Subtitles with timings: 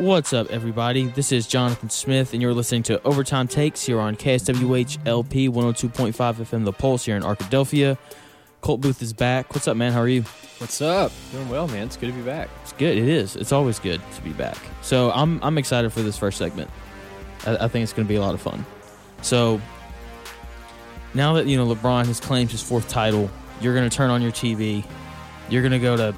[0.00, 1.08] What's up, everybody?
[1.08, 6.14] This is Jonathan Smith, and you're listening to Overtime Takes here on KSWH LP 102.5
[6.14, 7.98] FM The Pulse here in Arkadelphia.
[8.62, 9.52] Colt Booth is back.
[9.52, 9.92] What's up, man?
[9.92, 10.22] How are you?
[10.56, 11.12] What's up?
[11.32, 11.84] Doing well, man.
[11.84, 12.48] It's good to be back.
[12.62, 12.96] It's good.
[12.96, 13.36] It is.
[13.36, 14.56] It's always good to be back.
[14.80, 16.70] So I'm I'm excited for this first segment.
[17.46, 18.64] I, I think it's going to be a lot of fun.
[19.20, 19.60] So
[21.12, 23.30] now that you know LeBron has claimed his fourth title,
[23.60, 24.82] you're going to turn on your TV.
[25.50, 26.14] You're going to go to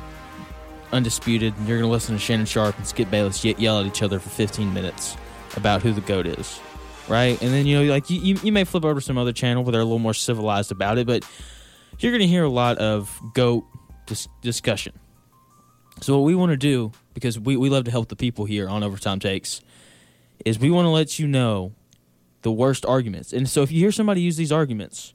[0.93, 4.03] Undisputed, you're going to listen to Shannon Sharpe and Skip Bayless ye- yell at each
[4.03, 5.17] other for 15 minutes
[5.57, 6.61] about who the goat is,
[7.09, 7.41] right?
[7.43, 9.73] And then you know, like you, you, may flip over to some other channel where
[9.73, 11.27] they're a little more civilized about it, but
[11.99, 13.65] you're going to hear a lot of goat
[14.07, 14.99] dis- discussion.
[16.01, 18.69] So what we want to do, because we, we love to help the people here
[18.69, 19.61] on Overtime Takes,
[20.45, 21.73] is we want to let you know
[22.43, 23.33] the worst arguments.
[23.33, 25.15] And so if you hear somebody use these arguments,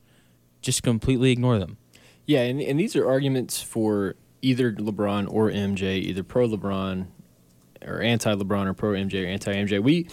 [0.62, 1.78] just completely ignore them.
[2.26, 7.08] Yeah, and, and these are arguments for either LeBron or MJ, either pro LeBron
[7.86, 9.82] or anti LeBron or pro MJ or anti MJ.
[9.82, 10.08] We,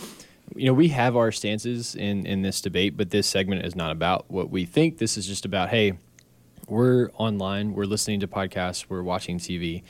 [0.54, 3.92] you know, we have our stances in in this debate, but this segment is not
[3.92, 4.98] about what we think.
[4.98, 5.94] This is just about hey,
[6.68, 9.82] we're online, we're listening to podcasts, we're watching TV.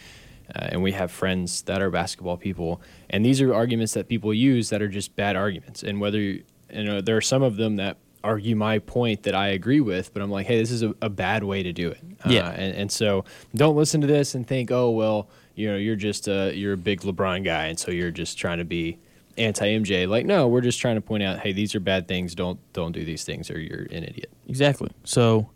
[0.55, 4.35] Uh, and we have friends that are basketball people, and these are arguments that people
[4.35, 5.83] use that are just bad arguments.
[5.83, 9.49] And whether you know, there are some of them that argue my point that I
[9.49, 11.99] agree with, but I'm like, hey, this is a, a bad way to do it.
[12.27, 12.49] Yeah.
[12.49, 15.95] Uh, and, and so don't listen to this and think, oh well, you know, you're
[15.97, 18.99] just a you're a big LeBron guy, and so you're just trying to be
[19.39, 20.09] anti MJ.
[20.09, 22.35] Like, no, we're just trying to point out, hey, these are bad things.
[22.35, 24.31] Don't don't do these things, or you're an idiot.
[24.49, 24.91] Exactly.
[25.05, 25.51] So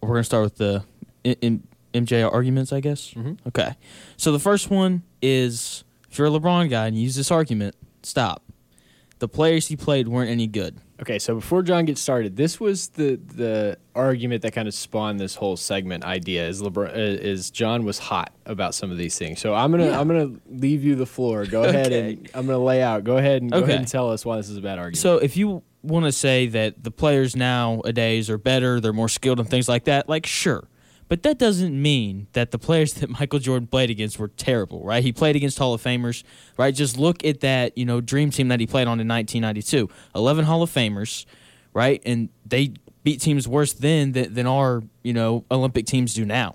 [0.00, 0.82] we're going to start with the
[1.22, 1.36] in,
[1.92, 3.12] in MJ arguments, I guess.
[3.14, 3.38] Mhm.
[3.46, 3.74] Okay.
[4.16, 7.76] So the first one is if you're a LeBron guy and you use this argument,
[8.02, 8.42] stop.
[9.18, 10.78] The players he played weren't any good.
[11.00, 15.18] Okay, so before John gets started, this was the the argument that kind of spawned
[15.18, 16.46] this whole segment idea.
[16.46, 19.40] Is LeBron uh, is John was hot about some of these things.
[19.40, 20.00] So I'm gonna Yeah.
[20.00, 21.46] I'm gonna leave you the floor.
[21.46, 23.04] Go ahead and I'm gonna lay out.
[23.04, 24.98] Go ahead and go ahead and tell us why this is a bad argument.
[24.98, 29.40] So if you want to say that the players nowadays are better, they're more skilled
[29.40, 30.68] and things like that, like sure.
[31.10, 35.02] But that doesn't mean that the players that Michael Jordan played against were terrible, right?
[35.02, 36.22] He played against Hall of Famers,
[36.56, 36.72] right?
[36.74, 39.90] Just look at that, you know, dream team that he played on in 1992.
[40.14, 41.26] 11 Hall of Famers,
[41.74, 42.00] right?
[42.06, 46.54] And they beat teams worse then than, than our, you know, Olympic teams do now.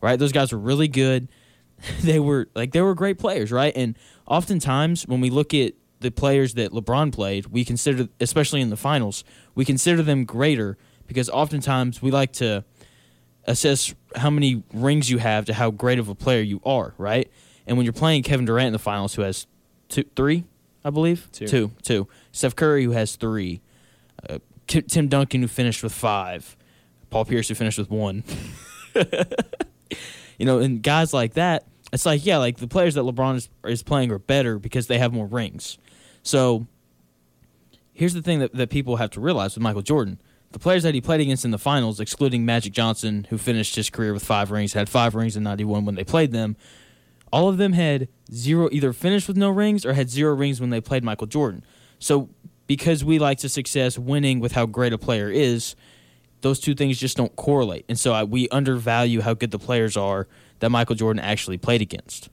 [0.00, 0.18] Right?
[0.18, 1.28] Those guys were really good.
[2.02, 3.72] they were like they were great players, right?
[3.76, 3.96] And
[4.26, 8.76] oftentimes when we look at the players that LeBron played, we consider, especially in the
[8.76, 9.22] finals,
[9.54, 10.76] we consider them greater
[11.06, 12.64] because oftentimes we like to
[13.46, 17.30] assess how many rings you have to how great of a player you are, right?
[17.66, 19.46] And when you're playing Kevin Durant in the finals, who has
[19.88, 20.44] two, three,
[20.84, 21.46] I believe, Two.
[21.46, 22.08] two, two.
[22.32, 23.60] Steph Curry, who has three.
[24.28, 26.56] Uh, Tim Duncan, who finished with five.
[27.10, 28.24] Paul Pierce, who finished with one.
[30.38, 33.48] you know, and guys like that, it's like, yeah, like the players that LeBron is,
[33.66, 35.78] is playing are better because they have more rings.
[36.22, 36.66] So
[37.92, 40.18] here's the thing that, that people have to realize with Michael Jordan.
[40.52, 43.90] The players that he played against in the finals, excluding Magic Johnson, who finished his
[43.90, 46.56] career with five rings, had five rings in 91 when they played them,
[47.32, 50.70] all of them had zero, either finished with no rings or had zero rings when
[50.70, 51.64] they played Michael Jordan.
[51.98, 52.28] So
[52.66, 55.74] because we like to success winning with how great a player is,
[56.42, 57.84] those two things just don't correlate.
[57.88, 61.80] And so I, we undervalue how good the players are that Michael Jordan actually played
[61.80, 62.28] against.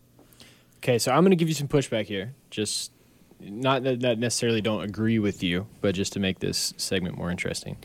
[0.78, 2.34] Okay, so I'm going to give you some pushback here.
[2.50, 2.92] Just
[3.40, 7.32] not that, that necessarily don't agree with you, but just to make this segment more
[7.32, 7.78] interesting.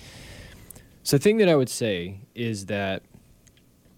[1.05, 3.03] So the thing that I would say is that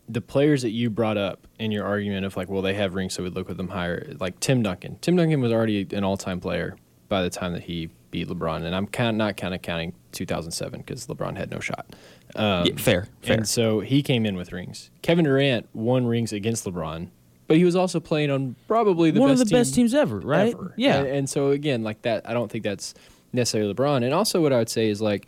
[0.09, 3.15] the players that you brought up in your argument of like, well, they have rings,
[3.15, 4.13] so we'd look at them higher.
[4.21, 4.99] Like Tim Duncan.
[5.01, 6.77] Tim Duncan was already an all-time player
[7.09, 10.81] by the time that he beat LeBron, and I'm count, not kind of counting 2007
[10.81, 11.87] because LeBron had no shot.
[12.35, 13.37] Um, Yeah, fair, fair.
[13.37, 14.91] And so he came in with rings.
[15.03, 17.09] Kevin Durant won rings against LeBron,
[17.47, 20.19] but he was also playing on probably the One best of the best teams ever,
[20.21, 20.55] right?
[20.55, 20.75] ever.
[20.77, 20.99] Yeah.
[20.99, 22.95] And, and so again, like that, I don't think that's
[23.33, 24.05] necessarily LeBron.
[24.05, 25.27] And also, what I would say is like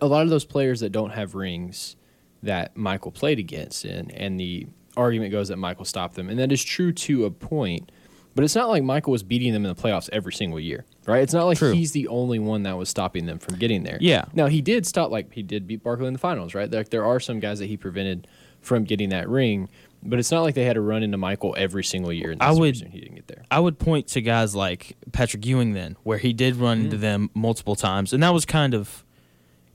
[0.00, 1.96] a lot of those players that don't have rings
[2.42, 4.66] that Michael played against, and and the
[4.96, 7.90] argument goes that Michael stopped them, and that is true to a point.
[8.34, 11.22] But it's not like Michael was beating them in the playoffs every single year, right?
[11.22, 11.72] It's not like True.
[11.72, 13.98] he's the only one that was stopping them from getting there.
[14.00, 14.26] Yeah.
[14.32, 16.70] Now he did stop, like he did beat Barkley in the finals, right?
[16.70, 18.28] Like there are some guys that he prevented
[18.60, 19.68] from getting that ring,
[20.04, 22.30] but it's not like they had to run into Michael every single year.
[22.30, 23.42] And I would- he didn't get there.
[23.50, 26.84] I would point to guys like Patrick Ewing then, where he did run mm-hmm.
[26.84, 29.04] into them multiple times, and that was kind of,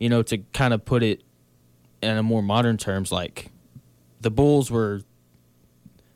[0.03, 1.23] you know, to kind of put it
[2.01, 3.51] in a more modern terms, like
[4.19, 4.99] the Bulls were,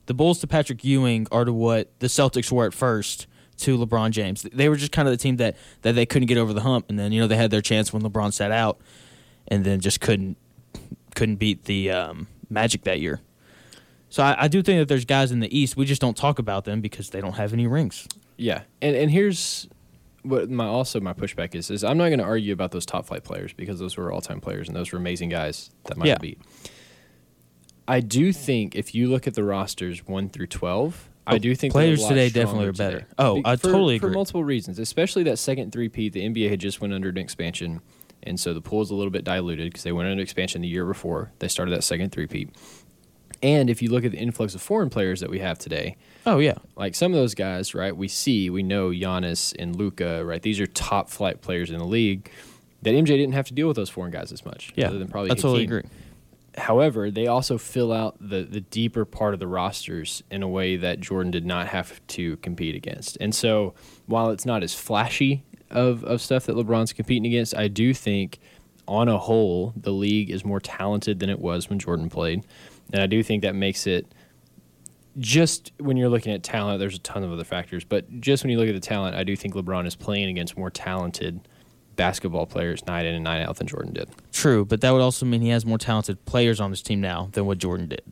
[0.08, 3.28] the Bulls to Patrick Ewing are to what the Celtics were at first
[3.60, 4.42] to LeBron James.
[4.42, 6.88] They were just kind of the team that that they couldn't get over the hump,
[6.90, 8.78] and then you know they had their chance when LeBron sat out,
[9.48, 10.36] and then just couldn't
[11.16, 13.22] couldn't beat the um, Magic that year.
[14.10, 15.78] So I, I do think that there's guys in the East.
[15.78, 18.06] We just don't talk about them because they don't have any rings.
[18.36, 19.70] Yeah, and and here's
[20.28, 23.06] what my also my pushback is is I'm not going to argue about those top
[23.06, 26.08] flight players because those were all time players and those were amazing guys that might
[26.08, 26.18] Yeah.
[26.20, 26.40] beat.
[27.88, 31.54] I do think if you look at the rosters one through twelve, I Oh, do
[31.56, 32.84] think players today definitely are today.
[32.86, 33.08] better.
[33.18, 36.14] Oh, Be- I for- totally for multiple reasons, especially that second three-peat.
[36.14, 37.82] The NBA had just went under an expansion,
[38.24, 40.68] and so the pool is a little bit diluted because they went under expansion the
[40.70, 42.50] year before they started that second three-peat.
[43.44, 45.96] And if you look at the influx of foreign players that we have today,
[46.28, 47.96] Oh yeah, like some of those guys, right?
[47.96, 50.42] We see, we know Giannis and Luka, right?
[50.42, 52.30] These are top flight players in the league.
[52.82, 54.74] That MJ didn't have to deal with those foreign guys as much.
[54.76, 54.88] yeah.
[54.88, 55.84] other than probably I totally agree.
[56.58, 60.76] However, they also fill out the the deeper part of the rosters in a way
[60.76, 63.18] that Jordan did not have to compete against.
[63.22, 63.74] And so,
[64.06, 68.40] while it's not as flashy of of stuff that LeBron's competing against, I do think
[68.86, 72.44] on a whole the league is more talented than it was when Jordan played.
[72.94, 74.08] And I do think that makes it
[75.20, 78.52] just when you're looking at talent, there's a ton of other factors, but just when
[78.52, 81.48] you look at the talent, I do think LeBron is playing against more talented
[81.96, 84.10] basketball players night in and night out than Jordan did.
[84.32, 87.30] True, but that would also mean he has more talented players on his team now
[87.34, 88.04] than what Jordan did.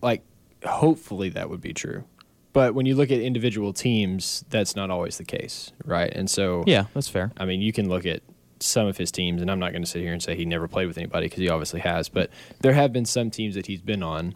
[0.00, 0.22] like
[0.64, 2.04] hopefully that would be true.
[2.52, 6.12] But when you look at individual teams, that's not always the case, right?
[6.14, 7.32] And so Yeah, that's fair.
[7.36, 8.22] I mean, you can look at
[8.64, 10.68] some of his teams and I'm not going to sit here and say he never
[10.68, 12.30] played with anybody because he obviously has, but
[12.60, 14.34] there have been some teams that he's been on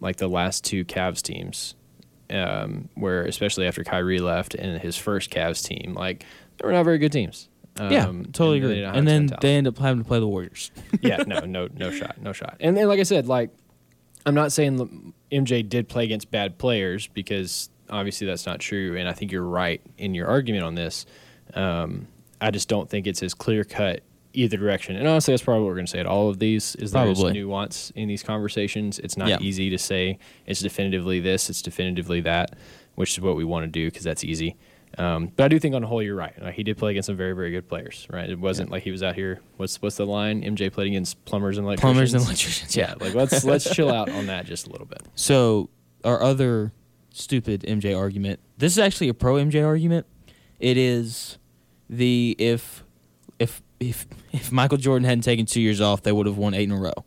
[0.00, 1.74] like the last two Cavs teams
[2.30, 6.24] um, where especially after Kyrie left and his first Cavs team, like
[6.56, 7.48] they were not very good teams.
[7.78, 8.84] yeah, Um, totally and agree.
[8.84, 10.70] And then talent they end up having to play the Warriors.
[11.00, 12.56] yeah, no, no, no shot, no shot.
[12.60, 13.50] And then, like I said, like
[14.26, 19.08] I'm not saying MJ did play against bad players because obviously that's not true, and
[19.08, 21.06] I think you're right in your argument on this.
[21.54, 22.06] Um,
[22.40, 24.02] I just don't think it's as clear cut
[24.32, 24.94] either direction.
[24.96, 26.76] And honestly, that's probably what we're going to say at all of these.
[26.76, 28.98] Is there's nuance in these conversations?
[29.00, 29.38] It's not Yeah.
[29.40, 32.56] easy to say it's definitively this, it's definitively that,
[32.94, 34.56] which is what we want to do because that's easy.
[34.98, 36.32] Um, but I do think on the whole, you're right.
[36.42, 38.28] Like, he did play against some very, very good players, right?
[38.28, 39.40] It wasn't like he was out here.
[39.56, 40.42] What's what's the line?
[40.42, 41.92] MJ played against plumbers and electricians.
[41.94, 42.76] Plumbers and electricians.
[42.76, 45.02] Yeah, like let's let's chill out on that just a little bit.
[45.14, 45.70] So
[46.04, 46.72] our other
[47.10, 48.40] stupid MJ argument.
[48.58, 50.06] This is actually a pro MJ argument.
[50.58, 51.38] It is
[51.90, 52.84] the if
[53.38, 56.64] if if if Michael Jordan hadn't taken two years off, they would have won eight
[56.64, 57.04] in a row.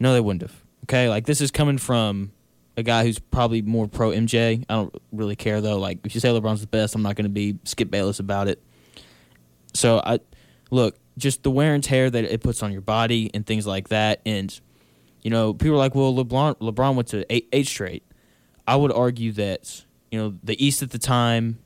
[0.00, 0.64] No, they wouldn't have.
[0.84, 2.32] Okay, like this is coming from
[2.76, 4.64] a guy who's probably more pro MJ.
[4.68, 5.78] I don't really care though.
[5.78, 8.48] Like if you say LeBron's the best, I'm not going to be Skip Bayless about
[8.48, 8.62] it.
[9.74, 10.20] So I
[10.70, 13.88] look just the wear and tear that it puts on your body and things like
[13.88, 14.58] that, and
[15.22, 18.04] you know people are like, well, LeBron LeBron went to eight, eight straight.
[18.66, 21.58] I would argue that you know the East at the time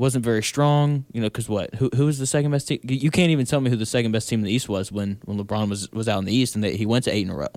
[0.00, 1.04] wasn't very strong.
[1.12, 1.74] You know, because what?
[1.76, 2.80] Who who was the second best team?
[2.82, 5.18] You can't even tell me who the second best team in the East was when
[5.26, 7.30] when LeBron was was out in the East and that he went to eight in
[7.30, 7.48] a row.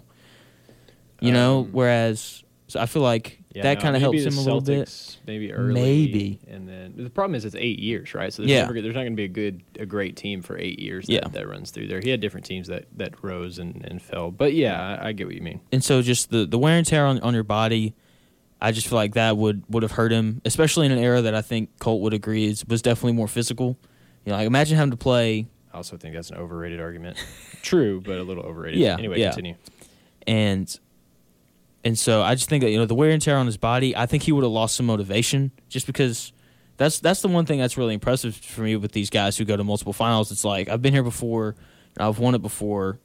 [1.22, 4.38] You know, Um, whereas so I feel like Yeah, that no, kind of helps him
[4.38, 5.18] a little bit.
[5.28, 6.40] Maybe early, Maybe.
[6.48, 8.34] and then the problem is it's eight years, right?
[8.34, 8.62] So there's, Yeah.
[8.64, 11.14] never, there's not going to be a good, a great team for eight years that,
[11.14, 11.28] Yeah.
[11.32, 12.02] that runs through there.
[12.02, 15.28] He had different teams that that rose and, and fell, but yeah, I, I get
[15.28, 15.62] what you mean.
[15.72, 17.94] and so just the the wear and tear on, on your body,
[18.66, 21.36] I just feel like that would would have hurt him, especially in an era that
[21.36, 23.78] I think Colt would agree is was definitely more physical.
[24.26, 27.18] You know, like imagine having to play I also think that's an overrated argument.
[27.62, 28.80] True, but a little overrated.
[28.80, 29.32] Yeah, Anyway, yeah.
[29.32, 29.56] continue.
[30.26, 30.80] and
[31.84, 33.96] and so I just think that you know the wear and tear on his body,
[33.96, 36.32] I think he would have lost some motivation just because
[36.78, 39.58] that's that's the one thing that's really impressive for me with these guys who go
[39.58, 40.32] to multiple finals.
[40.32, 41.56] It's like I've been here before,
[42.00, 43.00] I've won it before.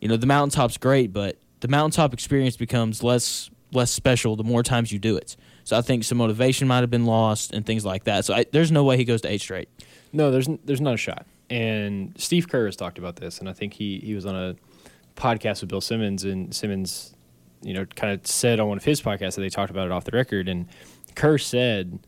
[0.00, 4.62] You know, the mountaintop's great, but the mountaintop experience becomes less less special the more
[4.62, 5.36] times you do it.
[5.64, 8.24] So I think some motivation might have been lost and things like that.
[8.24, 9.68] So I, there's no way he goes to eight straight.
[10.12, 11.26] No, there's there's not a shot.
[11.50, 14.56] And Steve Kerr has talked about this, and I think he he was on a
[15.16, 17.14] podcast with Bill Simmons, and Simmons,
[17.62, 19.92] you know, kind of said on one of his podcasts that they talked about it
[19.92, 20.66] off the record, and
[21.14, 21.98] Kerr said,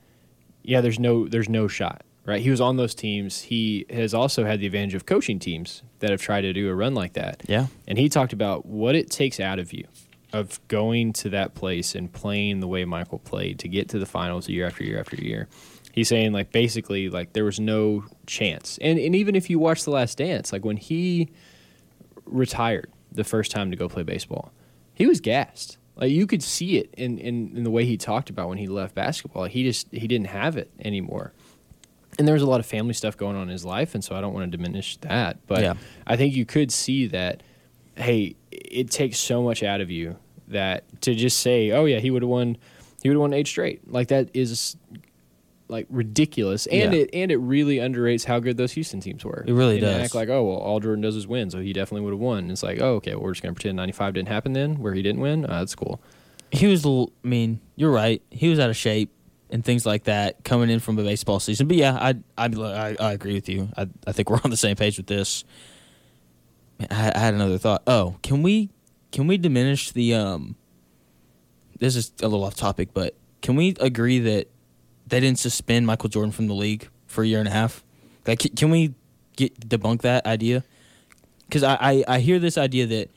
[0.62, 2.42] "Yeah, there's no there's no shot." Right?
[2.42, 3.40] He was on those teams.
[3.40, 6.74] He has also had the advantage of coaching teams that have tried to do a
[6.74, 7.42] run like that.
[7.48, 7.68] Yeah.
[7.86, 9.86] And he talked about what it takes out of you
[10.32, 14.06] of going to that place and playing the way Michael played to get to the
[14.06, 15.48] finals year after year after year.
[15.92, 18.78] He's saying like basically like there was no chance.
[18.80, 21.28] And and even if you watch The Last Dance, like when he
[22.26, 24.52] retired the first time to go play baseball,
[24.94, 25.78] he was gassed.
[25.96, 28.68] Like you could see it in, in, in the way he talked about when he
[28.68, 29.42] left basketball.
[29.42, 31.32] Like he just he didn't have it anymore.
[32.18, 34.16] And there was a lot of family stuff going on in his life, and so
[34.16, 35.38] I don't want to diminish that.
[35.46, 35.74] But Yeah.
[36.06, 37.42] I think you could see that,
[37.98, 40.16] hey, it takes so much out of you
[40.48, 42.56] that to just say, oh yeah, he would have won,
[43.02, 43.90] he would have won eight straight.
[43.90, 44.76] Like that is
[45.68, 47.00] like ridiculous, and Yeah.
[47.00, 49.44] it and it really underrates how good those Houston teams were.
[49.46, 50.02] It really And does.
[50.02, 52.38] Act like, oh well, all Jordan does is win, so he definitely would have won.
[52.38, 54.94] And it's like, oh okay, well, we're just gonna pretend '95 didn't happen then, where
[54.94, 55.44] he didn't win.
[55.44, 56.00] Uh, that's cool.
[56.50, 58.22] He was, I mean, you're right.
[58.30, 59.12] He was out of shape.
[59.50, 61.68] and things like that coming in from a baseball season.
[61.68, 63.68] But yeah, I I I, I agree with you.
[63.76, 65.44] I I think we're on the same page with this.
[66.90, 67.82] I, had another thought.
[67.86, 68.70] Oh, can we
[69.10, 70.56] can we diminish the um?
[71.78, 74.48] This is a little off topic, but can we agree that
[75.06, 77.84] they didn't suspend Michael Jordan from the league for a year and a half?
[78.26, 78.94] Like, can we
[79.36, 80.64] get debunk that idea?
[81.46, 83.10] Because I, I I hear this idea that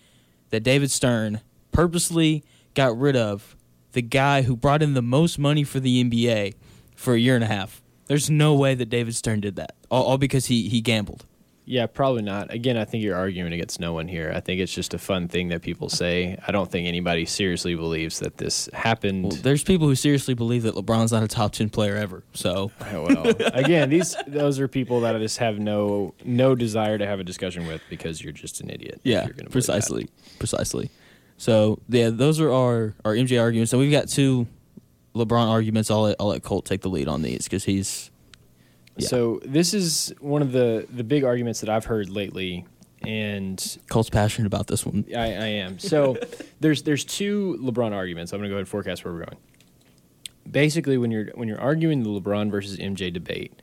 [0.50, 1.42] that David Stern
[1.72, 3.56] purposely got rid of
[3.92, 6.56] the guy who brought in the most money for the NBA
[6.96, 7.82] for a year and a half.
[8.08, 11.26] There's no way that David Stern did that, all, all because he he gambled.
[11.72, 12.54] Yeah, probably not.
[12.54, 14.34] Again, I think you're arguing against no one here.
[14.36, 16.38] I think it's just a fun thing that people say.
[16.46, 19.24] I don't think anybody seriously believes that this happened.
[19.24, 22.26] Well, there's people who seriously believe that LeBron's not a top ten player ever.
[22.34, 26.98] So, oh, well, again, these those are people that I just have no no desire
[26.98, 29.00] to have a discussion with because you're just an idiot.
[29.04, 30.10] Yeah, precisely,
[30.40, 30.92] precisely.
[31.38, 33.72] So yeah, those are our our MJ arguments.
[33.72, 34.46] So we've got two
[35.16, 35.90] LeBron arguments.
[35.90, 38.11] I'll let I'll let Colt take the lead on these because he's
[38.98, 39.08] yeah.
[39.08, 42.66] So this is one of the the big arguments that I've heard lately,
[43.02, 45.06] and Colt's passionate about this one.
[45.16, 45.80] I, I am.
[45.80, 46.18] So
[46.60, 48.34] there's there's two LeBron arguments.
[48.34, 49.38] I'm going to go ahead and forecast where we're going.
[50.50, 53.62] Basically, when you're when you're arguing the LeBron versus MJ debate,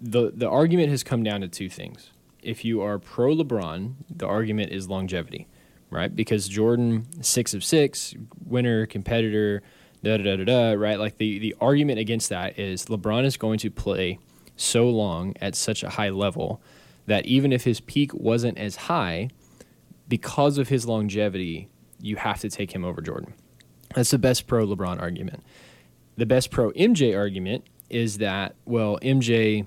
[0.00, 2.10] the the argument has come down to two things.
[2.42, 5.48] If you are pro LeBron, the argument is longevity,
[5.90, 6.14] right?
[6.14, 8.14] Because Jordan six of six,
[8.44, 9.62] winner, competitor
[10.04, 10.98] da da da da, right?
[10.98, 14.18] Like the the argument against that is LeBron is going to play
[14.56, 16.62] so long at such a high level
[17.06, 19.28] that even if his peak wasn't as high,
[20.08, 21.68] because of his longevity,
[22.00, 23.34] you have to take him over Jordan.
[23.94, 25.42] That's the best pro LeBron argument.
[26.16, 29.66] The best pro MJ argument is that well, MJ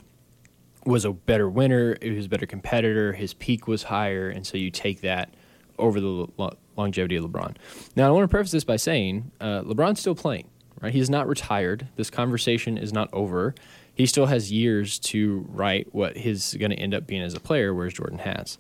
[0.86, 4.58] was a better winner, he was a better competitor, his peak was higher, and so
[4.58, 5.34] you take that
[5.78, 6.28] over the
[6.76, 7.56] longevity of LeBron.
[7.96, 10.50] Now, I want to preface this by saying uh, LeBron's still playing,
[10.82, 10.94] right?
[10.94, 11.88] He's not retired.
[11.96, 13.54] This conversation is not over.
[13.94, 17.40] He still has years to write what he's going to end up being as a
[17.40, 18.58] player, whereas Jordan has.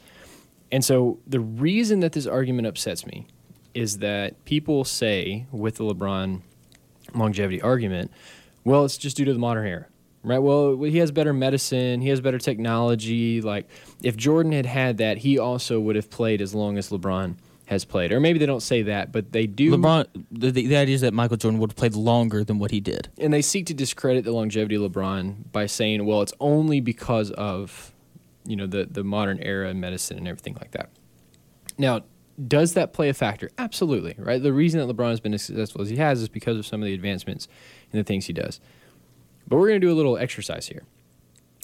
[0.71, 3.27] And so the reason that this argument upsets me
[3.73, 6.41] is that people say with the LeBron
[7.13, 8.11] longevity argument,
[8.63, 9.85] well, it's just due to the modern era.
[10.27, 10.39] Right.
[10.39, 12.01] Well, he has better medicine.
[12.01, 13.41] He has better technology.
[13.41, 13.69] Like,
[14.03, 17.85] if Jordan had had that, he also would have played as long as LeBron has
[17.85, 18.11] played.
[18.11, 19.71] Or maybe they don't say that, but they do.
[19.71, 22.79] LeBron, the, the, idea is that Michael Jordan would have played longer than what he
[22.79, 23.09] did.
[23.17, 27.31] And they seek to discredit the longevity of LeBron by saying, well, it's only because
[27.31, 27.93] of,
[28.45, 30.89] you know, the, the modern era in medicine and everything like that.
[31.77, 32.01] Now,
[32.45, 33.49] does that play a factor?
[33.57, 34.41] Absolutely, right?
[34.41, 36.81] The reason that LeBron has been as successful as he has is because of some
[36.81, 37.47] of the advancements
[37.91, 38.59] and the things he does.
[39.47, 40.83] But we're going to do a little exercise here.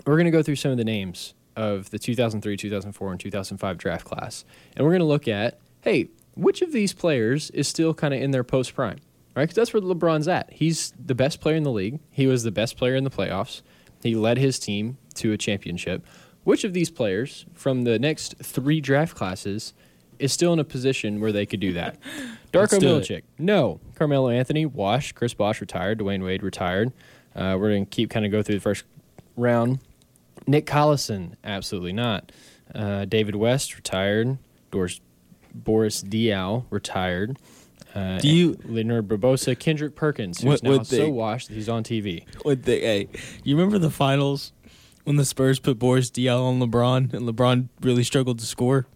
[0.05, 3.77] We're going to go through some of the names of the 2003, 2004, and 2005
[3.77, 4.43] draft class,
[4.75, 8.21] and we're going to look at hey, which of these players is still kind of
[8.21, 8.99] in their post prime?
[9.35, 9.43] Right?
[9.43, 10.51] Because that's where LeBron's at.
[10.51, 11.99] He's the best player in the league.
[12.11, 13.61] He was the best player in the playoffs.
[14.01, 16.05] He led his team to a championship.
[16.43, 19.73] Which of these players from the next three draft classes
[20.19, 21.97] is still in a position where they could do that?
[22.53, 23.79] Darko Milicic, no.
[23.95, 25.15] Carmelo Anthony, washed.
[25.15, 25.99] Chris Bosh retired.
[25.99, 26.91] Dwyane Wade retired.
[27.35, 28.83] Uh, we're going to keep kind of go through the first
[29.35, 29.79] round.
[30.45, 32.31] Nick Collison, absolutely not.
[32.73, 34.37] Uh, David West retired.
[34.71, 34.99] Doris
[35.53, 37.37] Boris Diaw retired.
[37.93, 41.69] Uh, Do you Leandro Barbosa, Kendrick Perkins, who's what, now what so washed that he's
[41.69, 42.25] on TV.
[42.41, 43.07] What they, hey,
[43.43, 44.51] you remember the finals
[45.03, 48.87] when the Spurs put Boris Diaw on LeBron and LeBron really struggled to score?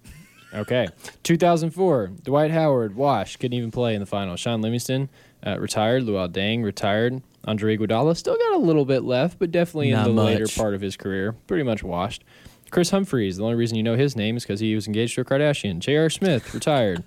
[0.57, 0.87] Okay,
[1.23, 4.35] 2004, Dwight Howard, wash, couldn't even play in the final.
[4.35, 5.09] Sean Livingston
[5.45, 6.03] uh, retired.
[6.03, 7.21] Luol Deng retired.
[7.45, 10.33] Andre Iguodala still got a little bit left, but definitely Not in the much.
[10.33, 12.23] later part of his career, pretty much washed.
[12.71, 13.37] Kris Humphries.
[13.37, 15.79] The only reason you know his name is because he was engaged to a Kardashian.
[15.79, 16.09] J.R.
[16.09, 17.03] Smith retired.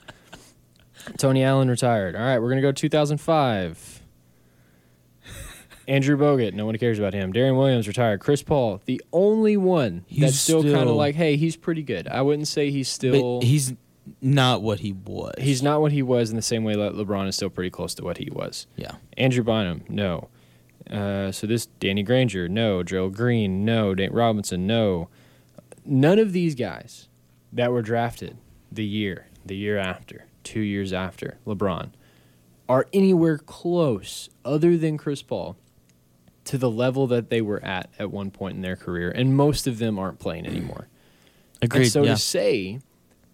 [1.18, 2.14] Tony Allen retired.
[2.14, 3.99] All right, we're gonna go 2005.
[5.90, 7.32] Andrew Bogut, no one cares about him.
[7.32, 8.20] Deron Williams retired.
[8.20, 11.82] Chris Paul, the only one he's that's still, still kind of like, hey, he's pretty
[11.82, 12.08] good.
[12.08, 13.40] I wouldn't say he's still.
[13.42, 13.74] he's
[14.20, 15.34] not what he was.
[15.38, 17.94] He's not what he was in the same way that LeBron is still pretty close
[17.94, 18.66] to what he was.
[18.76, 18.92] Yeah.
[19.18, 20.28] Andrew Bynum, no.
[20.90, 22.82] Uh, so this Danny Granger, no.
[22.82, 23.92] Gerald Green, no.
[23.92, 25.08] Nate Robinson, no
[25.84, 27.08] none of these guys
[27.52, 28.36] that were drafted
[28.70, 31.90] the year, the year after, two years after LeBron
[32.68, 35.56] are anywhere close, other than Chris Paul,
[36.44, 39.66] to the level that they were at at one point in their career, and most
[39.66, 40.88] of them aren't playing anymore.
[41.62, 41.82] Agreed.
[41.82, 42.12] And so yeah.
[42.12, 42.80] to say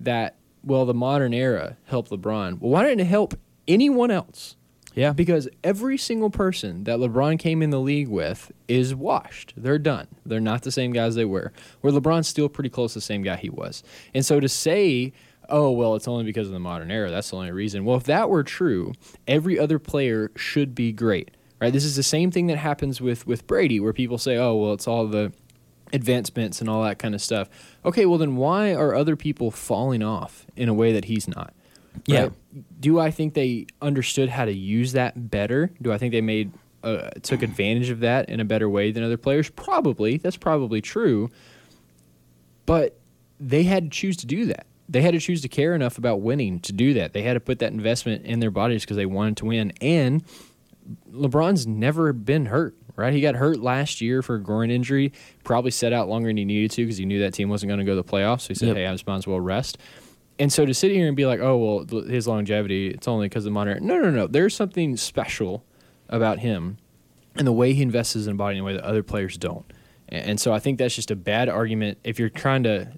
[0.01, 3.35] that, well, the modern era helped LeBron, well, why didn't it help
[3.69, 4.57] anyone else?
[4.95, 5.13] Yeah.
[5.13, 9.53] Because every single person that LeBron came in the league with is washed.
[9.57, 10.09] They're done.
[10.25, 11.53] They're not the same guys they were.
[11.83, 13.83] Where LeBron's still pretty close to the same guy he was.
[14.15, 15.13] And so to say,
[15.51, 17.85] oh, well, it's only because of the modern era, that's the only reason.
[17.85, 18.95] Well, if that were true,
[19.29, 21.36] every other player should be great.
[21.61, 21.73] Right?
[21.73, 24.73] This is the same thing that happens with with Brady, where people say, "Oh, well,
[24.73, 25.33] it's all the
[25.93, 27.49] advancements and all that kind of stuff."
[27.85, 31.55] Okay, well then why are other people falling off in a way that he's not?
[32.07, 32.23] Yeah.
[32.23, 32.33] Right?
[32.81, 35.71] Do I think they understood how to use that better?
[35.81, 39.03] Do I think they made uh, took advantage of that in a better way than
[39.03, 39.49] other players?
[39.51, 40.19] Probably.
[40.19, 41.31] That's probably true.
[42.67, 42.99] But
[43.41, 44.67] they had to choose to do that.
[44.89, 47.13] They had to choose to care enough about winning to do that.
[47.13, 49.73] They had to put that investment in their bodies because they wanted to win.
[49.81, 50.23] And
[51.12, 53.12] LeBron's never been hurt, right?
[53.12, 55.12] He got hurt last year for a groin injury,
[55.45, 57.81] probably set out longer than he needed to because he knew that team wasn't going
[57.81, 58.43] to go to the playoffs.
[58.43, 58.76] So he said, Yep.
[58.76, 59.78] hey, I just might as well rest.
[60.38, 63.45] And so to sit here and be like, oh, well, his longevity, it's only because
[63.45, 63.87] of the modern.
[63.87, 64.26] No, no, no.
[64.26, 65.64] There's something special
[66.09, 66.76] about him
[67.37, 69.64] and the way he invests in the body in a way that other players don't.
[70.09, 71.99] And, and so I think that's just a bad argument.
[72.05, 72.93] If you're trying to,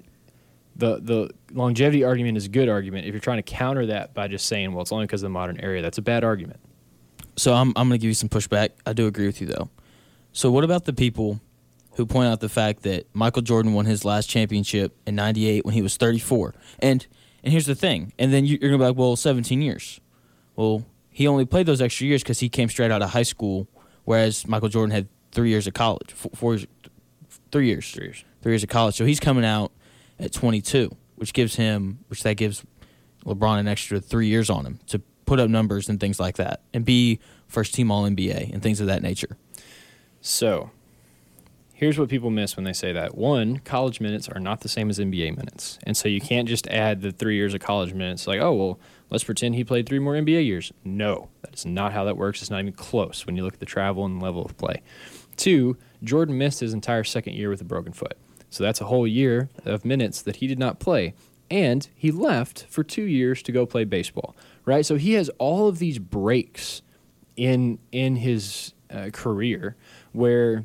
[0.77, 3.07] the, the longevity argument is a good argument.
[3.07, 5.33] If you're trying to counter that by just saying, well, it's only because of the
[5.33, 6.59] modern area, that's a bad argument.
[7.39, 8.71] So I'm I'm going to give you some pushback.
[8.85, 9.71] I do agree with you though.
[10.33, 11.41] So what about the people
[11.95, 15.75] who point out the fact that Michael Jordan won his last championship in '98 when
[15.75, 16.55] he was 34?
[16.81, 17.07] And
[17.43, 18.13] and here's the thing.
[18.19, 20.01] And then you- you're going to be like, well, 17 years.
[20.57, 23.69] Well, he only played those extra years because he came straight out of high school,
[24.05, 26.67] whereas Michael Jordan had three years of college, four, four years,
[27.53, 28.25] three years, Three years.
[28.43, 28.97] three years of college.
[28.97, 29.71] So he's coming out
[30.19, 32.65] at 22, which gives him, which that gives
[33.25, 36.63] LeBron an extra three years on him to put up numbers and things like that,
[36.73, 39.37] and be first team All NBA and things of that nature.
[40.21, 40.71] So,
[41.75, 43.15] here's what people miss when they say that.
[43.15, 45.79] One, college minutes are not the same as NBA minutes.
[45.85, 48.81] And so you can't just add the three years of college minutes, like, oh, well,
[49.11, 50.73] let's pretend he played three more NBA years.
[50.83, 52.41] No, that is not how that works.
[52.41, 54.83] It's not even close when you look at the travel and level of play.
[55.37, 58.17] Two, Jordan missed his entire second year with a broken foot.
[58.51, 61.15] So that's a whole year of minutes that he did not play.
[61.51, 64.35] And he left for two years to go play baseball,
[64.69, 64.87] right?
[64.87, 66.83] So he has all of these breaks
[67.37, 69.77] in in his uh, career
[70.13, 70.65] where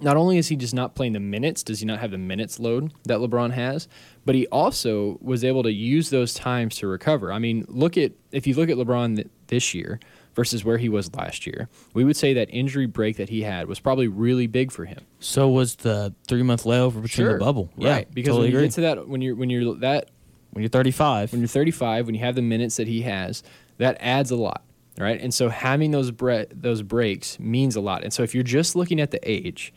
[0.00, 2.58] not only is he just not playing the minutes, does he not have the minutes
[2.58, 3.88] load that LeBron has,
[4.24, 7.32] but he also was able to use those times to recover.
[7.32, 10.00] I mean, look at if you look at LeBron th- this year
[10.34, 13.68] versus where he was last year, we would say that injury break that he had
[13.68, 14.98] was probably really big for him.
[15.20, 17.70] So was the three month layover between the bubble.
[17.76, 18.14] Yeah, right?
[18.14, 18.66] Because totally when you agree.
[18.66, 20.10] get to that, when you're when you're that
[20.54, 23.42] when you're 35, when you're 35, when you have the minutes that he has,
[23.78, 24.62] that adds a lot,
[24.98, 25.20] right?
[25.20, 28.04] And so having those bre- those breaks means a lot.
[28.04, 29.72] And so if you're just looking at the age,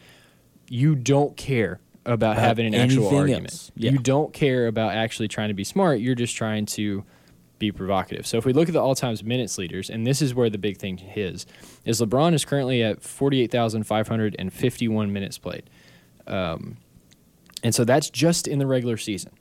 [0.70, 3.72] you don't care about, About having an actual argument.
[3.76, 3.92] Yeah.
[3.92, 6.00] You don't care about actually trying to be smart.
[6.00, 7.04] You're just trying to
[7.60, 8.28] be provocative.
[8.28, 10.78] So if we look at the all-time minutes leaders, and this is where the big
[10.78, 11.46] thing is,
[11.86, 15.70] is LeBron is currently at 48,551 minutes played.
[16.28, 16.78] Um,
[17.64, 19.32] and so that's just in the regular season.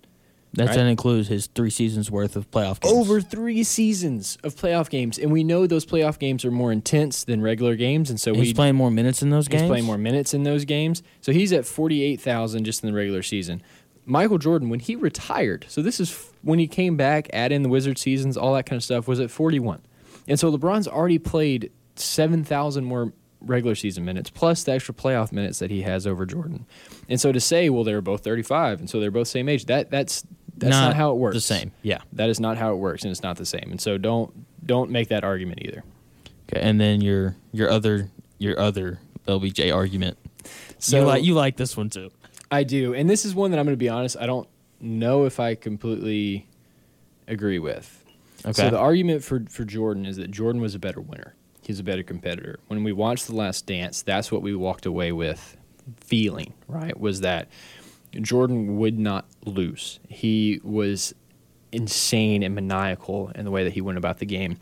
[0.56, 0.74] That right.
[0.74, 2.94] doesn't his three seasons worth of playoff games.
[2.94, 7.24] over three seasons of playoff games, and we know those playoff games are more intense
[7.24, 9.62] than regular games, and so he's we playing more minutes in those he's games.
[9.62, 11.02] He's playing more minutes in those games.
[11.20, 13.62] So he's at forty eight thousand just in the regular season.
[14.06, 17.62] Michael Jordan, when he retired, so this is f- when he came back, add in
[17.62, 19.82] the Wizard seasons, all that kind of stuff, was at forty one,
[20.26, 25.30] and so LeBron's already played seven thousand more regular season minutes plus the extra playoff
[25.30, 26.66] minutes that he has over Jordan.
[27.08, 29.66] And so to say, well, they're both thirty five, and so they're both same age,
[29.66, 30.24] that that's
[30.56, 31.34] that's not, how it works.
[31.34, 31.72] The same.
[31.82, 31.98] Yeah.
[32.12, 33.68] That is not how it works, and it's not the same.
[33.70, 34.32] And so don't
[34.64, 35.84] don't make that argument either.
[36.48, 36.60] Okay.
[36.60, 40.18] And then your your other your other LBJ argument.
[40.78, 42.10] So you like you like this one too.
[42.50, 44.16] I do, and this is one that I'm going to be honest.
[44.18, 44.48] I don't
[44.80, 46.46] know if I completely
[47.26, 48.04] agree with.
[48.44, 48.52] Okay.
[48.52, 51.34] So the argument for for Jordan is that Jordan was a better winner.
[51.62, 52.60] He's a better competitor.
[52.68, 55.56] When we watched The Last Dance, that's what we walked away with
[55.98, 56.98] feeling, right?
[56.98, 57.48] Was that
[58.22, 60.00] Jordan would not lose.
[60.08, 61.14] He was
[61.72, 64.58] insane and maniacal in the way that he went about the game.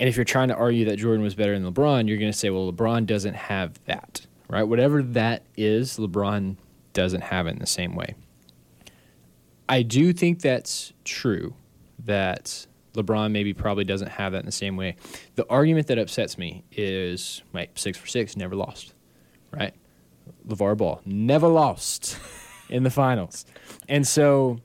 [0.00, 2.38] And if you're trying to argue that Jordan was better than LeBron, you're going to
[2.38, 4.62] say, well, LeBron doesn't have that, right?
[4.62, 6.56] Whatever that is, LeBron
[6.92, 8.14] doesn't have it in the same way.
[9.68, 11.54] I do think that's true
[12.04, 14.96] that LeBron maybe probably doesn't have that in the same way.
[15.34, 18.94] The argument that upsets me is like six for six, never lost,
[19.52, 19.74] right?
[20.46, 22.18] LeVar Ball never lost
[22.68, 23.44] in the finals.
[23.88, 24.60] And so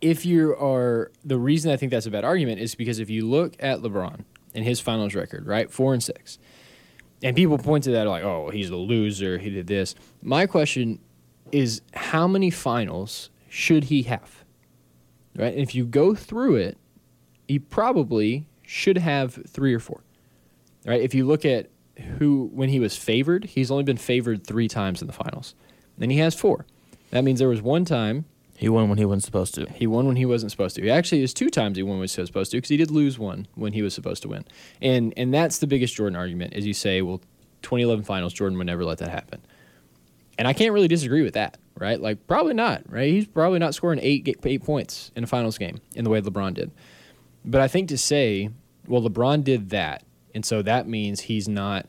[0.00, 3.28] if you are the reason I think that's a bad argument is because if you
[3.28, 5.70] look at LeBron and his finals record, right?
[5.70, 6.38] Four and six.
[7.22, 9.94] And people point to that like, oh, he's the loser, he did this.
[10.22, 11.00] My question
[11.52, 14.44] is how many finals should he have?
[15.36, 15.52] Right?
[15.52, 16.78] And if you go through it,
[17.46, 20.02] he probably should have three or four.
[20.86, 21.00] Right?
[21.00, 21.68] If you look at
[22.18, 25.54] who when he was favored, he's only been favored three times in the finals.
[26.00, 26.64] And he has four.
[27.10, 28.24] That means there was one time
[28.56, 29.66] He won when he wasn't supposed to.
[29.72, 30.82] He won when he wasn't supposed to.
[30.82, 32.90] He actually, is two times he won when he was supposed to because he did
[32.90, 34.44] lose one when he was supposed to win.
[34.82, 37.18] And and that's the biggest Jordan argument is you say, well,
[37.62, 39.40] 2011 finals, Jordan would never let that happen.
[40.38, 42.00] And I can't really disagree with that, right?
[42.00, 43.10] Like probably not, right?
[43.10, 46.54] He's probably not scoring eight eight points in a finals game in the way LeBron
[46.54, 46.70] did.
[47.44, 48.50] But I think to say,
[48.86, 51.86] well, LeBron did that, and so that means he's not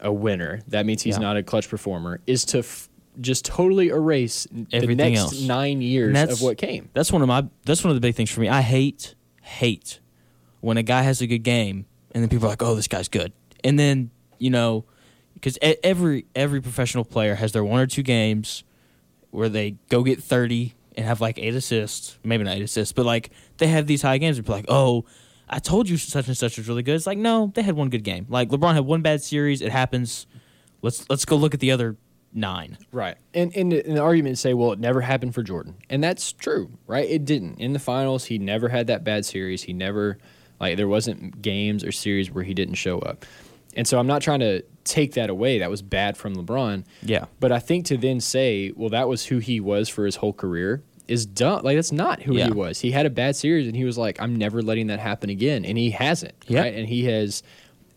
[0.00, 0.60] a winner.
[0.68, 1.22] That means he's Yeah.
[1.22, 2.20] not a clutch performer.
[2.26, 2.88] Is to f-
[3.20, 5.40] just totally erase the Everything next else.
[5.42, 6.88] nine years of what came.
[6.94, 7.46] That's one of my.
[7.64, 8.48] That's one of the big things for me.
[8.48, 10.00] I hate hate
[10.60, 13.08] when a guy has a good game and then people are like, "Oh, this guy's
[13.08, 14.84] good," and then you know,
[15.34, 18.64] because every every professional player has their one or two games
[19.30, 23.04] where they go get thirty and have like eight assists, maybe not eight assists, but
[23.04, 24.38] like they have these high games.
[24.38, 25.04] And people like, "Oh,
[25.48, 27.90] I told you such and such was really good." It's like, no, they had one
[27.90, 28.26] good game.
[28.28, 29.60] Like LeBron had one bad series.
[29.60, 30.26] It happens.
[30.82, 31.96] Let's let's go look at the other
[32.34, 32.76] nine.
[32.92, 33.16] Right.
[33.32, 35.76] And, and, the- and the argument say, well, it never happened for Jordan.
[35.88, 37.08] And that's true, right?
[37.08, 37.60] It didn't.
[37.60, 39.62] In the finals, he never had that bad series.
[39.62, 40.18] He never,
[40.60, 43.24] like, there wasn't games or series where he didn't show up.
[43.76, 45.58] And so I'm not trying to take that away.
[45.58, 46.84] That was bad from LeBron.
[47.02, 47.24] Yeah.
[47.40, 50.32] But I think to then say, well, that was who he was for his whole
[50.32, 51.62] career is dumb.
[51.64, 52.46] Like, that's not who Yeah.
[52.46, 52.80] he was.
[52.80, 55.64] He had a bad series and he was like, I'm never letting that happen again.
[55.64, 56.34] And he hasn't.
[56.46, 56.60] Yeah.
[56.62, 56.74] Right.
[56.74, 57.42] And he has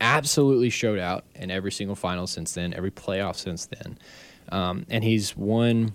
[0.02, 3.97] absolutely showed out in every single final since then, every playoff since then.
[4.52, 5.94] Um, and he's won.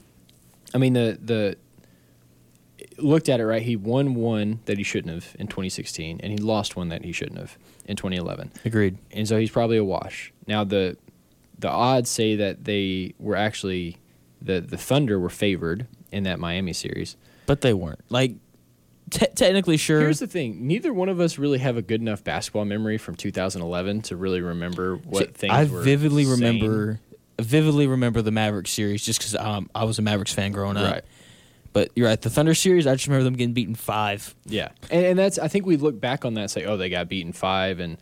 [0.75, 1.57] I mean, the the
[2.99, 3.63] looked at it right.
[3.63, 7.13] He won one that he shouldn't have in 2016, and he lost one that he
[7.13, 8.53] shouldn't have in 2011.
[8.65, 8.99] Agreed.
[9.11, 10.33] And so he's probably a wash.
[10.47, 10.97] Now the
[11.59, 13.99] the odds say that they were actually
[14.41, 17.17] the the Thunder were favored in that Miami series.
[17.47, 18.01] But they weren't.
[18.09, 18.35] Like
[19.11, 20.01] te- technically, sure.
[20.01, 23.15] Here's the thing: neither one of us really have a good enough basketball memory from
[23.15, 26.41] 2011 to really remember what See, things I vividly saying.
[26.41, 27.01] remember,
[27.41, 30.93] vividly remember the Mavericks series just because um, I was a Mavericks fan growing up.
[30.93, 31.05] Right.
[31.73, 32.21] But you're right.
[32.21, 34.35] The Thunder series, I just remember them getting beaten five.
[34.45, 36.91] Yeah, and, and that's I think we look back on that and say, oh, they
[36.91, 37.97] got beaten five, and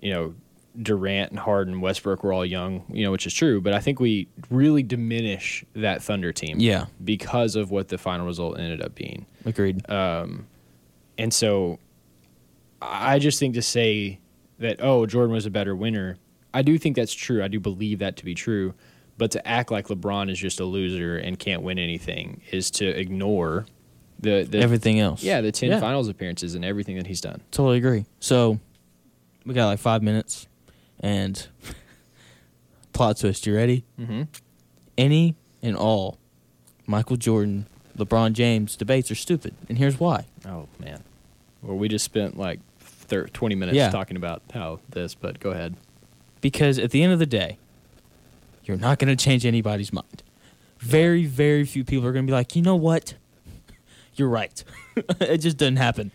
[0.00, 0.34] you know
[0.80, 3.60] Durant and Harden, and Westbrook were all young, you know, which is true.
[3.60, 6.86] But I think we really diminish that Thunder team, Yeah.
[7.04, 9.26] because of what the final result ended up being.
[9.44, 9.84] Agreed.
[9.88, 11.78] And so
[12.80, 14.20] I just think to say
[14.58, 16.16] that, oh, Jordan was a better winner,
[16.52, 17.42] I do think that's true.
[17.44, 18.74] I do believe that to be true.
[19.18, 22.86] But to act like LeBron is just a loser and can't win anything is to
[22.86, 23.66] ignore
[24.18, 25.22] the, the Everything else.
[25.22, 25.80] Yeah, the 10 Yeah.
[25.80, 27.40] finals appearances and everything that he's done.
[27.50, 28.06] Totally agree.
[28.20, 28.58] So
[29.44, 30.46] we got like five minutes,
[31.00, 31.46] and
[32.92, 33.46] plot twist.
[33.46, 33.84] You ready?
[33.98, 34.22] Mm-hmm.
[34.98, 36.18] Any and all
[36.86, 40.26] Michael Jordan, LeBron James debates are stupid, and here's why.
[40.46, 41.02] Oh, man.
[41.62, 43.90] Well, we just spent like thir- 20 minutes Yeah.
[43.90, 45.74] talking about how this, but go ahead.
[46.40, 47.58] Because at the end of the day,
[48.64, 50.22] you're not going to change anybody's mind.
[50.78, 53.14] Very, very few people are going to be like, you know what?
[54.14, 54.64] You're right.
[54.96, 56.10] it just doesn't happen.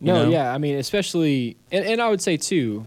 [0.00, 0.30] No, know?
[0.30, 2.86] yeah, I mean, especially, and, and I would say too,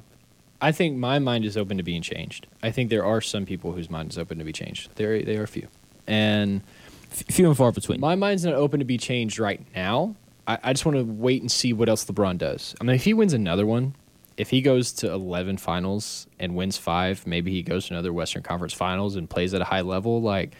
[0.61, 2.47] I think my mind is open to being changed.
[2.61, 4.89] I think there are some people whose mind is open to be changed.
[4.95, 5.67] There, there are a few,
[6.07, 6.61] and
[7.09, 7.99] few and far between.
[7.99, 10.15] my mind's not open to be changed right now.
[10.47, 12.75] I, I just want to wait and see what else LeBron does.
[12.81, 13.95] I mean, if he wins another one,
[14.37, 18.43] if he goes to eleven finals and wins five, maybe he goes to another Western
[18.43, 20.55] Conference Finals and plays at a high level, like.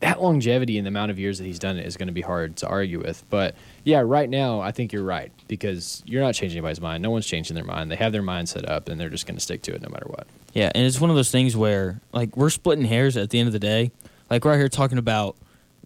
[0.00, 2.22] That longevity and the amount of years that he's done it is going to be
[2.22, 3.22] hard to argue with.
[3.30, 7.04] But yeah, right now, I think you're right because you're not changing anybody's mind.
[7.04, 7.88] No one's changing their mind.
[7.88, 9.88] They have their mind set up and they're just going to stick to it no
[9.90, 10.26] matter what.
[10.54, 13.46] Yeah, and it's one of those things where like we're splitting hairs at the end
[13.46, 13.92] of the day.
[14.28, 15.36] Like we're out here talking about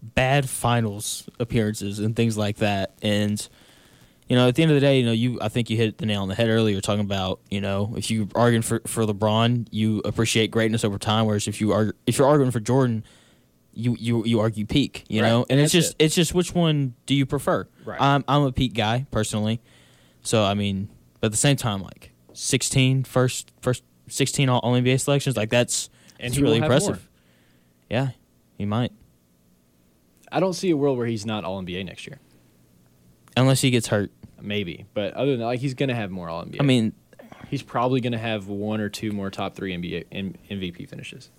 [0.01, 2.93] bad finals appearances and things like that.
[3.03, 3.47] And
[4.29, 5.97] you know, at the end of the day, you know, you I think you hit
[5.99, 9.05] the nail on the head earlier talking about, you know, if you arguing for for
[9.05, 13.03] LeBron, you appreciate greatness over time whereas if you are if you're arguing for Jordan,
[13.73, 15.41] you you you argue peak, you Right, know?
[15.43, 17.67] And, and it's that's just it's just which one do you prefer?
[17.85, 18.01] Right.
[18.01, 19.61] I'm I'm a peak guy personally.
[20.23, 20.89] So I mean,
[21.21, 25.49] but at the same time like 16 first first 16 all, all NBA selections like
[25.49, 26.95] that's And it's really impressive.
[26.95, 26.99] more.
[27.89, 28.09] Yeah,
[28.57, 28.91] he might
[30.31, 32.19] I don't see a world where he's not All NBA next year.
[33.37, 34.11] Unless he gets hurt.
[34.41, 36.57] Maybe, but other than that, like he's going to have more All NBA.
[36.59, 36.93] I mean,
[37.49, 41.29] he's probably going to have one or two more top three NBA M- MVP finishes.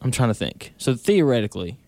[0.00, 0.74] I'm trying to think.
[0.76, 1.78] So theoretically,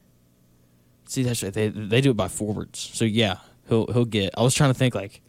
[1.07, 1.53] see that's right.
[1.53, 2.79] They they do it by forwards.
[2.79, 4.31] So yeah, he'll he'll get.
[4.37, 5.21] I was trying to think like,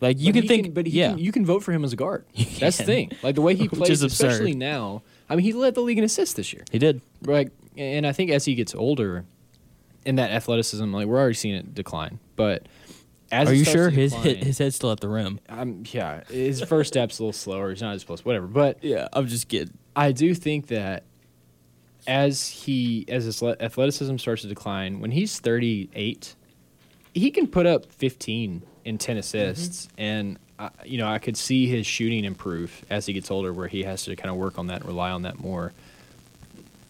[0.00, 1.92] like you But can think, but he yeah, can, you can vote for him as
[1.92, 2.24] a guard.
[2.60, 3.12] That's the thing.
[3.22, 5.02] Like the way he plays, especially now.
[5.28, 6.64] I mean, he led the league in assists this year.
[6.70, 7.00] he did.
[7.22, 9.24] Like, and I think as he gets older,
[10.06, 12.20] in that athleticism, like we're already seeing it decline.
[12.36, 12.66] But
[13.30, 15.40] as Are you sure his hit, his head's still at the rim?
[15.48, 17.70] Um, yeah, his first step's a little slower.
[17.70, 18.46] He's not as close, whatever.
[18.46, 19.76] But Yeah, I'm just kidding.
[19.94, 21.04] I do think that
[22.06, 26.34] as he as his athleticism starts to decline, when he's 38,
[27.14, 31.66] he can put up 15 and 10 assists, and I, you know I could see
[31.66, 34.68] his shooting improve as he gets older, where he has to kind of work on
[34.68, 35.72] that and rely on that more.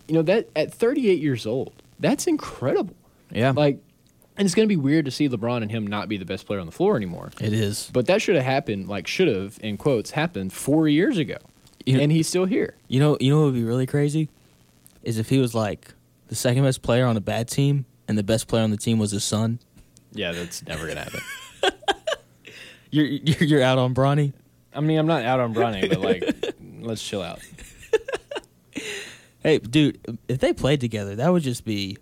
[0.09, 2.95] You know that at 38 years old, that's incredible.
[3.31, 3.53] Yeah.
[3.57, 3.79] Like,
[4.37, 6.47] and it's going to be weird to see LeBron and him not be the best
[6.47, 7.31] player on the floor anymore.
[7.41, 7.91] it is.
[7.93, 11.37] But that should have happened, like should have in quotes happened four years ago,
[11.85, 12.75] You know- and he's still here.
[12.89, 14.29] You know, you know what would be really crazy
[15.03, 15.95] is if he was like
[16.29, 18.99] the second best player on a bad team, and the best player on the team
[18.99, 19.59] was his son.
[20.13, 21.21] Yeah, that's never gonna happen.
[22.91, 24.33] You're you're, you're out on Bronny.
[24.75, 27.41] I mean, I'm not out on Bronny, but like, let's chill out.
[29.43, 31.99] Hey, dude, if they played together, that would just be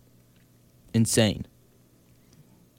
[0.95, 1.45] insane.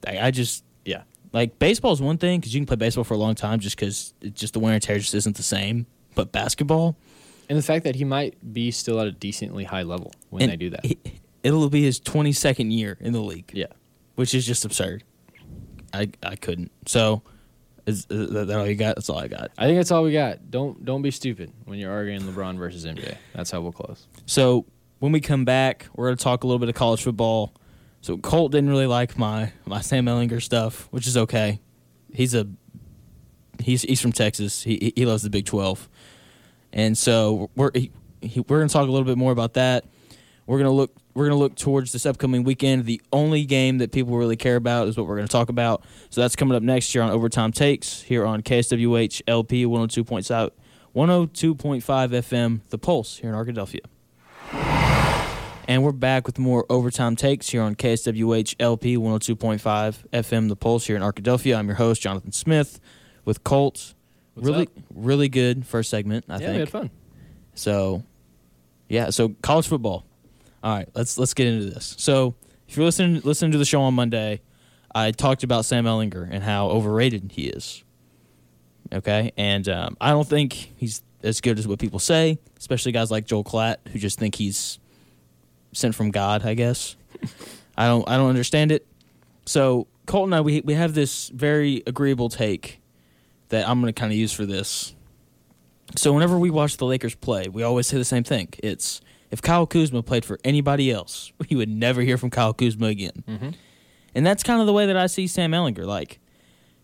[0.06, 3.14] I, I just Yeah, like baseball is one thing because you can play baseball for
[3.14, 5.86] a long time just because it's just the wear and tear just isn't the same.
[6.14, 6.96] But basketball,
[7.48, 10.56] and the fact that he might be still at a decently high level when they
[10.56, 10.84] do that.
[10.84, 10.98] it-
[11.42, 13.50] it'll be his twenty second year in the league.
[13.54, 13.66] yeah,
[14.14, 15.04] which is just absurd.
[15.92, 16.72] I I couldn't.
[16.86, 17.22] So,
[17.86, 18.96] is, is that all you got?
[18.96, 19.50] That's all I got.
[19.56, 20.50] I think that's all we got.
[20.50, 23.16] Don't don't be stupid when you're arguing LeBron versus MJ.
[23.34, 24.08] That's how we'll close.
[24.26, 24.66] So
[24.98, 27.52] when we come back, we're gonna talk a little bit of college football.
[28.06, 31.60] So Colt didn't really like my my Sam Ehlinger stuff, which is okay.
[32.14, 32.46] He's a
[33.58, 34.62] he's he's from Texas.
[34.62, 35.88] He he loves the Big Twelve,
[36.72, 37.90] and so we're he,
[38.20, 39.86] he, we're gonna talk a little bit more about that.
[40.46, 42.84] We're gonna look we're gonna look towards this upcoming weekend.
[42.84, 45.82] The only game that people really care about is what we're gonna talk about.
[46.10, 50.52] So that's coming up next year on Overtime Takes here on KSWH LP 102.5
[50.94, 53.80] 102.5 FM, The Pulse here in Arkadelphia.
[55.68, 60.86] And we're back with more overtime takes here on KSWH LP 102.5 FM, The Pulse
[60.86, 61.56] here in Arkadelphia.
[61.56, 62.78] I'm your host, Jonathan Smith,
[63.24, 63.94] with Colt.
[64.34, 64.72] What's really, up?
[64.94, 66.52] really good first segment, I yeah, think.
[66.52, 66.90] we had fun.
[67.54, 68.04] So,
[68.88, 69.10] yeah.
[69.10, 70.06] So college football.
[70.62, 71.96] All right, let's let's get into this.
[71.98, 72.36] So,
[72.68, 74.42] if you're listening listening to the show on Monday,
[74.94, 77.82] I talked about Sam Ehlinger and how overrated he is.
[78.92, 83.10] Okay, and um, I don't think he's as good as what people say, especially guys
[83.10, 84.78] like Joel Klatt who just think he's
[85.76, 86.44] sent from God.
[86.44, 86.96] I guess
[87.76, 88.86] I don't I don't understand it.
[89.44, 92.80] So Colt and I we we have this very agreeable take
[93.48, 94.94] that I'm going to kind of use for this.
[95.94, 98.48] So whenever we watch the Lakers play, we always say the same thing.
[98.58, 102.86] It's if Kyle Kuzma played for anybody else, we would never hear from Kyle Kuzma
[102.88, 103.24] again.
[103.28, 103.54] Mhm.
[104.14, 105.84] And that's kind of the way that I see Sam Ehlinger.
[105.84, 106.18] Like,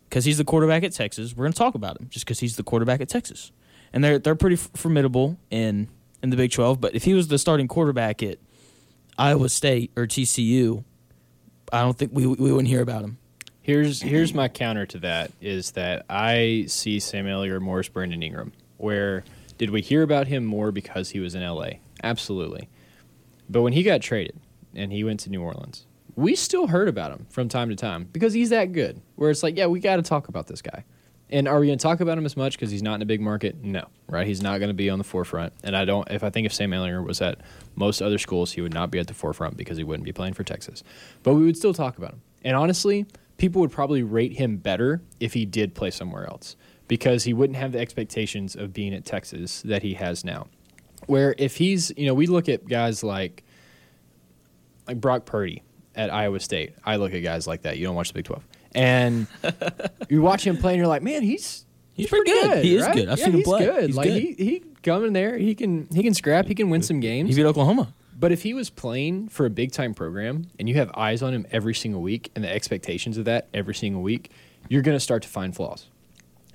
[0.09, 2.57] because he's the quarterback at Texas, we're going to talk about him just because he's
[2.57, 3.51] the quarterback at Texas,
[3.93, 5.89] and they're they're pretty f- formidable in
[6.23, 6.81] in the Big Twelve.
[6.81, 8.39] But if he was the starting quarterback at
[9.19, 10.85] Iowa State or TCU,
[11.73, 13.19] I don't think we we wouldn't hear about him.
[13.61, 18.23] Here's here's my counter to that is that I see Sam Ehlinger more as Brandon
[18.23, 18.53] Ingram.
[18.77, 19.25] Where
[19.59, 21.71] did we hear about him more because he was in LA?
[22.03, 22.69] Absolutely.
[23.49, 24.41] But when he got traded
[24.75, 28.09] and he went to New Orleans, we still heard about him from time to time
[28.13, 29.01] because he's that good.
[29.17, 30.85] Where it's like, yeah, we got to talk about this guy.
[31.33, 33.07] And are we going to talk about him as much because he's not in a
[33.07, 33.57] big market?
[33.65, 34.27] No, right?
[34.27, 35.55] He's not going to be on the forefront.
[35.65, 36.09] And I don't.
[36.11, 37.41] If I think if Sam Ehlinger was at
[37.75, 40.35] most other schools, he would not be at the forefront because he wouldn't be playing
[40.35, 40.85] for Texas.
[41.23, 42.23] But we would still talk about him.
[42.45, 43.07] And honestly,
[43.39, 46.55] people would probably rate him better if he did play somewhere else
[46.87, 50.49] because he wouldn't have the expectations of being at Texas that he has now.
[51.07, 53.43] Where if he's, you know, we look at guys like
[54.87, 55.63] like Brock Purdy
[55.95, 56.75] at Iowa State.
[56.85, 57.79] I look at guys like that.
[57.79, 58.45] You don't watch the Big 12.
[58.75, 59.27] And
[60.09, 62.65] you watch him play and you're like, "Man, he's He's pretty good.
[62.65, 62.95] He is right?
[62.95, 63.09] good.
[63.09, 63.67] I've Yeah, seen him play.
[63.67, 63.87] Good.
[63.87, 64.23] He's like good.
[64.23, 67.29] he he come in there, he can he can scrap, he can win some games.
[67.31, 67.93] He beat Oklahoma.
[68.19, 71.35] But if he was playing for a big time program and you have eyes on
[71.35, 74.31] him every single week and the expectations of that every single week,
[74.69, 75.89] you're going to start to find flaws.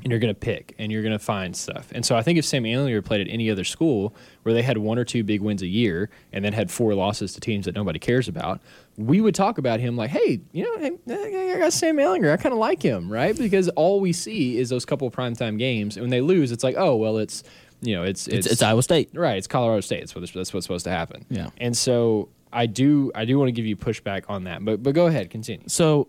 [0.03, 1.91] And you're going to pick and you're going to find stuff.
[1.93, 4.77] And so I think if Sam Ehlinger played at any other school where they had
[4.77, 7.73] one or two big wins a year and then had four losses to teams that
[7.75, 8.61] nobody cares about,
[8.97, 12.31] we would talk about him like, hey, you know, hey, I got Sam Ehlinger.
[12.31, 13.37] I kind of like him, right?
[13.37, 15.95] Because all we see is those couple primetime games.
[15.95, 17.43] And when they lose, it's like, oh, well, it's,
[17.81, 19.11] you know, it's, It's, it's Iowa State.
[19.13, 19.99] Right, it's Colorado State.
[19.99, 21.25] That's, what, that's what's supposed to happen.
[21.29, 21.49] Yeah.
[21.57, 24.63] And so I do I do want to give you pushback on that.
[24.63, 25.67] But but go ahead, continue.
[25.67, 26.07] So,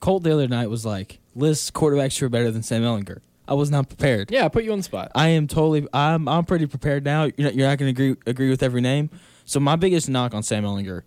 [0.00, 3.54] Colt the other night was like, "List quarterbacks who are better than Sam Ehlinger." I
[3.54, 4.30] was not prepared.
[4.30, 5.10] Yeah, I put you on the spot.
[5.14, 5.86] I am totally.
[5.92, 6.28] I'm.
[6.28, 7.24] I'm pretty prepared now.
[7.24, 9.10] You're not, you're not going to agree agree with every name.
[9.44, 11.02] So my biggest knock on Sam Ehlinger,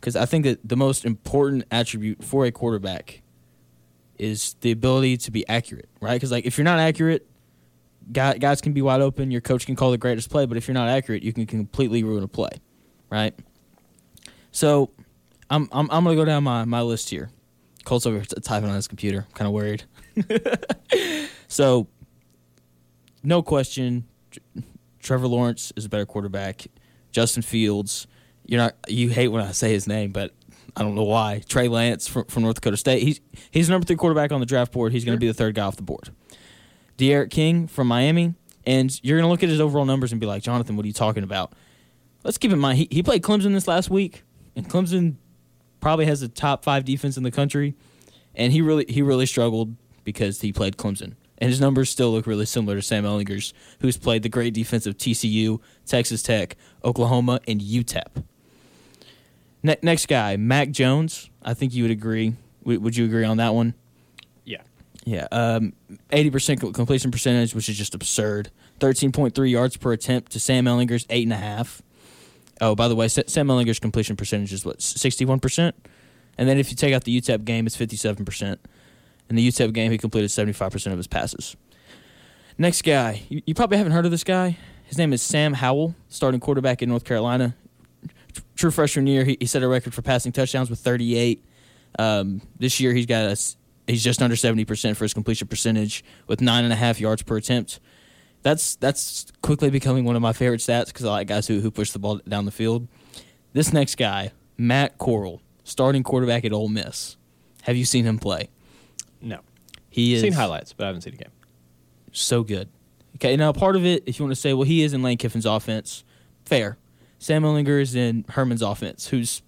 [0.00, 3.22] because I think that the most important attribute for a quarterback
[4.18, 6.14] is the ability to be accurate, right?
[6.14, 7.26] Because like if you're not accurate,
[8.12, 9.30] guy, guys can be wide open.
[9.30, 12.02] Your coach can call the greatest play, but if you're not accurate, you can completely
[12.02, 12.50] ruin a play,
[13.10, 13.34] right?
[14.52, 14.90] So,
[15.50, 17.30] I'm I'm, I'm gonna go down my, my list here.
[17.84, 19.26] Colt's over typing on his computer.
[19.28, 19.84] I'm kind of worried.
[21.48, 21.86] so,
[23.22, 24.04] no question,
[24.98, 26.66] Trevor Lawrence is a better quarterback.
[27.12, 28.06] Justin Fields,
[28.46, 30.32] you're not you hate when I say his name, but
[30.76, 31.42] I don't know why.
[31.48, 33.02] Trey Lance from, from North Dakota State.
[33.02, 34.92] He's he's the number three quarterback on the draft board.
[34.92, 36.10] He's going to be the third guy off the board.
[36.96, 40.26] D'Eriq King from Miami, and you're going to look at his overall numbers and be
[40.26, 41.52] like, Jonathan, what are you talking about?
[42.24, 45.16] Let's keep in mind he, he played Clemson this last week, and Clemson
[45.80, 47.74] probably has the top five defense in the country,
[48.34, 51.14] and he really he really struggled because he played Clemson.
[51.38, 54.86] And his numbers still look really similar to Sam Ehlinger's, who's played the great defense
[54.86, 58.24] of TCU, Texas Tech, Oklahoma, and UTEP.
[59.62, 61.30] Ne- next guy, Mac Jones.
[61.42, 62.34] I think you would agree.
[62.62, 63.74] W- would you agree on that one?
[64.44, 64.62] Yeah.
[65.04, 65.26] Yeah.
[65.32, 65.72] Um,
[66.10, 68.50] 80% completion percentage, which is just absurd.
[68.80, 71.80] 13.3 yards per attempt to Sam Ehlinger's 8.5.
[72.60, 75.72] Oh, by the way, Sam Ehlinger's completion percentage is what, 61%?
[76.38, 78.58] And then if you take out the UTEP game, it's 57%.
[79.28, 81.56] In the UTEP game, he completed 75% of his passes.
[82.58, 84.56] Next guy, you, you probably haven't heard of this guy.
[84.84, 87.54] His name is Sam Howell, starting quarterback in North Carolina.
[88.36, 91.44] Tr- True freshman year, he, he set a record for passing touchdowns with 38.
[91.98, 93.36] Um, this year, he's got a,
[93.86, 97.36] he's just under 70% for his completion percentage with nine and a half yards per
[97.36, 97.80] attempt.
[98.42, 101.70] That's that's quickly becoming one of my favorite stats because I like guys who, who
[101.70, 102.86] push the ball down the field.
[103.54, 107.16] This next guy, Matt Corral, starting quarterback at Ole Miss.
[107.62, 108.50] Have you seen him play?
[109.20, 109.40] No.
[109.90, 111.32] He is Seen highlights, but I haven't seen a game.
[112.12, 112.68] so good.
[113.16, 115.16] Okay, now part of it, if you want to say, well, he is in Lane
[115.16, 116.04] Kiffin's offense,
[116.44, 116.76] fair.
[117.18, 119.42] Sam Ehlinger is in Herman's offense, who's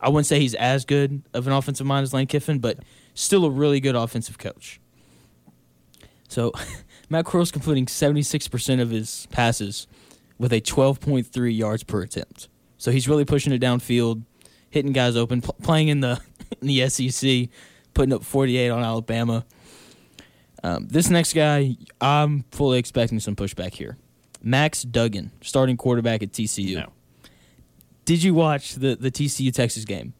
[0.00, 2.78] I wouldn't say he's as good of an offensive mind as Lane Kiffin, but
[3.14, 4.80] still a really good offensive coach.
[6.28, 6.52] So
[7.08, 9.86] Matt Corral's completing 76% of his passes
[10.38, 12.48] with a 12.3 yards per attempt.
[12.78, 14.22] So he's really pushing it downfield,
[14.70, 16.20] hitting guys open, pl- playing in the
[16.60, 17.48] in the SEC,
[17.94, 19.44] putting up 48 on Alabama.
[20.62, 23.96] Um, this next guy, I'm fully expecting some pushback here.
[24.42, 26.76] Max Duggan, starting quarterback at TCU.
[26.76, 26.92] No.
[28.06, 30.14] Did you watch the, the TCU Texas game?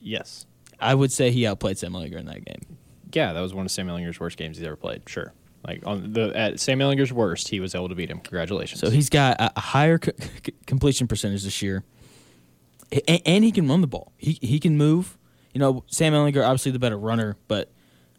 [0.00, 0.44] Yes.
[0.78, 2.76] I would say he outplayed Sam Ehlinger in that game.
[3.12, 5.08] Yeah, that was one of Sam Ehlinger's worst games he's ever played.
[5.08, 5.32] Sure.
[5.66, 8.18] Like on the at Sam Ehlinger's worst, he was able to beat him.
[8.18, 8.80] Congratulations.
[8.80, 10.12] So he's got a, higher co-
[10.44, 11.84] c- completion percentage this year,
[12.92, 14.12] A- and, he can run the ball.
[14.18, 15.16] He he can move.
[15.54, 17.70] You know, Sam Ehlinger obviously the better runner, but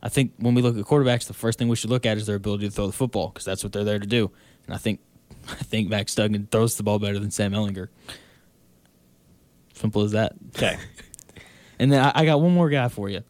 [0.01, 2.25] I think when we look at quarterbacks, the first thing we should look at is
[2.25, 4.31] their ability to throw the football because that's what they're there to do.
[4.65, 5.01] And I think
[5.47, 7.89] I think Max Duggan throws the ball better than Sam Ehlinger.
[9.75, 10.33] Simple as that.
[10.55, 10.77] okay.
[11.77, 13.21] And then I, I got one more guy for you.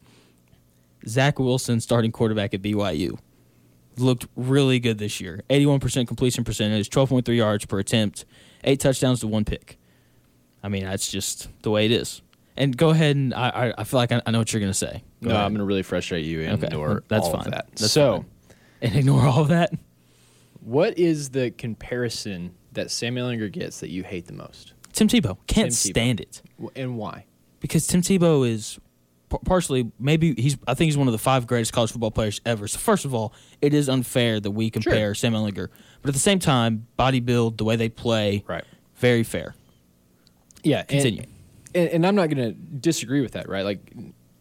[1.07, 3.17] Zach Wilson, starting quarterback at BYU,
[3.97, 5.41] looked really good this year.
[5.49, 8.23] 81% completion percentage, 12.3 yards per attempt,
[8.63, 9.79] eight touchdowns to one pick.
[10.61, 12.21] I mean, that's just the way it is.
[12.55, 14.71] And go ahead and I, I, I feel like I, I know what you're going
[14.71, 15.03] to say.
[15.23, 15.45] Go no, ahead.
[15.45, 17.45] I'm going to really frustrate you and Okay, ignore that's all fine.
[17.47, 17.67] of that.
[17.71, 18.25] That's so, fine.
[18.83, 19.73] and ignore all of that.
[20.59, 25.37] what is the comparison that Sam Ehlinger gets that you hate the most, Tim Tebow
[25.47, 25.91] can't Tim Tebow.
[25.91, 26.41] stand it
[26.75, 27.25] and why?
[27.59, 28.79] because Tim Tebow is
[29.43, 32.67] partially maybe he's I think he's one of the five greatest college football players ever.
[32.67, 35.67] So first of all, it is unfair that we compare Sam Ehlinger,
[36.01, 38.63] but at the same time, body build, the way they play, Right.
[38.95, 39.55] very fair.
[40.63, 40.79] Yeah.
[40.79, 41.23] and- Continue.
[41.73, 43.65] And, and I'm not going to disagree with that, right?
[43.65, 43.93] Like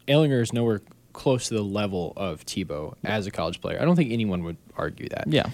[0.06, 3.80] Ehlinger is nowhere close to the level of Tebow as a college player.
[3.80, 5.24] I don't think anyone would argue that.
[5.26, 5.46] Yeah.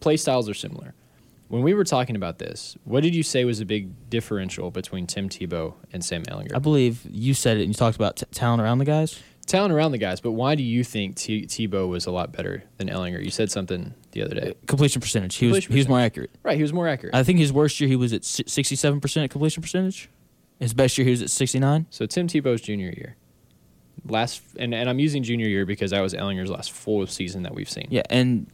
[0.00, 0.94] play styles are similar.
[1.52, 5.06] When we were talking about this, what did you say was a big differential between
[5.06, 6.56] Tim Tebow and Sam Ehlinger?
[6.56, 9.22] I believe you said it and you talked about t- talent around the guys.
[9.44, 12.64] Talent around the guys, but why do you think T- Tebow was a lot better
[12.78, 13.22] than Ehlinger?
[13.22, 14.50] You said something the other day.
[14.52, 15.34] Uh, completion percentage.
[15.36, 16.30] He was Completion he was more accurate.
[16.42, 17.14] Right, he was more accurate.
[17.14, 20.08] I think his worst year he was at sixty seven percent completion percentage.
[20.58, 21.84] His best year he was at sixty nine.
[21.90, 23.16] so Tim Tebow's junior year,
[24.08, 27.54] last, and, and I'm using junior year because that was Ehlinger's last full season that
[27.54, 27.88] we've seen.
[27.90, 28.46] Yeah, and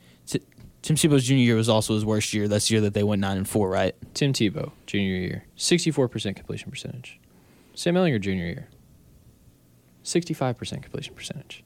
[0.88, 2.48] Tim Tebow's junior year was also his worst year.
[2.48, 3.94] That's the year that they went nine and four, right?
[4.14, 7.20] Tim Tebow junior year, 64% completion percentage.
[7.74, 8.68] Sam Ehlinger junior year,
[10.02, 11.62] 65% completion percentage.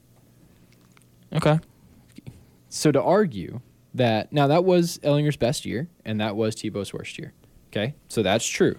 [1.31, 1.57] Okay.
[2.67, 3.61] So to argue
[3.93, 7.31] that now that was Ehlinger's best year and that was Tebow's worst year.
[7.71, 8.75] Okay, so that's true,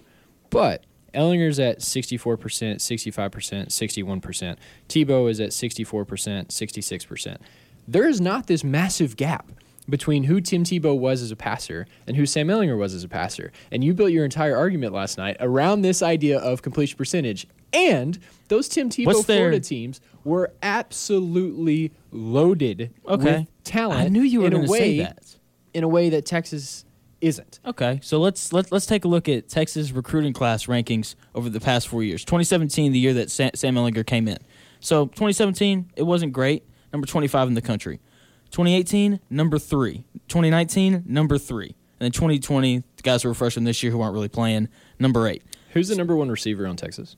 [0.51, 4.59] but Ehlinger's at sixty four percent, sixty five percent, sixty one percent.
[4.91, 7.41] Tebow is at sixty four percent, sixty six percent.
[7.89, 9.51] There is not this massive gap
[9.89, 13.09] between who Tim Tebow was as a passer and who Sam Ehlinger was as a
[13.09, 13.53] passer.
[13.71, 17.47] And you built your entire argument last night around this idea of completion percentage.
[17.73, 18.19] And
[18.49, 23.39] those Tim Tebow What's Florida teams were absolutely loaded Okay.
[23.41, 24.01] with talent.
[24.01, 25.37] I knew you were going to say that.
[25.75, 26.85] in a way that Texas
[27.21, 27.59] isn't.
[27.67, 31.61] Okay, so let's let's let's take a look at Texas recruiting class rankings over the
[31.61, 32.23] past four years.
[32.25, 34.39] 2017, the year that Sam, Sam Ehlinger came in.
[34.81, 36.65] So 2017, it wasn't great.
[36.93, 38.01] Number 25 in the country.
[38.55, 40.05] 2018, number three.
[40.29, 41.75] 2019, number three.
[41.99, 44.69] And then 2020, the guys who were freshmen this year who aren't really playing,
[45.01, 45.43] number eight.
[45.73, 47.17] Who's the number one receiver on Texas?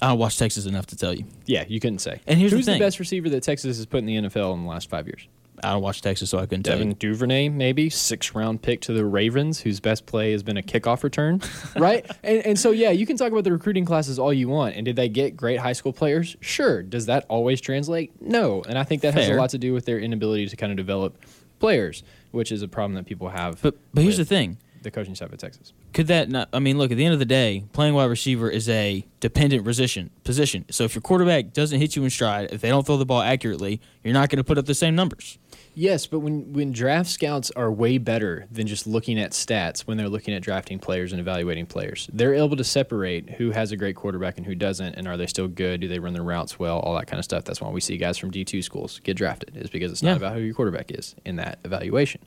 [0.00, 1.24] I don't watch Texas enough to tell you.
[1.46, 2.20] Yeah, you couldn't say.
[2.24, 2.78] And here's the who's the, thing.
[2.80, 5.26] best receiver that Texas has put in the NFL in the last five years?
[5.64, 6.94] I don't watch Texas, so I couldn't tell Devin you.
[6.94, 11.02] Duvernay, maybe six round pick to the Ravens, whose best play has been a kickoff
[11.02, 11.40] return,
[11.76, 12.08] right?
[12.22, 14.76] And, and so yeah, you can talk about the recruiting classes all you want.
[14.76, 16.36] And did they get great high school players?
[16.40, 16.82] Sure.
[16.82, 18.12] Does that always translate?
[18.20, 18.62] No.
[18.68, 20.76] And I think that has a lot to do with their inability to kind of
[20.76, 21.16] develop
[21.58, 23.60] players, which is a problem that people have.
[23.62, 24.58] But but here's the thing.
[24.82, 25.72] the coaching staff at Texas.
[25.92, 26.48] Could that not?
[26.52, 26.92] I mean, look.
[26.92, 30.10] At the end of the day, playing wide receiver is a dependent position.
[30.22, 30.64] Position.
[30.70, 33.20] So if your quarterback doesn't hit you in stride, if they don't throw the ball
[33.22, 35.38] accurately, you're not going to put up the same numbers.
[35.80, 39.96] Yes, but when when draft scouts are way better than just looking at stats when
[39.96, 43.76] they're looking at drafting players and evaluating players, they're able to separate who has a
[43.76, 45.80] great quarterback and who doesn't, and are they still good?
[45.80, 46.80] Do they run their routes well?
[46.80, 47.44] All that kind of stuff.
[47.44, 50.10] That's why we see guys from D two schools get drafted, is because it's not
[50.10, 50.16] Yeah.
[50.16, 52.22] about who your quarterback is in that evaluation.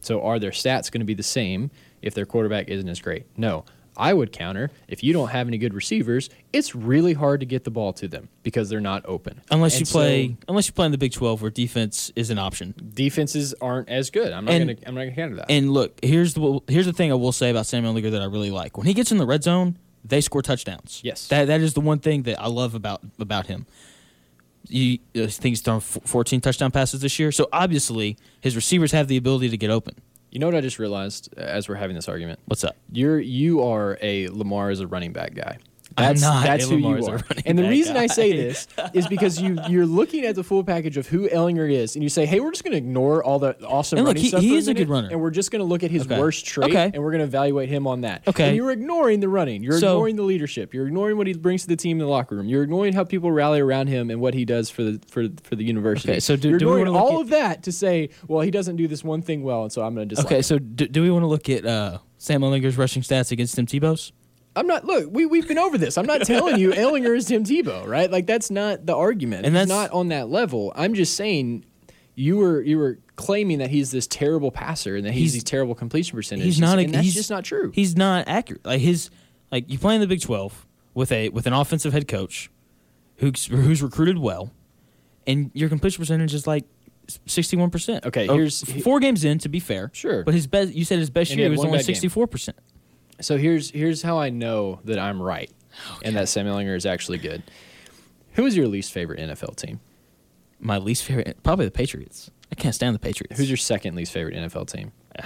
[0.00, 3.26] So are their stats going to be the same if their quarterback isn't as great?
[3.36, 3.66] No.
[3.96, 7.64] I would counter if you don't have any good receivers, it's really hard to get
[7.64, 9.40] the ball to them because they're not open.
[9.50, 12.30] Unless And you so- play, unless you play in the Big Twelve, where defense is
[12.30, 12.74] an option.
[12.94, 14.32] defenses aren't as good.
[14.32, 15.46] I'm not And- gonna I'm not gonna counter that.
[15.50, 18.26] And look, here's the here's the thing I will say about Sam Ehlinger that I
[18.26, 18.76] really like.
[18.76, 21.00] When he gets in the red zone, they score touchdowns.
[21.04, 21.28] Yes.
[21.28, 23.66] that that is the one thing that I love about about him.
[24.68, 29.08] You I think he's thrown 14 touchdown passes this year, so obviously his receivers have
[29.08, 29.94] the ability to get open.
[30.34, 32.40] You know what I just realized as we're having this argument?
[32.46, 32.76] What's up?
[32.90, 35.58] You're you are a Lamar is a running back guy.
[35.96, 37.20] I'm That's, not that's who you are.
[37.46, 40.96] And the reason I say this is because you you're looking at the full package
[40.96, 43.56] of who Ehlinger is, and you say, "Hey, we're just going to ignore all the
[43.64, 45.08] awesome And look, running he- stuff he is a minute, good runner.
[45.12, 46.18] and we're just going to look at his Okay.
[46.18, 46.90] worst trait, Okay.
[46.92, 48.48] and we're going to evaluate him on that." Okay.
[48.48, 49.62] And you're ignoring the running.
[49.62, 50.74] You're So- ignoring the leadership.
[50.74, 52.48] You're ignoring what he brings to the team in the locker room.
[52.48, 55.54] You're ignoring how people rally around him and what he does for the for for
[55.54, 56.10] the university.
[56.10, 58.50] Okay, so do- you're do we ignoring all at- of that to say, "Well, he
[58.50, 60.58] doesn't do this one thing well, and so I'm going to dislike." Okay, him." so
[60.58, 64.12] do, do we want to look at uh, Sam Ehlinger's rushing stats against Tim Tebow's?
[64.56, 64.84] I'm not.
[64.84, 65.98] Look, we we've been over this.
[65.98, 68.10] I'm not telling you Ehlinger is Tim Tebow, right?
[68.10, 69.46] Like that's not the argument.
[69.46, 70.72] And He's that's- not on that level.
[70.76, 71.64] I'm just saying
[72.14, 75.44] you were you were claiming that he's this terrible passer and that he's, He's- these
[75.44, 76.44] terrible completion percentage.
[76.44, 76.78] He's not.
[76.78, 77.72] a, that's he's just not true.
[77.74, 78.64] He's not accurate.
[78.64, 79.10] Like his,
[79.50, 82.50] like you play in the Big Twelve with a with an offensive head coach,
[83.16, 84.52] who's who's recruited well,
[85.26, 86.64] and your completion percentage is like
[87.26, 88.04] sixty one percent.
[88.06, 89.90] Okay, oh, here's- four games in to be fair.
[89.92, 90.22] Sure.
[90.22, 90.72] but his best.
[90.72, 92.56] You said his best And year was only sixty four percent.
[93.24, 95.50] So here's here's how I know that I'm right
[96.02, 97.42] and that Sam Ehlinger is actually good.
[98.32, 99.80] Who is your least favorite NFL team?
[100.60, 102.30] My least favorite, probably the Patriots.
[102.52, 103.38] I can't stand the Patriots.
[103.38, 104.92] Who's your second least favorite NFL team?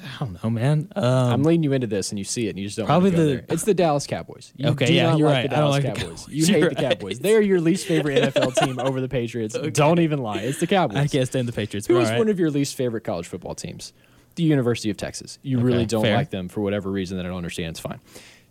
[0.00, 0.92] I don't know, man.
[0.94, 2.86] Um, I'm leading you into this, and you see it, and you just don't.
[2.86, 3.44] Probably the- there.
[3.48, 4.52] It's the Dallas Cowboys.
[4.56, 5.50] You Okay, yeah, you're like right.
[5.50, 6.20] the I don't Dallas like the Cowboys.
[6.20, 6.34] Cowboys.
[6.34, 6.82] You You're hate the.
[6.88, 7.18] Cowboys.
[7.18, 9.56] They are your least favorite NFL team over the Patriots.
[9.72, 10.38] Don't even lie.
[10.38, 10.98] It's the Cowboys.
[10.98, 11.86] I can't stand the Patriots.
[11.88, 13.92] Who but is one of your least favorite college football teams?
[14.38, 15.38] The University of Texas.
[15.42, 16.16] You really don't fair.
[16.16, 17.70] like them for whatever reason that I don't understand.
[17.70, 18.00] It's fine.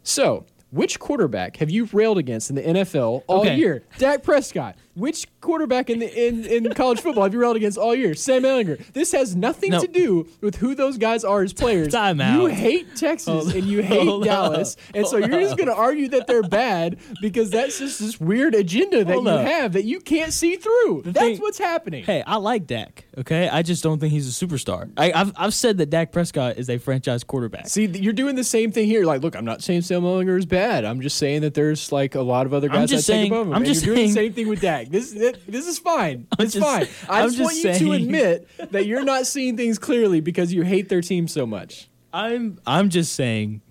[0.03, 3.55] So, which quarterback have you railed against in the NFL all Okay.
[3.55, 3.83] year?
[3.97, 4.75] Dak Prescott.
[4.97, 8.15] Which quarterback in the in, in college football have you railed against all year?
[8.15, 8.83] Sam Ehlinger.
[8.93, 9.81] This has nothing No.
[9.81, 11.93] to do with who those guys are as players.
[11.93, 14.95] Time You hate Texas Hold- and you hate Dallas, up.
[14.95, 18.55] and so you're just going to argue that they're bad because that's just this weird
[18.55, 19.45] agenda that Hold you up.
[19.47, 21.03] have that you can't see through.
[21.05, 22.03] That's thing- what's happening.
[22.03, 23.05] Hey, I like Dak.
[23.19, 24.89] Okay, I just don't think he's a superstar.
[24.97, 27.67] I, I've I've said that Dak Prescott is a franchise quarterback.
[27.67, 29.05] See, you're doing the same thing here.
[29.05, 30.85] Like, look, I'm not saying Sam Ehlinger is bad.
[30.85, 33.19] I'm just saying that there's like a lot of other I'm guys just that take
[33.21, 33.53] saying- above him.
[33.53, 34.86] I'm and just you're doing the same thing with Dak.
[34.89, 36.27] This this, this is fine.
[36.39, 36.88] It's just- fine.
[37.09, 40.63] I just, just want you to admit that you're not seeing things clearly because you
[40.63, 41.89] hate their team so much.
[42.13, 43.61] I'm I'm just saying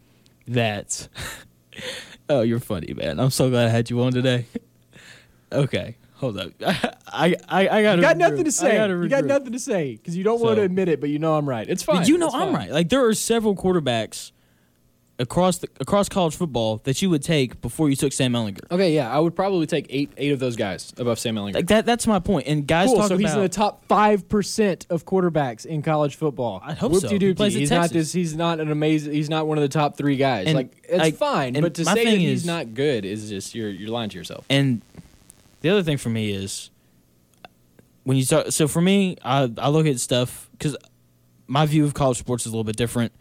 [0.49, 1.09] that.
[2.29, 3.19] oh, you're funny, man.
[3.19, 4.47] I'm so glad I had you on today.
[5.53, 6.53] okay, hold up.
[6.63, 8.87] I I I got You got nothing to say.
[8.89, 11.37] You got nothing to say because you don't want to admit it, but you know
[11.37, 11.69] I'm right.
[11.69, 12.07] It's fine.
[12.07, 12.55] You know It's I'm fine.
[12.55, 12.71] right.
[12.71, 14.33] Like there are several quarterbacks
[15.19, 18.61] across the, across college football that you would take before you took Sam Ehlinger.
[18.71, 21.55] Okay, yeah, I would probably take eight eight of those guys above Sam Ehlinger.
[21.55, 21.87] Like that.
[21.87, 22.47] That's my point.
[22.47, 22.97] And guys Cool.
[22.97, 26.61] talk So about he's in the top five percent of quarterbacks in college football.
[26.65, 27.09] I hope so.
[27.09, 28.13] He plays He's not this.
[28.13, 29.15] He's not an amazing.
[29.15, 30.47] He's not one of the top three guys.
[30.47, 33.55] And, like it's like, fine, but to say that he's is- not good is just
[33.55, 34.45] you're you're lying to yourself.
[34.51, 34.83] And
[35.63, 36.71] the other thing for me is
[38.05, 38.53] when you start.
[38.53, 40.77] So for me, I I look at stuff because
[41.47, 43.13] my view of college sports is a little bit different.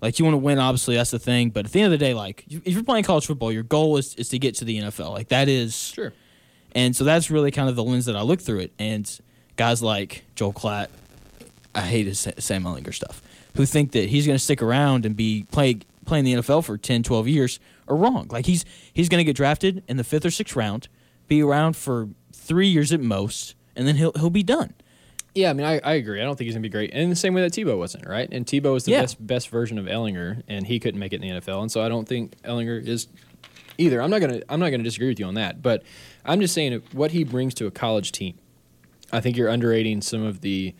[0.00, 1.50] Like you want to win, obviously that's the thing.
[1.50, 3.96] But at the end of the day, like if you're playing college football, your goal
[3.96, 5.10] is is to get to the NFL.
[5.12, 6.12] Like that is Sure.
[6.74, 8.72] And so that's really kind of the lens that I look through it.
[8.78, 9.20] And
[9.56, 10.88] guys like Joel Klatt,
[11.74, 13.22] I hate his Sa- Sam Ehlinger stuff,
[13.56, 16.76] who think that he's going to stick around and be play, playing the NFL for
[16.76, 18.28] 10, 12 years are wrong.
[18.30, 20.88] Like he's he's going to get drafted in the fifth or sixth round,
[21.26, 24.74] be around for three years at most, and then he'll he'll be done.
[25.38, 26.20] Yeah, I mean, I, I agree.
[26.20, 26.90] I don't think he's gonna be great.
[26.92, 28.28] And in the same way that Tebow wasn't, right?
[28.32, 29.02] And Tebow was the Yeah.
[29.02, 31.62] best best version of Ehlinger, and he couldn't make it in the NFL.
[31.62, 33.06] And so I don't think Ehlinger is
[33.78, 34.02] either.
[34.02, 35.82] I'm not gonna I'm not gonna disagree with you on that, but
[36.24, 38.34] I'm just saying what he brings to a college team.
[39.12, 40.74] I think you're underrating some of the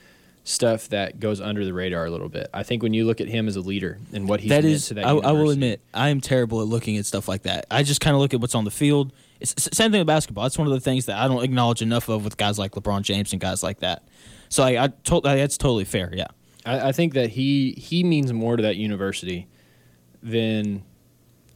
[0.44, 2.48] stuff that goes under the radar a little bit.
[2.54, 4.88] I think when you look at him as a leader and what he's that is,
[4.88, 7.66] to that I, I will admit, I am terrible at looking at stuff like that.
[7.70, 9.12] I just kind of look at what's on the field.
[9.40, 10.44] It's it's same thing with basketball.
[10.44, 13.02] That's one of the things that I don't acknowledge enough of with guys like LeBron
[13.02, 14.02] James and guys like that.
[14.48, 16.10] So I, I told that's totally fair.
[16.14, 16.26] Yeah,
[16.64, 19.46] I, I think that he he means more to that university
[20.22, 20.82] than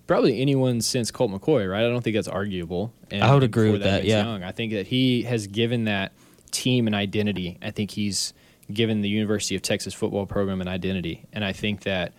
[0.06, 1.84] probably anyone since Colt McCoy, right?
[1.84, 2.92] I don't think that's arguable.
[3.10, 4.24] And, I would agree with that, Vince yeah.
[4.24, 6.12] Young, I think that he has given that
[6.50, 7.58] team an identity.
[7.62, 8.34] I think he's
[8.72, 12.12] given the University of Texas football program an identity, and I think that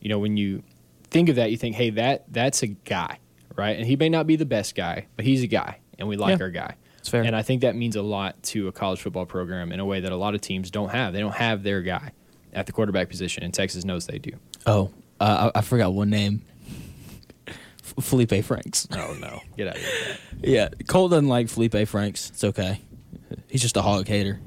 [0.00, 0.62] you know when you
[1.10, 3.18] think of that, you think, hey, that that's a guy,
[3.56, 3.76] right?
[3.76, 6.38] And he may not be the best guy, but he's a guy, and we like
[6.38, 6.44] Yeah.
[6.44, 6.76] our guy.
[7.04, 7.22] It's fair.
[7.22, 10.00] And I think that means a lot to a college football program in a way
[10.00, 11.12] that a lot of teams don't have.
[11.12, 12.12] They don't have their guy
[12.54, 14.30] at the quarterback position, and Texas knows they do.
[14.64, 14.90] oh,
[15.20, 16.40] uh, I, I forgot one name.
[17.46, 18.88] F- Felipe Franks.
[18.92, 20.16] Oh no, get out of here!
[20.40, 22.30] Yeah, Cole doesn't like Felipe Franks.
[22.30, 22.80] It's okay.
[23.50, 24.40] He's just a hog hater.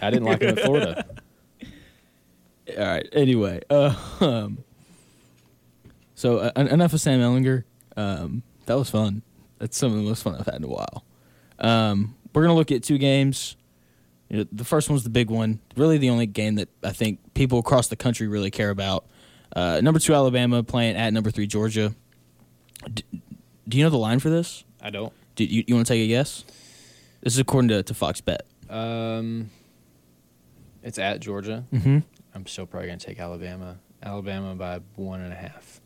[0.00, 1.04] I didn't like him in Florida.
[2.78, 3.08] All right.
[3.12, 4.58] Anyway, uh, um,
[6.14, 7.64] so uh, enough of Sam Ehlinger.
[7.96, 9.22] Um, that was fun.
[9.58, 11.02] That's some of the most fun I've had in a while.
[11.58, 13.56] Um, we're gonna look at two games.
[14.28, 15.60] You know, the first one's the big one.
[15.76, 19.06] Really, the only game that I think people across the country really care about.
[19.54, 21.94] Uh, number two Alabama playing at number three Georgia.
[22.92, 23.04] D-
[23.68, 24.64] do you know the line for this?
[24.82, 25.12] I don't.
[25.36, 26.44] Do you, you want to take a guess?
[27.22, 28.46] This is according to, to Fox Bet.
[28.68, 29.50] Um,
[30.82, 31.64] it's at Georgia.
[31.72, 31.98] Mm-hmm.
[32.34, 33.78] I'm still probably gonna take Alabama.
[34.02, 35.80] Alabama by one and a half.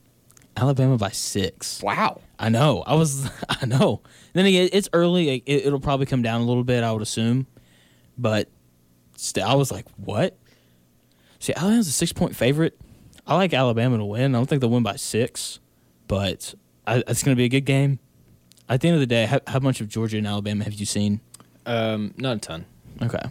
[0.58, 1.82] Alabama by six.
[1.82, 2.20] Wow.
[2.38, 2.82] I know.
[2.86, 3.28] I was.
[3.48, 4.02] I know.
[4.32, 5.42] Then again, it's early.
[5.46, 6.82] It, it'll probably come down a little bit.
[6.84, 7.46] I would assume,
[8.16, 8.48] but
[9.16, 10.36] still, I was like, "What?"
[11.40, 12.78] See, Alabama's a six-point favorite.
[13.26, 14.34] I like Alabama to win.
[14.34, 15.60] I don't think they'll win by six,
[16.08, 16.54] but
[16.86, 17.98] I, it's going to be a good game.
[18.68, 20.86] At the end of the day, how, how much of Georgia and Alabama have you
[20.86, 21.20] seen?
[21.66, 22.64] Um, not a ton.
[23.02, 23.22] Okay.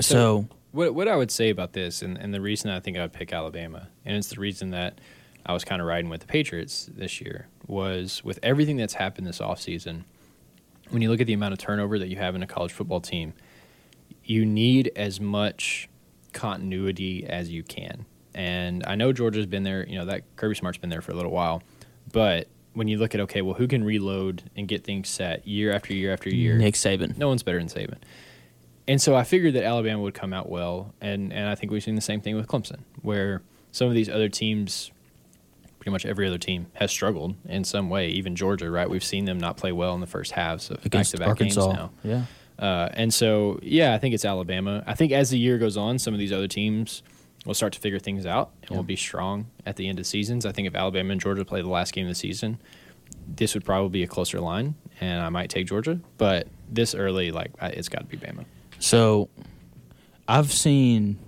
[0.00, 3.02] So, What what I would say about this, and, and the reason I think I
[3.02, 5.00] would pick Alabama, and it's the reason that
[5.46, 9.26] I was kind of riding with the Patriots this year, was with everything that's happened
[9.26, 10.02] this offseason,
[10.90, 13.00] when you look at the amount of turnover that you have in a college football
[13.00, 13.32] team,
[14.24, 15.88] you need as much
[16.32, 18.06] continuity as you can.
[18.34, 21.14] And I know Georgia's been there, you know, that Kirby Smart's been there for a
[21.14, 21.62] little while,
[22.12, 25.72] but when you look at okay, well, who can reload and get things set year
[25.72, 26.58] after year after year?
[26.58, 27.16] Nick Saban.
[27.16, 27.96] No one's better than Saban.
[28.86, 31.82] And so I figured that Alabama would come out well, and, and I think we've
[31.82, 33.42] seen the same thing with Clemson, where
[33.72, 34.90] some of these other teams,
[35.86, 38.08] pretty much every other team, has struggled in some way.
[38.08, 38.90] Even Georgia, right?
[38.90, 41.92] We've seen them not play well in the first halves of against back-to-back games now.
[42.02, 42.24] Yeah.
[42.58, 44.82] Uh, and so, yeah, I think it's Alabama.
[44.84, 47.04] I think as the year goes on, some of these other teams
[47.44, 48.76] will start to figure things out and Yeah.
[48.78, 50.44] will be strong at the end of seasons.
[50.44, 52.58] I think if Alabama and Georgia play the last game of the season,
[53.28, 56.00] this would probably be a closer line, and I might take Georgia.
[56.18, 58.44] But this early, like, I- it's got to be Bama.
[58.80, 59.28] So,
[60.26, 61.18] I've seen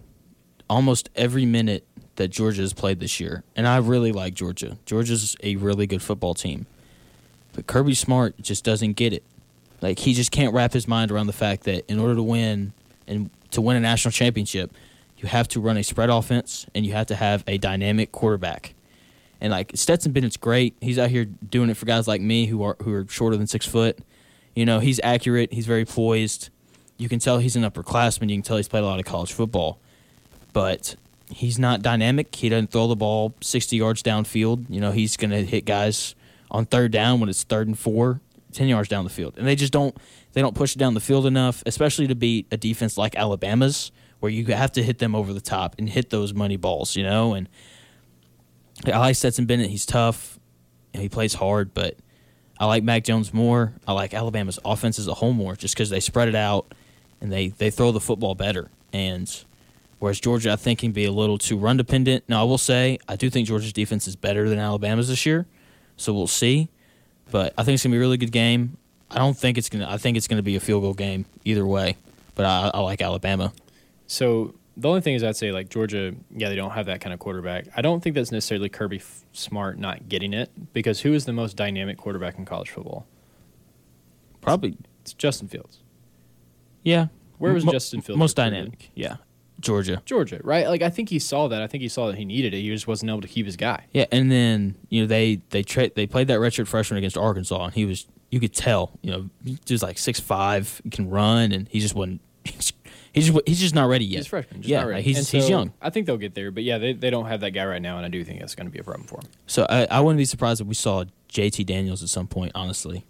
[0.68, 1.86] almost every minute
[2.18, 4.76] that Georgia has played this year, and I really like Georgia.
[4.84, 6.66] Georgia's a really good football team,
[7.52, 9.22] but Kirby Smart just doesn't get it.
[9.80, 12.72] Like he just can't wrap his mind around the fact that in order to win
[13.06, 14.72] and to win a national championship,
[15.16, 18.74] you have to run a spread offense and you have to have a dynamic quarterback.
[19.40, 20.74] And like Stetson Bennett's great.
[20.80, 23.46] He's out here doing it for guys like me who are who are shorter than
[23.46, 23.98] six foot.
[24.56, 25.52] You know, he's accurate.
[25.52, 26.50] He's very poised.
[26.96, 28.28] You can tell he's an upperclassman.
[28.28, 29.78] You can tell he's played a lot of college football,
[30.52, 30.96] but
[31.30, 32.34] he's not dynamic.
[32.34, 34.66] He doesn't throw the ball sixty yards downfield.
[34.68, 36.14] You know, he's going to hit guys
[36.50, 38.20] on third down when it's third and four,
[38.52, 39.96] 10 yards down the field, and they just don't
[40.32, 43.92] they don't push it down the field enough, especially to beat a defense like Alabama's,
[44.20, 46.96] where you have to hit them over the top and hit those money balls.
[46.96, 47.48] You know, and
[48.86, 49.70] I like Stetson Bennett.
[49.70, 50.38] He's tough.
[50.94, 51.96] and He plays hard, but
[52.58, 53.74] I like Mac Jones more.
[53.86, 56.72] I like Alabama's offense as a whole more, just because they spread it out
[57.20, 58.70] and they they throw the football better.
[58.92, 59.28] And
[59.98, 62.24] whereas Georgia, I think, can be a little too run dependent.
[62.28, 65.46] Now, I will say I do think Georgia's defense is better than Alabama's this year,
[65.96, 66.68] so we'll see.
[67.30, 68.76] But I think it's gonna be a really good game.
[69.10, 69.88] I don't think it's gonna.
[69.88, 71.96] I think it's gonna be a field goal game either way.
[72.34, 73.52] But I, I like Alabama.
[74.06, 77.12] So the only thing is, I'd say like Georgia, yeah, they don't have that kind
[77.12, 77.66] of quarterback.
[77.76, 81.56] I don't think that's necessarily Kirby Smart not getting it because who is the most
[81.56, 83.06] dynamic quarterback in college football?
[84.40, 85.78] Probably, It's Justin Fields.
[86.84, 87.08] yeah.
[87.38, 88.18] Where was Mo- Justin Fields?
[88.18, 89.16] Most dynamic, yeah.
[89.60, 90.02] Georgia.
[90.04, 90.68] Georgia, right?
[90.68, 91.62] Like I think he saw that.
[91.62, 92.58] I think he saw that he needed it.
[92.58, 93.86] He just wasn't able to keep his guy.
[93.92, 97.64] Yeah, and then you know they they tra- they played that redshirt freshman against Arkansas,
[97.64, 101.52] and he was you could tell you know he was like six five, can run,
[101.52, 102.20] and he just wasn't.
[103.10, 104.18] He's just he's just not ready yet.
[104.18, 104.60] He's freshman.
[104.60, 104.98] Just yeah, not ready.
[104.98, 105.72] like, he's And he's young.
[105.80, 107.96] I think they'll get there, but yeah, they, they don't have that guy right now,
[107.96, 109.28] and I do think that's going to be a problem for him.
[109.46, 113.04] So I, I wouldn't be surprised if we saw JT Daniels at some point, honestly.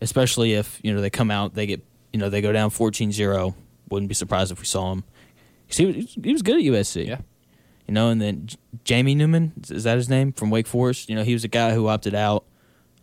[0.00, 1.82] Especially if, you know, they come out, they get,
[2.12, 3.54] you know, they go down 14-0.
[3.90, 5.04] Wouldn't be surprised if we saw him.
[5.68, 7.06] 'Cause he was, he was good at USC.
[7.06, 7.18] Yeah.
[7.88, 11.08] You know, and then J- Jamie Newman, is- is that his name from Wake Forest?
[11.08, 12.44] You know, he was a guy who opted out.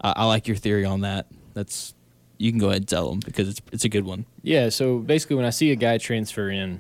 [0.02, 1.28] I, I like your theory on that.
[1.54, 1.94] That's
[2.38, 4.26] you can go ahead and tell him because it's it's a good one.
[4.42, 6.80] Yeah, so basically, when I see a guy transfer in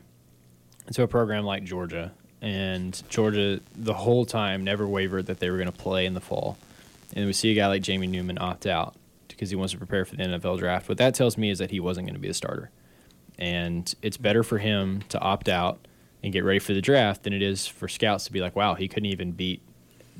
[0.93, 2.11] to a program like Georgia,
[2.41, 6.19] and Georgia the whole time never wavered that they were going to play in the
[6.21, 6.57] fall,
[7.13, 8.95] and we see a guy like Jamie Newman opt out
[9.27, 11.69] because he wants to prepare for the NFL draft, what that tells me is that
[11.71, 12.71] he wasn't going to be a starter.
[13.41, 15.85] And it's better for him to opt out
[16.23, 18.75] and get ready for the draft than it is for scouts to be like, wow,
[18.75, 19.61] he couldn't even beat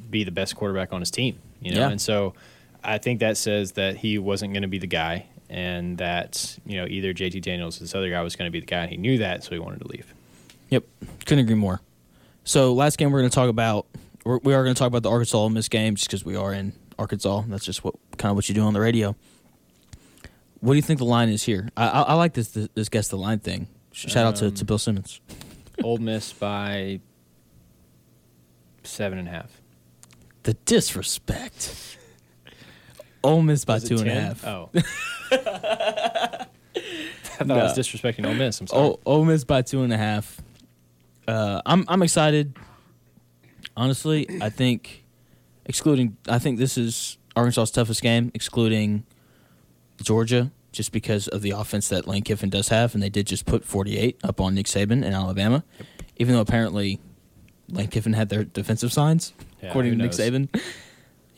[0.10, 1.38] be the best quarterback on his team.
[1.62, 1.90] You know, Yeah.
[1.92, 2.34] and so
[2.84, 6.78] I think that says that he wasn't going to be the guy, and that you
[6.78, 8.82] know either JT Daniels or this other guy was going to be the guy.
[8.82, 10.12] and He knew that, so he wanted to leave.
[10.70, 10.84] Yep,
[11.28, 11.80] couldn't agree more.
[12.44, 13.86] So last game we're going to talk about,
[14.26, 16.36] we're, we are going to talk about the Arkansas Ole Miss game just because we
[16.36, 17.44] are in Arkansas.
[17.48, 19.16] That's just what kind of what you do on the radio.
[20.62, 21.70] What do you think the line is here?
[21.76, 23.68] I, I, I like this, this this guess the line thing.
[23.92, 25.20] Sh- Shout out to, to Um, Bill Simmons.
[25.84, 27.00] Ole Miss by
[28.84, 29.62] seven and a half.
[30.44, 31.98] The disrespect.
[33.24, 34.24] Ole Miss by Was it two and a 10?
[34.24, 34.48] half.
[34.48, 34.70] Oh.
[35.32, 36.46] I
[37.44, 37.82] thought I was No.
[37.84, 38.60] disrespecting Ole Miss.
[38.62, 38.82] I'm sorry.
[38.84, 40.40] Ole, Ole Miss by two and a half.
[41.28, 42.56] Uh, I'm I'm excited.
[43.78, 45.06] Honestly, I think,
[45.66, 49.06] excluding, I think this is Arkansas's toughest game, excluding
[50.02, 53.46] Georgia, just because of the offense that Lane Kiffin does have, and they did just
[53.46, 55.64] put 48 up on Nick Saban in Alabama,
[56.18, 57.00] even though apparently
[57.70, 60.12] Lane Kiffin had their defensive signs, Yeah, according to Nick?
[60.12, 60.50] Saban.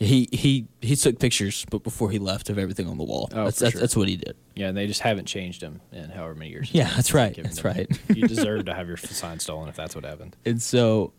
[0.00, 3.28] He he he took pictures, but before he left of everything on the wall.
[3.32, 3.80] Oh, that's that's, sure.
[3.80, 4.36] that's what he did.
[4.56, 6.68] Yeah, and they just haven't changed him in however many years.
[6.72, 7.34] Yeah, that's right.
[7.40, 8.00] That's them- right.
[8.14, 10.36] you deserve to have your sign stolen if that's what happened.
[10.44, 11.12] And so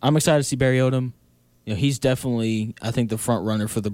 [0.00, 1.12] I'm excited to see Barry Odom.
[1.66, 3.92] You know, he's definitely I think the front runner for the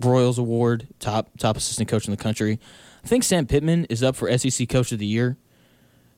[0.00, 2.58] Broyles Award, top top assistant coach in the country.
[3.04, 5.36] I think Sam Pittman is up for SEC Coach of the Year,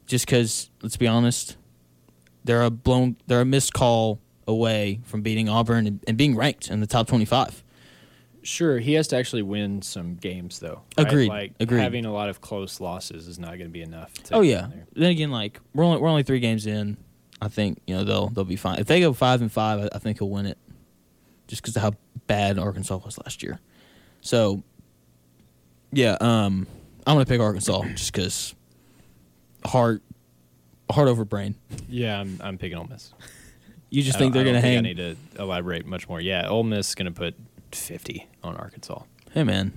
[0.07, 1.57] just because let's be honest,
[2.45, 6.69] they're a blown they're a missed call away from beating Auburn and, and being ranked
[6.71, 7.63] in the top 25.
[8.43, 10.81] Sure, he has to actually win some games though.
[10.97, 11.07] right?
[11.07, 11.81] Agreed, Like agreed.
[11.81, 14.13] having a lot of close losses is not going to be enough.
[14.25, 14.69] To Oh yeah.
[14.95, 16.97] Then again, like we're only we're only three games in.
[17.43, 18.79] I think you know they'll they'll be fine.
[18.79, 20.57] If they go five and five, I, I think he'll win it,
[21.49, 21.93] just because of how
[22.27, 23.59] bad Arkansas was last year.
[24.21, 24.63] So,
[25.91, 26.67] yeah, um,
[27.07, 28.55] I'm gonna pick Arkansas just because
[29.65, 30.03] heart
[30.91, 31.55] heart over brain.
[31.89, 33.13] Yeah, I'm, I'm picking Ole Miss.
[33.91, 34.79] You just I think they're gonna hang?
[34.79, 36.21] I need to elaborate much more.
[36.21, 37.35] Yeah, Ole Miss is going to put
[37.73, 39.03] 50 on Arkansas.
[39.33, 39.73] hey man,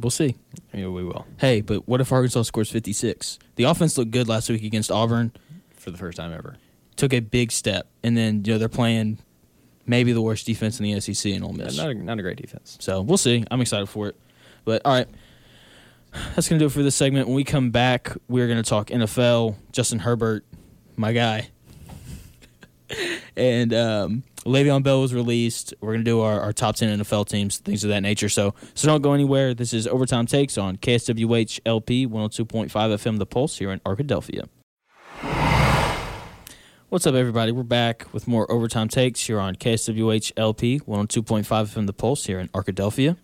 [0.00, 0.36] we'll see.
[0.72, 3.38] Yeah, we will Hey, but what if Arkansas scores 56?
[3.56, 5.32] The offense looked good last week against Auburn.
[5.74, 6.56] for the first time ever.
[6.94, 9.18] Took a big step, and then you know they're playing
[9.86, 11.76] maybe the worst defense in the SEC in Ole Yeah, Miss.
[11.76, 12.76] not a, not a great defense.
[12.80, 13.44] So we'll see.
[13.50, 14.16] I'm excited for it.
[14.64, 15.08] But all right,
[16.34, 17.26] that's gonna do it for this segment.
[17.26, 19.56] When we come back, we're gonna talk NFL.
[19.72, 20.44] Justin Herbert,
[20.96, 21.48] my guy,
[23.36, 25.74] and um, Le'Veon Bell was released.
[25.80, 28.28] We're gonna do our, our top ten NFL teams, things of that nature.
[28.28, 29.54] So so don't go anywhere.
[29.54, 34.48] This is overtime takes on KSWH LP 102.5 FM The Pulse here in Arkadelphia.
[36.92, 37.52] What's up, everybody?
[37.52, 42.38] We're back with more overtime takes here on KSWH LP 102.5 FM The Pulse here
[42.38, 43.16] in Arkadelphia.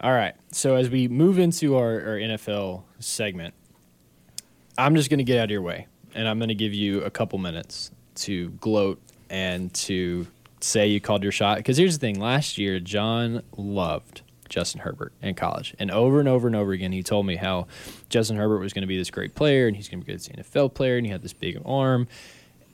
[0.00, 0.34] All right.
[0.52, 3.52] So as we move into our, our NFL segment,
[4.78, 7.02] I'm just going to get out of your way, and I'm going to give you
[7.02, 8.98] a couple minutes to gloat
[9.28, 10.26] and to
[10.60, 11.58] say you called your shot.
[11.58, 16.28] Because here's the thing: last year, John loved Justin Herbert in college, and over and
[16.28, 17.66] over and over again, he told me how
[18.08, 20.16] Justin Herbert was going to be this great player, and he's going to be a
[20.16, 22.08] good NFL player, and he had this big arm.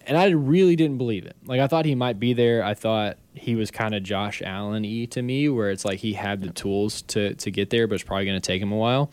[0.06, 1.36] And I really didn't believe it.
[1.46, 2.62] Like I thought he might be there.
[2.62, 6.12] I thought he was kind of Josh Allen y to me, where it's like he
[6.12, 8.76] had the tools to to get there, but it's probably going to take him a
[8.76, 9.10] while.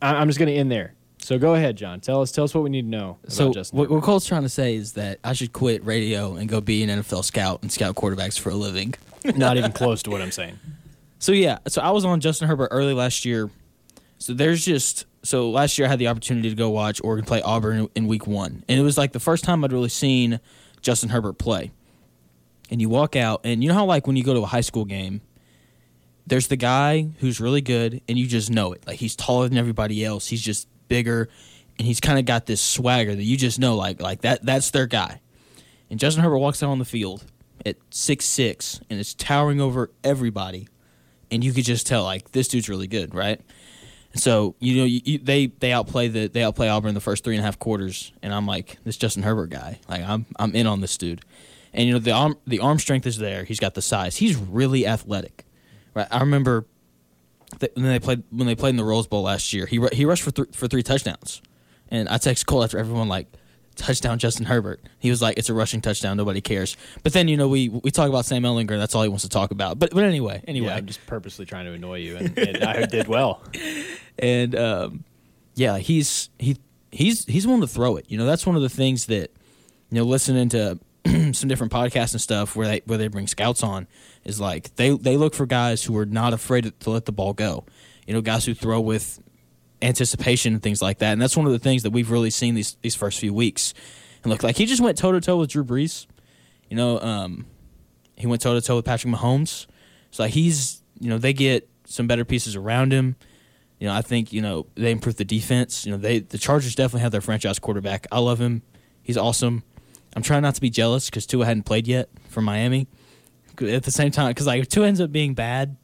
[0.00, 0.94] I- I'm just going to end there.
[1.18, 1.98] So go ahead, John.
[2.00, 4.48] Tell us tell us what we need to know So what, what Cole's trying to
[4.48, 7.96] say is that I should quit radio and go be an NFL scout and scout
[7.96, 8.94] quarterbacks for a living.
[9.34, 10.58] Not even close to what I'm saying.
[11.18, 13.48] So yeah, so I was on Justin Herbert early last year.
[14.18, 17.42] So there's just so last year I had the opportunity to go watch Oregon play
[17.42, 20.40] Auburn in week one, and it was like the first time I'd really seen
[20.80, 21.72] Justin Herbert play.
[22.70, 24.60] And you walk out, and you know how like when you go to a high
[24.60, 25.20] school game,
[26.26, 28.86] there's the guy who's really good, and you just know it.
[28.86, 30.26] Like he's taller than everybody else.
[30.26, 31.28] He's just bigger,
[31.78, 34.44] and he's kind of got this swagger that you just know, like like that.
[34.44, 35.20] That's their guy.
[35.90, 37.24] And Justin Herbert walks out on the field
[37.64, 40.68] at six six, and it's towering over everybody
[41.30, 43.40] and you could just tell like this dude's really good, right?
[44.16, 47.24] So you know you, you, they they outplay the they outplay Auburn in the first
[47.24, 50.54] three and a half quarters, and I'm like this Justin Herbert guy, like I'm I'm
[50.54, 51.22] in on this dude,
[51.72, 53.44] And you know the arm the arm strength is there.
[53.44, 54.16] He's got the size.
[54.16, 55.44] He's really athletic.
[55.94, 56.08] Right.
[56.10, 56.66] I remember
[57.74, 59.66] when they played when they played in the Rose Bowl last year.
[59.66, 61.42] He he rushed for th- for three touchdowns.
[61.88, 63.28] And I text Cole after everyone like
[63.76, 64.80] touchdown Justin Herbert.
[64.98, 66.16] He was like, "It's a rushing touchdown.
[66.16, 68.78] Nobody cares." But then you know we we talk about Sam Ehlinger.
[68.78, 69.78] That's all he wants to talk about.
[69.78, 72.86] But but anyway, anyway, Yeah, I'm just purposely trying to annoy you, and, and I
[72.86, 73.42] did well.
[74.18, 75.04] and um,
[75.54, 76.56] yeah, he's he
[76.90, 78.06] he's he's willing to throw it.
[78.08, 79.30] You know, that's one of the things that
[79.90, 80.78] you know listening to
[81.32, 83.86] some different podcasts and stuff where they where they bring scouts on
[84.24, 87.12] is like they they look for guys who are not afraid to, to let the
[87.12, 87.64] ball go.
[88.06, 89.20] You know, guys who throw with
[89.82, 91.12] anticipation and things like that.
[91.12, 93.74] And that's one of the things that we've really seen these these first few weeks.
[94.22, 96.06] And look, like he just went toe to toe with Drew Brees.
[96.68, 97.46] You know, um,
[98.16, 99.66] he went toe to toe with Patrick Mahomes.
[100.10, 103.16] So like he's you know they get some better pieces around him.
[103.78, 105.84] You know, I think you know they improved the defense.
[105.84, 108.06] You know, they the Chargers definitely have their franchise quarterback.
[108.10, 108.62] I love him.
[109.02, 109.62] He's awesome.
[110.16, 112.88] I'm trying not to be jealous because Tua hadn't played yet for Miami.
[113.60, 115.76] At the same time, because like if Tua ends up being bad,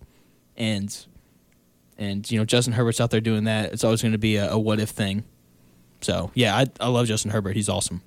[0.57, 1.07] and
[1.99, 4.53] and you know Justin Herbert's out there doing that, it's always going to be a,
[4.53, 5.24] a what if thing.
[6.01, 7.57] So yeah, I I love Justin Herbert.
[7.57, 8.03] He's awesome.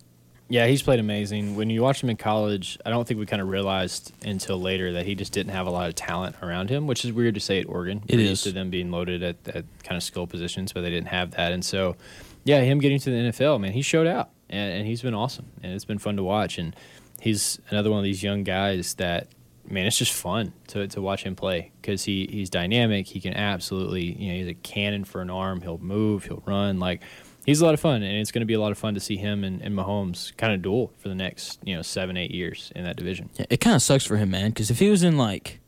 [0.47, 1.55] Yeah, he's played amazing.
[1.55, 4.93] When you watch him in college, I don't think we kind of realized until later
[4.93, 7.39] that he just didn't have a lot of talent around him, which is weird to
[7.39, 8.03] say at Oregon.
[8.07, 11.07] It used to them being loaded at, at kind of skill positions, but they didn't
[11.07, 11.51] have that.
[11.51, 11.95] And so,
[12.43, 15.47] yeah, him getting to the NFL, man, he showed out, and, and he's been awesome,
[15.63, 16.59] and it's been fun to watch.
[16.59, 16.75] And
[17.19, 19.27] he's another one of these young guys that,
[19.69, 23.07] man, it's just fun to, to watch him play because he, he's dynamic.
[23.07, 25.61] He can absolutely, you know, he's a cannon for an arm.
[25.61, 26.79] He'll move, he'll run.
[26.79, 27.01] Like,
[27.45, 28.99] he's a lot of fun, and it's going to be a lot of fun to
[28.99, 32.31] see him and, and Mahomes kind of duel for the next, you know, seven, eight
[32.31, 33.29] years in that division.
[33.35, 34.49] Yeah, it kind of sucks for him, man.
[34.49, 35.59] Because if he was in like,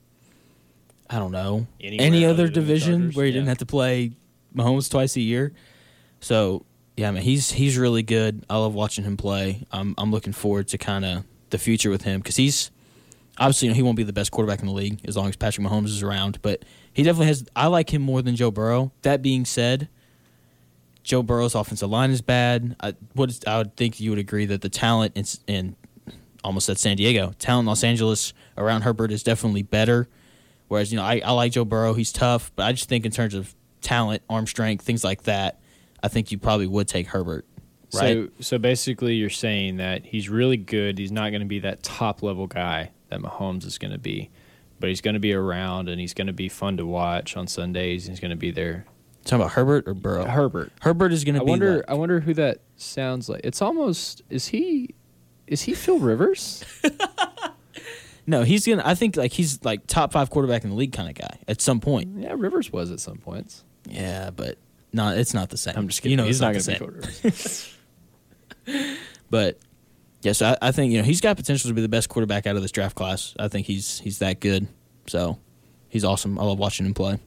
[1.09, 3.59] I don't know, Anywhere any other other than the division Chargers, where he didn't have
[3.59, 4.11] to play
[4.55, 5.53] Mahomes twice a year,
[6.19, 6.65] so
[6.97, 8.43] yeah, man, he's he's really good.
[8.49, 9.65] I love watching him play.
[9.71, 12.71] I'm I'm looking forward to kind of the future with him because he's
[13.39, 15.35] obviously you know, he won't be the best quarterback in the league as long as
[15.35, 16.63] Patrick Mahomes is around, but
[16.93, 17.45] he definitely has.
[17.55, 18.91] I like him more than Joe Burrow.
[19.01, 19.89] That being said.
[21.03, 22.75] Joe Burrow's offensive line is bad.
[22.81, 25.75] I would I would think you would agree that the talent in, in
[26.43, 27.33] almost at San Diego.
[27.39, 30.09] Talent in Los Angeles around Herbert is definitely better.
[30.67, 31.93] Whereas, you know, I, I like Joe Burrow.
[31.93, 35.61] He's tough, but I just think in terms of talent, arm strength, things like that,
[36.03, 37.45] I think you probably would take Herbert.
[37.93, 38.13] Right?
[38.13, 40.97] So, so basically, you're saying that he's really good.
[40.97, 44.30] He's not going to be that top level guy that Mahomes is going to be,
[44.80, 47.47] but he's going to be around and he's going to be fun to watch on
[47.47, 48.05] Sundays.
[48.08, 48.86] He's going to be there.
[49.26, 50.26] Talking about Herbert or Burrow?
[50.26, 50.72] Herbert.
[50.82, 51.49] Herbert is going to be.
[51.49, 51.78] wonder.
[51.78, 53.41] like- I wonder who that sounds like.
[53.43, 54.22] It's almost.
[54.30, 54.95] Is he?
[55.47, 56.64] Is he Phil Rivers?
[58.28, 58.88] no, he's going to.
[58.88, 61.62] I think like he's like top five quarterback in the league kind of guy at
[61.62, 62.20] some point.
[62.20, 63.64] yeah, Rivers was at some points.
[63.89, 64.58] Yeah, but
[64.93, 65.74] no, it's not the same.
[65.78, 66.12] I'm just kidding.
[66.12, 67.74] You know, he's it's not going to be same.
[68.66, 68.97] Phil Rivers.
[69.30, 69.60] But
[70.22, 72.55] yes, I, I think you know he's got potential to be the best quarterback out
[72.55, 73.34] of this draft class.
[73.39, 74.68] I think he's he's that good.
[75.07, 75.39] So
[75.89, 76.38] he's awesome.
[76.39, 77.20] I love watching him play.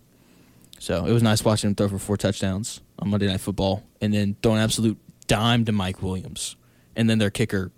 [0.79, 4.15] So it was nice watching him throw for four touchdowns on Monday Night Football, and
[4.15, 6.57] then throw an absolute dime to Mike Williams,
[6.97, 7.71] and then their kicker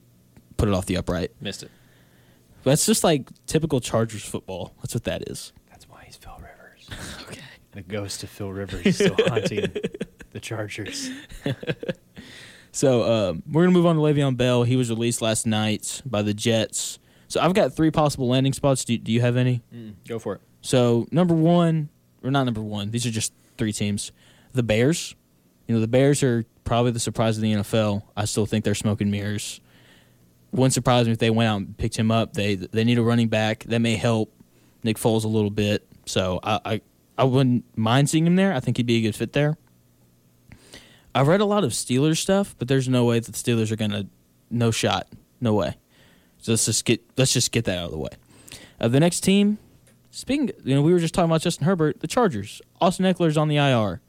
[0.57, 1.33] put it off the upright.
[1.41, 1.71] Missed it.
[2.63, 4.73] That's just like typical Chargers football.
[4.79, 5.53] That's what that is.
[5.71, 6.89] That's why he's Phil Rivers.
[7.29, 7.41] Okay.
[7.73, 9.73] The ghost of Phil Rivers is still haunting
[10.31, 11.11] the Chargers.
[12.73, 14.63] So um, we're gonna move on to Le'Veon Bell.
[14.65, 16.99] He was released last night by the Jets.
[17.29, 18.85] So I've got three possible landing spots.
[18.85, 19.63] Do, do you have any?
[20.09, 20.41] Go for it.
[20.63, 21.89] So number one,
[22.23, 22.91] or not number one.
[22.91, 24.11] These are just three teams.
[24.53, 25.15] The Bears.
[25.67, 28.03] You know the Bears are probably the surprise of the NFL.
[28.17, 29.61] I still think they're smoking mirrors.
[30.51, 32.33] Wouldn't surprise me if they went out and picked him up.
[32.35, 34.33] They they need a running back that may help
[34.83, 35.87] Nick Foles a little bit.
[36.07, 36.81] So I I,
[37.19, 38.55] I wouldn't mind seeing him there.
[38.55, 39.57] I think he'd be a good fit there.
[41.15, 43.77] I've read a lot of Steelers stuff, but there's no way that the Steelers are
[43.77, 44.07] gonna
[44.51, 45.09] no shot,
[45.41, 45.77] no way.
[46.39, 48.11] So let's just get let's just get that out of the way.
[48.81, 49.59] Uh, the next team,
[50.11, 52.61] speaking, you know, we were just talking about Justin Herbert, the Chargers.
[52.81, 54.01] Austin Ekeler's on the IR.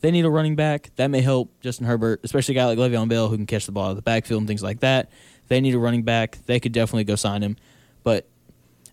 [0.00, 3.08] They need a running back that may help Justin Herbert, especially a guy like Le'Veon
[3.08, 5.10] Bell who can catch the ball out of the backfield and things like that.
[5.48, 6.38] They need a running back.
[6.46, 7.56] They could definitely go sign him,
[8.02, 8.26] but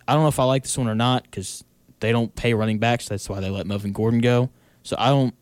[0.08, 1.64] I don't know if I like this one or not because
[2.00, 3.08] they don't pay running backs.
[3.08, 4.50] That's why they let Melvin Gordon go.
[4.84, 5.34] So I don't,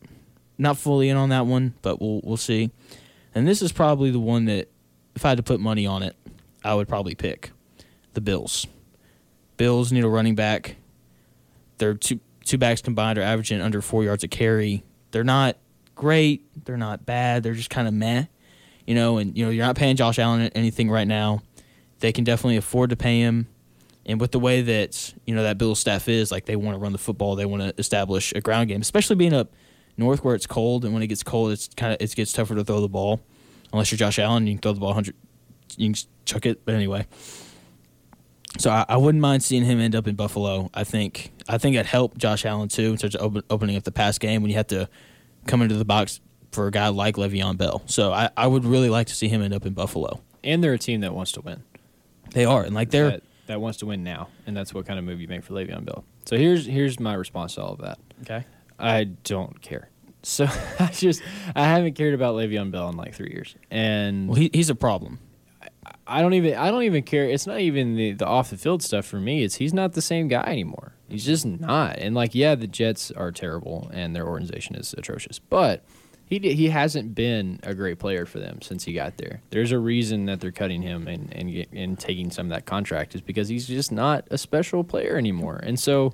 [0.58, 2.72] not fully in on that one, but we'll we'll see.
[3.34, 4.70] And this is probably the one that,
[5.16, 6.16] if I had to put money on it,
[6.64, 7.52] I would probably pick
[8.14, 8.66] the Bills.
[9.58, 10.78] Bills need a running back.
[11.78, 14.84] Their two two backs combined are averaging under four yards a carry.
[15.12, 15.58] They're not
[15.96, 16.66] great.
[16.66, 17.44] They're not bad.
[17.44, 18.26] They're just kind of meh,
[18.86, 19.18] you know.
[19.18, 21.42] And you know you're not paying Josh Allen anything right now.
[22.00, 23.48] They can definitely afford to pay him.
[24.06, 26.80] And with the way that you know that Bills staff is, like they want to
[26.80, 29.54] run the football, they want to establish a ground game, especially being up
[29.98, 30.86] north where it's cold.
[30.86, 33.22] And when it gets cold, it's kind of it gets tougher to throw the ball.
[33.74, 35.16] Unless you're Josh Allen, you can throw the ball hundred,
[35.78, 36.64] you can chuck it.
[36.66, 37.08] But anyway,
[38.58, 40.70] So I, I wouldn't mind seeing him end up in Buffalo.
[40.74, 43.84] I think I think it'd help Josh Allen too in terms of open, opening up
[43.84, 44.88] the pass game when you have to
[45.48, 46.22] come into the box
[46.52, 47.84] for a guy like Le'Veon Bell.
[47.86, 50.22] So I, I would really like to see him end up in Buffalo.
[50.44, 51.64] And they're a team that wants to win.
[52.32, 54.98] They are, and like they're that, that wants to win now, and that's what kind
[54.98, 56.06] of move you make for Le'Veon Bell.
[56.26, 58.00] So here's here's my response to all of that.
[58.22, 58.46] okay.
[58.80, 59.90] I don't care.
[60.24, 60.48] So
[60.80, 61.22] I just
[61.56, 64.76] I haven't cared about Le'Veon Bell in like three years, and Well, he, he's a
[64.76, 65.20] problem.
[66.08, 67.26] I don't even I don't even care.
[67.26, 69.44] It's not even the, the off the field stuff for me.
[69.44, 70.94] It's he's not the same guy anymore.
[71.10, 71.98] He's just not.
[71.98, 75.40] And like yeah, the Jets are terrible and their organization is atrocious.
[75.40, 75.84] But
[76.26, 79.42] he he hasn't been a great player for them since he got there.
[79.50, 83.16] There's a reason that they're cutting him and and and taking some of that contract
[83.16, 85.60] is because he's just not a special player anymore.
[85.64, 86.14] And so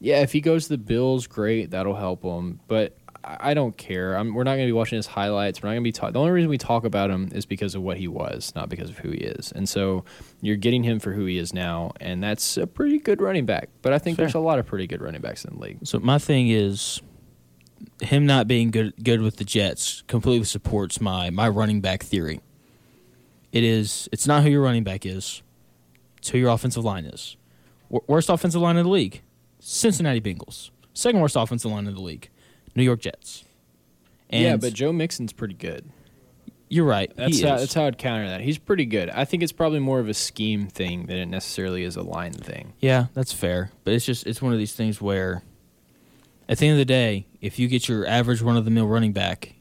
[0.00, 2.60] yeah, if he goes to the Bills, great, that'll help him.
[2.68, 2.96] But
[3.28, 4.14] I don't care.
[4.14, 5.60] I'm, we're not going to be watching his highlights.
[5.60, 6.12] We're not going to be talk.
[6.12, 8.88] The only reason we talk about him is because of what he was, not because
[8.88, 9.50] of who he is.
[9.50, 10.04] And so
[10.40, 13.68] you're getting him for who he is now, and that's a pretty good running back.
[13.82, 14.26] But I think Fair.
[14.26, 15.78] there's a lot of pretty good running backs in the league.
[15.82, 17.00] So my thing is
[18.00, 22.40] him not being good good with the Jets completely supports my my running back theory.
[23.50, 25.42] It is it's not who your running back is.
[26.18, 27.36] It's who your offensive line is.
[27.90, 29.22] W- worst offensive line in the league,
[29.68, 30.70] Cincinnati Bengals.
[30.94, 32.30] Second worst offensive line in the league,
[32.76, 33.42] New York Jets.
[34.30, 35.84] And yeah, but Joe Mixon's pretty good.
[36.68, 37.12] you're right.
[37.16, 38.40] That's how, that's how I'd counter that.
[38.42, 39.10] He's pretty good.
[39.10, 42.32] I think it's probably more of a scheme thing than it necessarily is a line
[42.32, 42.74] thing.
[42.80, 43.72] Yeah, that's fair.
[43.82, 45.42] But it's just it's one of these things where
[46.48, 48.86] at the end of the day, if you get your average run of the mill
[48.86, 49.54] running back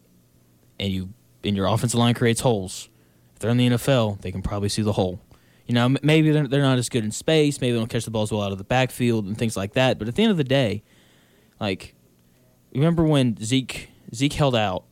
[0.79, 1.09] and you
[1.43, 2.89] and your offensive line creates holes,
[3.33, 5.19] if they're in the NFL, they can probably see the hole.
[5.67, 8.11] You know, maybe they're, they're not as good in space, maybe they don't catch the
[8.11, 10.37] balls well out of the backfield and things like that, but at the end of
[10.37, 10.83] the day,
[11.59, 11.95] like
[12.73, 14.83] remember when Zeke Zeke held out?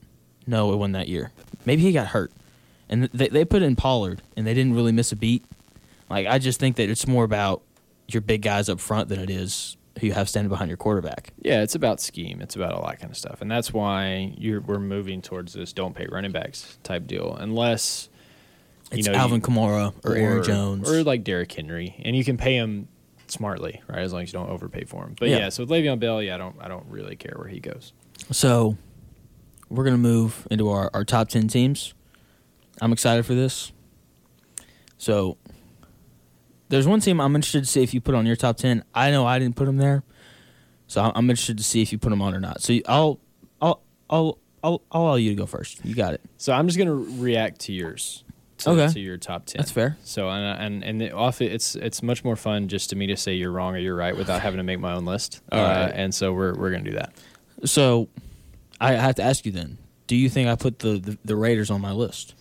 [0.48, 1.32] No, it wasn't that year.
[1.66, 2.32] Maybe he got hurt.
[2.90, 5.46] And they they put in Pollard and they didn't really miss a beat.
[6.10, 7.62] Like I just think that it's more about
[8.08, 11.34] your big guys up front than it is who you have standing behind your quarterback.
[11.42, 12.42] Yeah, it's about scheme.
[12.42, 15.72] It's about all that kind of stuff, and that's why you're we're moving towards this
[15.72, 18.10] don't pay running backs type deal, unless
[19.00, 20.90] It's know Alvin you- Kamara or, Aaron Jones.
[20.90, 22.88] or like Derrick Henry, and you can pay him
[23.28, 24.00] smartly, right?
[24.00, 25.16] As long as you don't overpay for him.
[25.20, 25.38] But Yeah.
[25.40, 27.94] yeah, so with Le'Veon Bell, yeah, I don't I don't really care where he goes.
[28.32, 28.78] so
[29.70, 31.94] we're gonna move into our, our top ten teams.
[32.82, 33.72] I'm excited for this.
[34.98, 35.38] So
[36.70, 38.84] there's one team I'm interested to see if you put on your top ten.
[38.94, 40.04] I know I didn't put them there,
[40.88, 42.62] so I'm I'm interested to see if you put them on or not.
[42.62, 43.20] So I'll
[43.62, 45.84] I'll I'll I'll, I'll allow you to go first.
[45.84, 46.22] You got it.
[46.38, 48.24] So I'm just gonna react to yours.
[48.64, 48.88] To, Okay.
[48.94, 49.60] to your top ten.
[49.60, 49.98] That's fair.
[50.04, 53.34] So and and and off it's it's much more fun just to me to say
[53.34, 55.42] you're wrong or you're right without having to make my own list.
[55.52, 55.92] All uh, right.
[55.94, 57.14] And so we're we're gonna do that.
[57.66, 58.10] So
[58.80, 61.70] I have to ask you then: Do you think I put the the, the Raiders
[61.72, 62.36] on my list?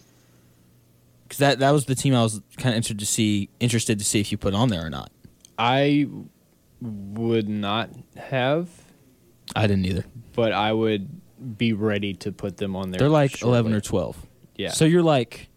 [1.25, 4.05] Because that that was the team I was kind of interested to see interested to
[4.05, 5.11] see if you put on there or not.
[5.59, 6.07] I
[6.81, 8.69] would not have,
[9.55, 10.05] I didn't either.
[10.35, 11.09] but I would
[11.57, 12.99] be ready to put them on there.
[12.99, 13.49] They're like shortly.
[13.49, 14.17] eleven or twelve.
[14.57, 14.71] yeah.
[14.71, 15.49] So you're like,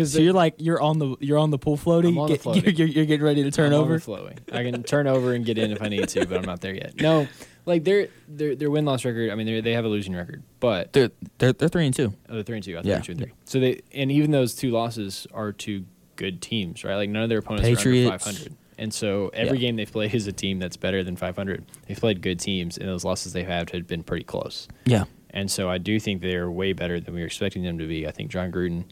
[0.00, 2.08] because so you're like you're on the you're on the pool floaty.
[2.08, 2.78] I'm on the Get- floaty.
[2.78, 3.98] You're, you're, getting ready to turn over.
[4.00, 4.38] flowing.
[4.52, 6.74] I can turn over and get in if I need to, but I'm not there
[6.74, 7.00] yet.
[7.00, 7.28] No,
[7.66, 9.30] like their their their win loss record.
[9.30, 12.12] I mean, they they have a losing record, but They're they're they're three and two.
[12.28, 12.78] oh, they're three and two.
[12.78, 12.98] I Yeah.
[13.00, 13.32] two and three.
[13.44, 15.84] So they and even those two losses are to
[16.16, 16.96] good teams, right?
[16.96, 18.26] Like none of their opponents are Patriots.
[18.26, 18.56] under 500.
[18.78, 19.68] And so every Yeah.
[19.68, 21.64] game they've played is a team that's better than 500.
[21.86, 24.68] They've played good teams, and those losses they've had had been pretty close.
[24.86, 25.04] Yeah.
[25.32, 28.06] And so I do think they're way better than we were expecting them to be.
[28.06, 28.84] I think Jon Gruden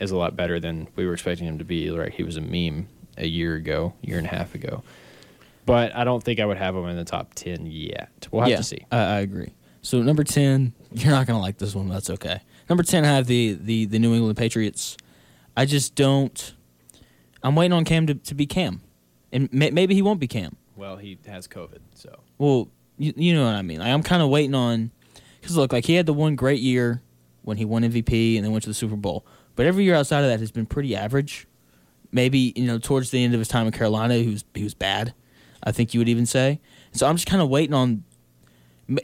[0.00, 1.90] is a lot better than we were expecting him to be.
[1.90, 4.82] Right, he was a meme a year ago, year and a half ago.
[5.64, 8.28] But I don't think I would have him in the top ten yet.
[8.30, 8.86] We'll have yeah, to see.
[8.90, 9.52] I, I agree.
[9.82, 11.88] So number ten, you're not gonna like this one.
[11.88, 12.40] That's okay.
[12.68, 14.96] Number ten, I have the the the New England Patriots.
[15.56, 16.54] I just don't.
[17.42, 18.80] I'm waiting on Cam to, to be Cam,
[19.32, 20.56] and may, maybe he won't be Cam.
[20.76, 23.80] Well, he has COVID, so Well, you, you know what I mean.
[23.80, 24.90] Like, I'm kind of waiting on
[25.40, 27.02] because look, like he had the one great year
[27.42, 29.26] when he won MVP and then went to the Super Bowl,
[29.56, 31.46] but every year outside of that has been pretty average.
[32.10, 34.74] Maybe you know towards the end of his time in Carolina, he was he was
[34.74, 35.14] bad.
[35.62, 36.60] I think you would even say.
[36.92, 38.04] So I'm just kind of waiting on.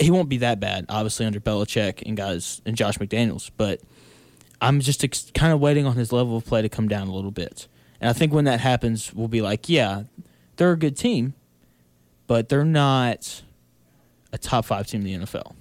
[0.00, 3.80] He won't be that bad, obviously under Belichick and guys and Josh McDaniels, but
[4.60, 7.14] I'm just ex- kind of waiting on his level of play to come down a
[7.14, 7.68] little bit.
[8.00, 10.04] And I think when that happens, we'll be like, yeah,
[10.56, 11.34] they're a good team,
[12.26, 13.42] but they're not
[14.32, 15.54] a top five team in the NFL.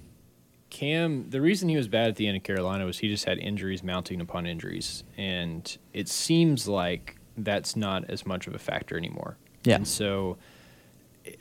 [0.78, 3.38] Cam, the reason he was bad at the end of Carolina was he just had
[3.38, 8.96] injuries mounting upon injuries, and it seems like that's not as much of a factor
[8.96, 9.36] anymore.
[9.64, 9.76] Yeah.
[9.76, 10.36] And so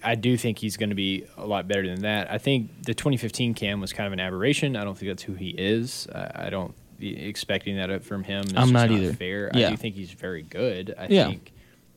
[0.03, 2.31] I do think he's going to be a lot better than that.
[2.31, 4.75] I think the 2015 Cam was kind of an aberration.
[4.75, 6.07] I don't think that's who he is.
[6.13, 8.41] I, I don't expecting that from him.
[8.45, 9.13] Is I'm just not either.
[9.13, 9.51] Fair.
[9.53, 9.67] Yeah.
[9.67, 10.95] I do think he's very good.
[10.97, 11.27] I Yeah.
[11.27, 11.51] think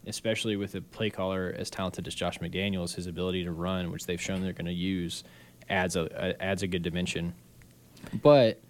[0.06, 4.06] especially with a play caller as talented as Josh McDaniels, his ability to run, which
[4.06, 5.24] they've shown they're going to use,
[5.70, 7.34] adds a, a adds a good dimension.
[8.22, 8.60] But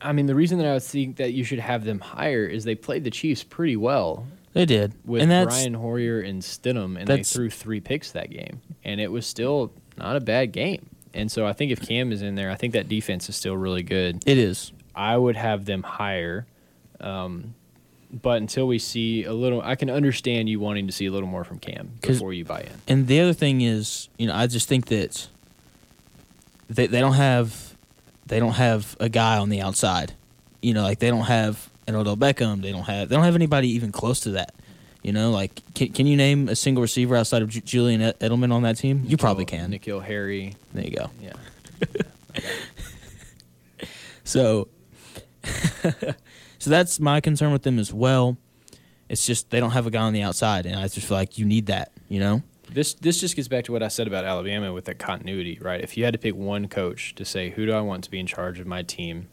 [0.00, 2.64] I mean, the reason that I would think that you should have them higher is
[2.64, 4.92] they played the Chiefs pretty well They did.
[5.04, 9.00] with and that's Brian Hoyer and Stidham, and they threw three picks that game, and
[9.00, 10.90] it was still not a bad game.
[11.14, 13.56] And so I think if Cam is in there, I think that defense is still
[13.56, 14.22] really good.
[14.26, 14.72] it is.
[14.96, 16.46] I would have them higher.
[17.00, 17.54] Um,
[18.10, 21.28] but until we see a little, I can understand you wanting to see a little
[21.28, 22.72] more from Cam before you buy in.
[22.86, 25.28] And the other thing is, you know, I just think that
[26.68, 27.76] they they don't have
[28.26, 30.14] they don't have a guy on the outside.
[30.62, 32.62] You know, like they don't have an Odell Beckham.
[32.62, 34.54] They don't have they don't have anybody even close to that.
[35.02, 38.52] You know, like can, can you name a single receiver outside of Ju- Julian Edelman
[38.52, 39.02] on that team?
[39.06, 39.70] You probably can.
[39.70, 40.54] N'Keal Harry.
[40.72, 41.10] There you go.
[41.20, 41.32] Yeah.
[44.24, 44.68] So,
[46.58, 48.36] so that's my concern with them as well.
[49.08, 51.38] It's just they don't have a guy on the outside, and I just feel like
[51.38, 51.92] you need that.
[52.08, 52.42] You know,
[52.74, 55.80] This this just gets back to what I said about Alabama with the continuity, right?
[55.80, 58.18] If you had to pick one coach to say who do I want to be
[58.18, 59.28] in charge of my team,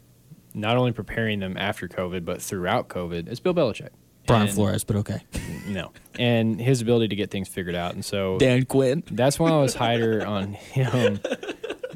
[0.54, 3.88] not only preparing them after COVID but throughout COVID, it's Bill Belichick.
[4.28, 5.22] Brian And- Flores, but okay.
[5.66, 9.04] No, and his ability to get things figured out, and so Dan Quinn.
[9.10, 11.20] that's why I was higher on him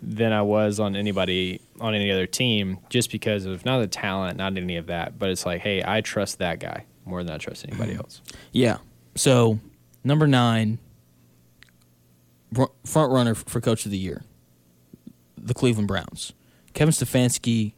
[0.01, 4.36] than I was on anybody on any other team, just because of not the talent,
[4.36, 7.38] not any of that, but it's like, hey, I trust that guy more than I
[7.38, 8.01] trust anybody mm-hmm.
[8.01, 8.20] else.
[8.53, 8.78] Yeah.
[9.16, 9.59] So
[10.05, 10.78] number nine,
[12.53, 14.24] front runner for coach of the year,
[15.36, 16.32] the Cleveland Browns.
[16.74, 17.72] Kevin Stefanski,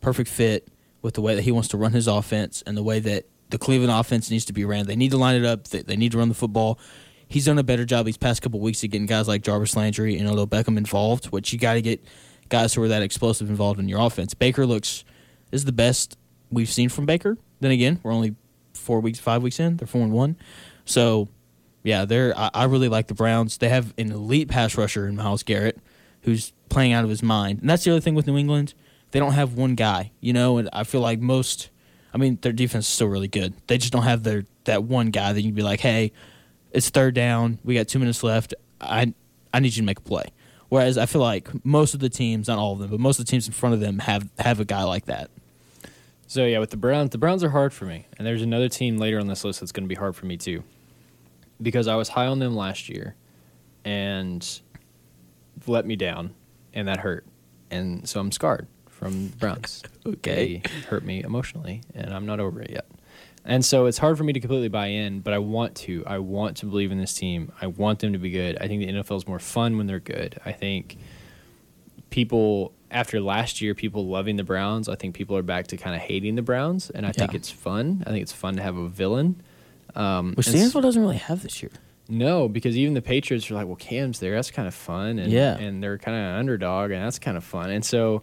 [0.00, 0.68] perfect fit
[1.02, 3.58] with the way that he wants to run his offense and the way that the
[3.58, 4.86] Cleveland offense needs to be ran.
[4.86, 5.68] They need to line it up.
[5.68, 6.78] They, need to run the football.
[7.28, 10.18] He's done a better job these past couple weeks of getting guys like Jarvis Landry
[10.18, 12.04] and Odell Beckham involved, which you got to get
[12.48, 14.34] guys who are that explosive involved in your offense.
[14.34, 15.04] Baker looks
[15.52, 16.16] is the best
[16.50, 17.36] we've seen from Baker.
[17.60, 18.34] Then again, we're only
[18.72, 19.76] four weeks, five weeks in.
[19.76, 20.36] They're four and one.
[20.84, 21.28] So,
[21.84, 22.36] yeah, they're.
[22.36, 23.58] I, I really like the Browns.
[23.58, 25.78] They have an elite pass rusher in Myles Garrett,
[26.22, 27.60] who's playing out of his mind.
[27.60, 28.74] And that's the other thing with New England.
[29.12, 30.58] They don't have one guy, you know.
[30.58, 31.70] And I feel like most.
[32.12, 33.54] I mean, their defense is still really good.
[33.66, 36.12] They just don't have their that one guy that you'd be like, hey,
[36.72, 37.58] it's third down.
[37.64, 38.54] We got two minutes left.
[38.80, 39.12] I
[39.52, 40.24] I need you to make a play.
[40.70, 43.26] Whereas I feel like most of the teams, not all of them, but most of
[43.26, 45.30] the teams in front of them have have a guy like that.
[46.26, 48.96] So yeah, with the Browns, the Browns are hard for me, and there's another team
[48.96, 50.64] later on this list that's going to be hard for me too,
[51.64, 53.16] because I was high on them last year,
[53.84, 54.60] and
[55.66, 56.34] let me down,
[56.72, 57.26] and that hurt,
[57.70, 59.82] and so I'm scarred from the Browns.
[60.06, 60.62] Okay.
[60.62, 62.86] they hurt me emotionally, and I'm not over it yet.
[63.46, 66.04] And so it's hard for me to completely buy in, but I want to.
[66.06, 67.52] I want to believe in this team.
[67.60, 68.58] I want them to be good.
[68.60, 70.38] I think the NFL is more fun when they're good.
[70.44, 70.98] I think
[72.10, 74.88] people after last year, people loving the Browns.
[74.88, 77.50] I think people are back to kind of hating the Browns, and I think it's
[77.50, 78.02] fun.
[78.06, 79.42] I think it's fun to have a villain.
[79.94, 81.70] Um, Which and s- Seattle doesn't really have this year.
[82.08, 84.34] no, because even the Patriots are like, well, Cam's there.
[84.34, 85.18] That's kind of fun.
[85.18, 85.56] And, Yeah.
[85.56, 87.70] And they're kind of an underdog, and that's kind of fun.
[87.70, 88.22] And so,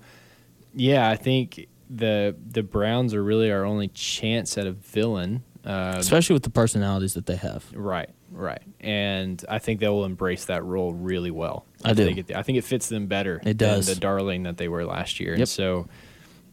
[0.76, 5.44] yeah, I think the the Browns are really our only chance at a villain.
[5.66, 7.64] Uh, Especially with the personalities that they have.
[7.76, 8.62] right, right.
[8.80, 11.66] And I think they will embrace that role really well.
[11.86, 12.04] I do.
[12.06, 12.38] they get there.
[12.38, 13.86] I think it fits them better It than does.
[13.88, 15.32] the darling that they were last year.
[15.32, 15.40] Yep.
[15.40, 15.88] And so,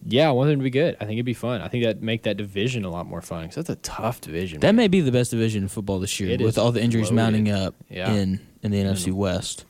[0.07, 0.97] yeah, I want them to be good.
[1.01, 1.61] I think it'd be fun.
[1.61, 4.61] I think that make that division a lot more fun because that's a tough division.
[4.61, 4.77] That man.
[4.77, 7.07] may be the best division in football this year, It with is all the injuries
[7.11, 7.17] loaded.
[7.17, 8.13] mounting up Yeah.
[8.13, 8.93] in in the mm-hmm.
[8.93, 9.65] NFC West.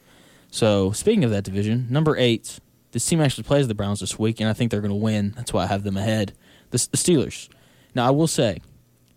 [0.51, 2.59] So speaking of that division, number eight,
[2.93, 5.35] this team actually plays the Browns this week, and I think they're going to win.
[5.37, 6.33] That's why I have them ahead.
[6.70, 7.49] The, the Steelers.
[7.95, 8.61] Now I will say,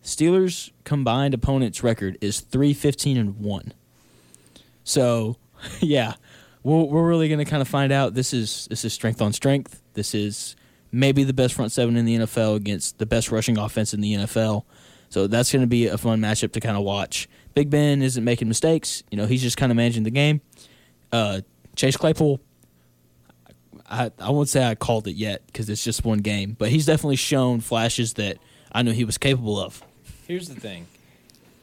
[0.03, 3.73] Steelers combined opponents record is three fifteen and one.
[4.83, 5.37] So,
[5.79, 6.15] yeah,
[6.63, 8.13] we're we're really going to kind of find out.
[8.13, 9.81] This is this is strength on strength.
[9.93, 10.55] This is
[10.91, 14.13] maybe the best front seven in the NFL against the best rushing offense in the
[14.13, 14.63] NFL.
[15.09, 17.27] So that's going to be a fun matchup to kind of watch.
[17.53, 19.03] Big Ben isn't making mistakes.
[19.11, 20.41] You know, he's just kind of managing the game.
[21.11, 21.41] Uh,
[21.75, 22.39] Chase Claypool,
[23.89, 26.85] I, I won't say I called it yet because it's just one game, but he's
[26.85, 28.37] definitely shown flashes that
[28.71, 29.83] I knew he was capable of.
[30.27, 30.87] Here's the thing: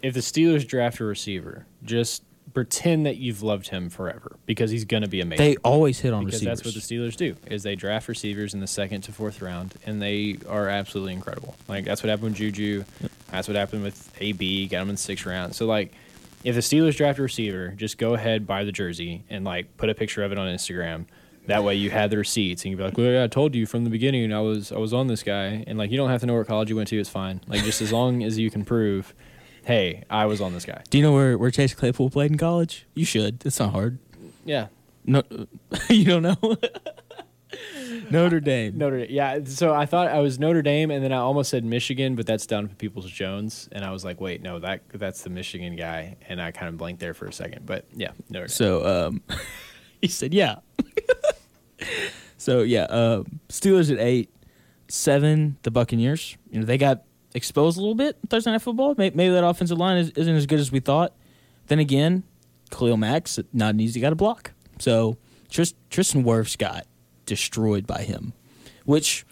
[0.02, 2.22] if the Steelers draft a receiver, just
[2.58, 5.44] pretend that you've loved him forever because he's going to be amazing.
[5.44, 6.58] They always hit on because receivers.
[6.58, 9.74] that's what the Steelers do: is they draft receivers in the second to fourth round,
[9.86, 11.54] and they are absolutely incredible.
[11.68, 12.82] Like that's what happened with Juju.
[13.30, 14.66] That's what happened with AB.
[14.66, 15.54] Got him in the sixth round.
[15.54, 15.92] So like,
[16.42, 19.88] if the Steelers draft a receiver, just go ahead buy the jersey and like put
[19.88, 21.04] a picture of it on Instagram.
[21.46, 23.84] That way you had the receipts and you'd be like, well, I told you from
[23.84, 26.26] the beginning I was I was on this guy, and like you don't have to
[26.26, 26.98] know what college you went to.
[26.98, 27.40] It's fine.
[27.46, 29.14] Like just as long as you can prove,
[29.68, 30.82] hey, I was on this guy.
[30.88, 32.86] Do you know where, where Chase Claypool played in college?
[32.94, 33.44] You should.
[33.44, 33.98] It's not hard.
[34.46, 34.68] Yeah,
[35.04, 35.22] No,
[35.90, 36.36] you don't know.
[38.10, 38.78] Notre Dame.
[38.78, 39.08] Notre Dame.
[39.10, 39.40] yeah.
[39.44, 42.46] So I thought I was Notre Dame, and then I almost said Michigan, but that's
[42.46, 46.50] Donovan Peoples-Jones, and I was like, wait, no, that that's the Michigan guy, and I
[46.50, 48.48] kind of blanked there for a second, but yeah, Notre Dame.
[48.48, 49.22] So um,
[50.00, 50.56] he said, yeah.
[52.38, 54.30] so yeah, uh, Steelers at eight,
[54.88, 55.58] seven.
[55.62, 56.38] The Buccaneers.
[56.50, 57.04] You know they got
[57.34, 58.94] exposed a little bit Thursday night football.
[58.96, 61.14] Maybe, maybe that offensive line is, isn't as good as we thought.
[61.66, 62.24] Then again,
[62.70, 64.52] Khalil Mack's not an easy guy to block.
[64.78, 65.16] So
[65.50, 66.86] Trist, Tristan Wirfs got
[67.26, 68.32] destroyed by him,
[68.84, 69.26] which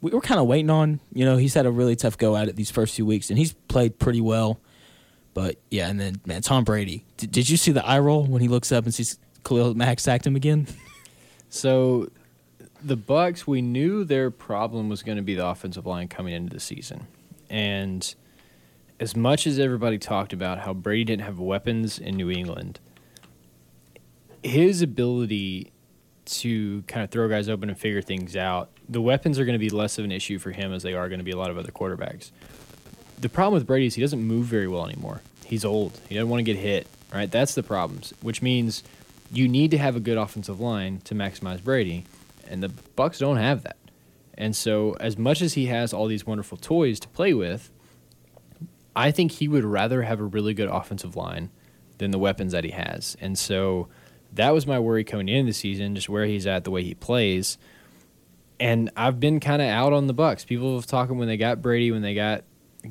[0.00, 1.00] we were kind of waiting on.
[1.12, 3.38] You know, he's had a really tough go at it these first few weeks, and
[3.38, 4.60] he's played pretty well.
[5.34, 7.04] But yeah, and then man, Tom Brady.
[7.16, 10.00] Did, did you see the eye roll when he looks up and sees Khalil Mack
[10.00, 10.66] sacked him again?
[11.48, 12.10] So
[12.82, 16.52] the Bucs, we knew their problem was going to be the offensive line coming into
[16.52, 17.06] the season.
[17.50, 18.14] And
[18.98, 22.80] as much as everybody talked about how Brady didn't have weapons in New England,
[24.42, 25.72] his ability
[26.26, 29.58] to kind of throw guys open and figure things out, the weapons are going to
[29.58, 31.50] be less of an issue for him as they are going to be a lot
[31.50, 32.30] of other quarterbacks.
[33.18, 35.22] The problem with Brady is he doesn't move very well anymore.
[35.44, 35.98] He's old.
[36.08, 37.30] He doesn't want to get hit, right?
[37.30, 38.82] That's the problems, which means
[39.30, 42.04] you need to have a good offensive line to maximize Brady,
[42.48, 43.76] and the Bucs don't have that.
[44.38, 47.70] And so, as much as he has all these wonderful toys to play with,
[48.94, 51.50] I think he would rather have a really good offensive line
[51.98, 53.16] than the weapons that he has.
[53.20, 53.88] And so,
[54.32, 56.94] that was my worry coming into the season, just where he's at, the way he
[56.94, 57.56] plays.
[58.58, 60.46] And I've been kind of out on the Bucs.
[60.46, 62.44] People have talking when they got Brady, when they got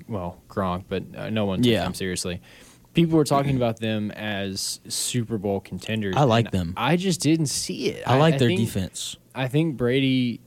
[0.08, 1.84] well Gronk, but uh, no one took Yeah.
[1.84, 2.42] them seriously.
[2.94, 6.16] People were talking about them as Super Bowl contenders.
[6.16, 6.74] I like them.
[6.78, 8.04] I just didn't see it.
[8.08, 9.18] I like their think- defense.
[9.34, 10.40] I think Brady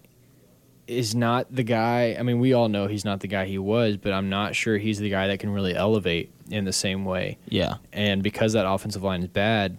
[0.89, 2.17] is not the guy.
[2.19, 4.79] I mean, we all know he's not the guy he was, but I'm not sure
[4.79, 7.37] he's the guy that can really elevate in the same way.
[7.49, 7.77] Yeah.
[7.93, 9.77] And because that offensive line is bad,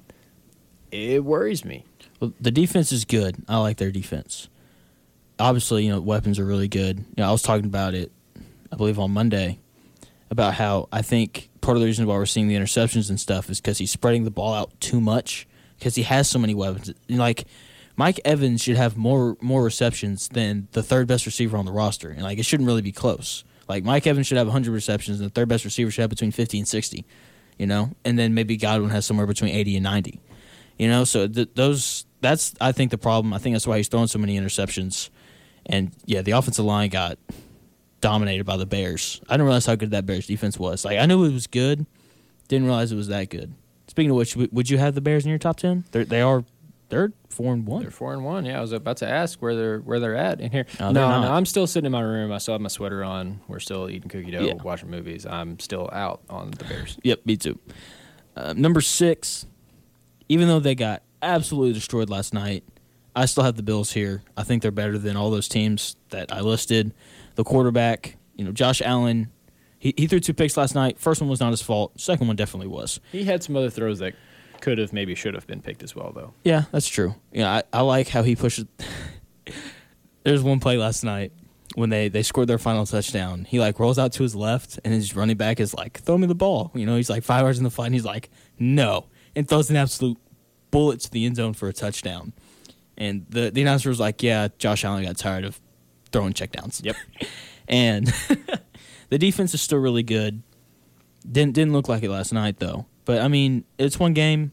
[0.92, 1.84] it worries me.
[2.20, 3.44] Well, the defense is good.
[3.48, 4.50] I like their defense.
[5.40, 7.00] Obviously, you know, weapons are really good.
[7.00, 8.12] You know, I was talking about it,
[8.72, 9.58] I believe, on Monday,
[10.30, 13.50] about how I think part of the reason why we're seeing the interceptions and stuff
[13.50, 15.48] is because he's spreading the ball out too much
[15.78, 16.94] because he has so many weapons.
[17.08, 17.46] Like
[18.00, 22.10] Mike Evans should have more more receptions than the third best receiver on the roster,
[22.10, 23.44] and like it shouldn't really be close.
[23.68, 26.32] Like Mike Evans should have 100 receptions, and the third best receiver should have between
[26.32, 27.06] 50 and 60.
[27.58, 30.22] You know, and then maybe Godwin has somewhere between 80 and 90.
[30.78, 33.34] You know, so th- those that's I think the problem.
[33.34, 35.10] I think that's why he's throwing so many interceptions.
[35.66, 37.20] And yeah, the offensive line got
[38.00, 39.20] dominated by the Bears.
[39.28, 40.86] I didn't realize how good that Bears defense was.
[40.86, 41.86] Like I knew it was good,
[42.48, 43.54] didn't realize it was that good.
[43.88, 45.84] Speaking of which, w- would you have the Bears in your top ten?
[45.92, 46.46] They're, they are
[46.90, 47.82] they're four and one.
[47.84, 48.46] They're four and one.
[48.46, 50.66] Yeah, I was about to ask where they're where they're at in here.
[50.80, 51.32] No, No, no.
[51.32, 52.32] I'm still sitting in my room.
[52.32, 53.42] I still have my sweater on.
[53.48, 54.54] We're still eating cookie dough, Yeah.
[54.56, 55.26] watching movies.
[55.26, 56.98] I'm still out on the Bears.
[57.04, 57.60] Yep, me too.
[58.36, 59.46] Uh, number six,
[60.28, 62.64] even though they got absolutely destroyed last night,
[63.16, 64.22] I still have the Bills here.
[64.38, 66.94] I think they're better than all those teams that I listed.
[67.36, 69.30] The quarterback, you know, Josh Allen,
[69.78, 71.00] he, he threw two picks last night.
[71.00, 72.00] First one was not his fault.
[72.00, 73.00] Second one definitely was.
[73.12, 74.14] He had some other throws that
[74.62, 76.34] could have, maybe should have been picked as well, though.
[76.44, 77.16] Yeah, that's true.
[77.32, 78.66] You know, I, I like how he pushes.
[80.24, 81.32] There's one play last night
[81.76, 83.46] when they, they scored their final touchdown.
[83.46, 86.28] He like rolls out to his left, and his running back is like, "Throw me
[86.28, 89.08] the ball." You know, he's like five yards in the fight, and he's like, "No,"
[89.36, 90.18] and throws an absolute
[90.72, 92.34] bullet to the end zone for a touchdown.
[92.98, 95.60] And the the announcer was like, "Yeah, Josh Allen got tired of
[96.12, 96.96] throwing checkdowns." Yep.
[97.68, 98.08] and
[99.10, 100.44] the defense is still really good.
[101.30, 102.86] Didn't didn't look like it last night though.
[103.10, 104.52] But I mean, it's one game.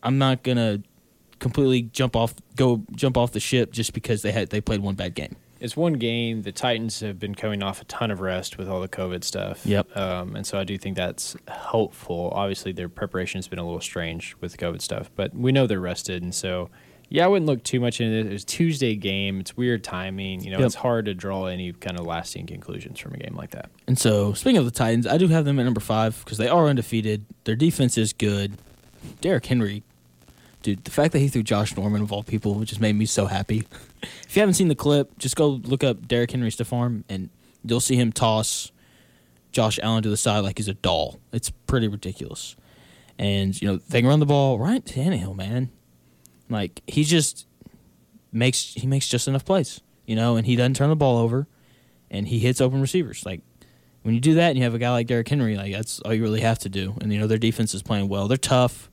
[0.00, 0.80] I'm not gonna
[1.40, 4.94] completely jump off go jump off the ship just because they had they played one
[4.94, 5.34] bad game.
[5.58, 6.42] It's one game.
[6.42, 9.66] The Titans have been coming off a ton of rest with all the COVID stuff.
[9.66, 9.96] Yep.
[9.96, 12.30] Um, and so I do think that's helpful.
[12.32, 15.66] Obviously, their preparation has been a little strange with the COVID stuff, but we know
[15.66, 16.22] they're rested.
[16.22, 16.70] And so,
[17.08, 18.26] yeah, I wouldn't look too much into it.
[18.26, 19.40] It was a Tuesday game.
[19.40, 20.42] It's weird timing.
[20.42, 20.66] You know, Yep.
[20.66, 23.70] it's hard to draw any kind of lasting conclusions from a game like that.
[23.86, 26.48] And so, speaking of the Titans, I do have them at number five because they
[26.48, 27.24] are undefeated.
[27.44, 28.58] Their defense is good.
[29.20, 29.84] Derrick Henry,
[30.62, 33.26] dude, the fact that he threw Josh Norman of all people just made me so
[33.26, 33.66] happy.
[34.02, 37.30] if you haven't seen the clip, just go look up Derrick Henry stiff arm, and
[37.64, 38.72] you'll see him toss
[39.52, 41.20] Josh Allen to the side like he's a doll.
[41.32, 42.56] It's pretty ridiculous.
[43.18, 44.58] And you know they can run the ball.
[44.58, 45.70] Ryan Tannehill, man,
[46.48, 47.46] like he just
[48.32, 51.46] makes he makes just enough plays, you know, and he doesn't turn the ball over,
[52.10, 53.24] and he hits open receivers.
[53.24, 53.40] Like
[54.02, 56.14] when you do that, and you have a guy like Derrick Henry, like that's all
[56.14, 56.96] you really have to do.
[57.00, 58.28] And you know their defense is playing well.
[58.28, 58.90] They're tough.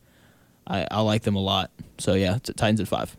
[0.66, 1.72] I, I like them a lot.
[1.98, 3.16] So yeah, Titans at five.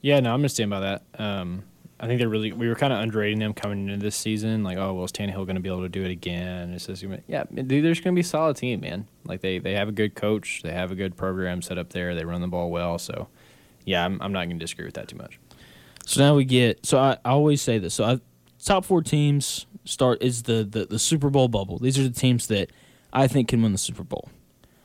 [0.00, 1.02] Yeah, no, I'm gonna stand by that.
[1.18, 1.64] Um,
[2.02, 2.50] I think they're really.
[2.52, 4.64] We were kind of underrating them coming into this season.
[4.64, 6.72] Like, oh, well, is Tannehill going to be able to do it again?
[6.72, 9.06] It's just, yeah, dude, they're just going to be a solid team, man.
[9.24, 12.16] Like they they have a good coach, they have a good program set up there,
[12.16, 12.98] they run the ball well.
[12.98, 13.28] So,
[13.84, 15.38] yeah, I'm I'm not going to disagree with that too much.
[16.06, 16.84] So now we get.
[16.84, 17.94] So I, I always say this.
[17.94, 18.20] So I,
[18.62, 21.78] top four teams start is the, the the Super Bowl bubble.
[21.78, 22.70] These are the teams that
[23.12, 24.30] I think can win the Super Bowl.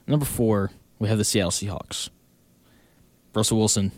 [0.05, 2.09] Number four, we have the Seattle Seahawks.
[3.33, 3.91] Russell Wilson.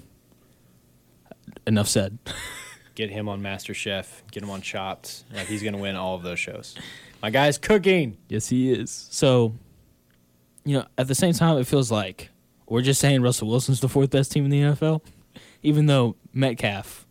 [1.65, 2.17] Enough said.
[2.95, 4.23] Get him on Master Chef.
[4.31, 5.23] Get him on Chopped.
[5.33, 6.75] Like he's gonna win all of those shows.
[7.21, 8.17] My guy's cooking.
[8.27, 9.07] Yes, he is.
[9.11, 9.55] So,
[10.65, 12.28] you know, at the same time, it feels like
[12.69, 15.01] we're just saying Russell Wilson's the fourth best team in the NFL,
[15.63, 17.05] even though Metcalf.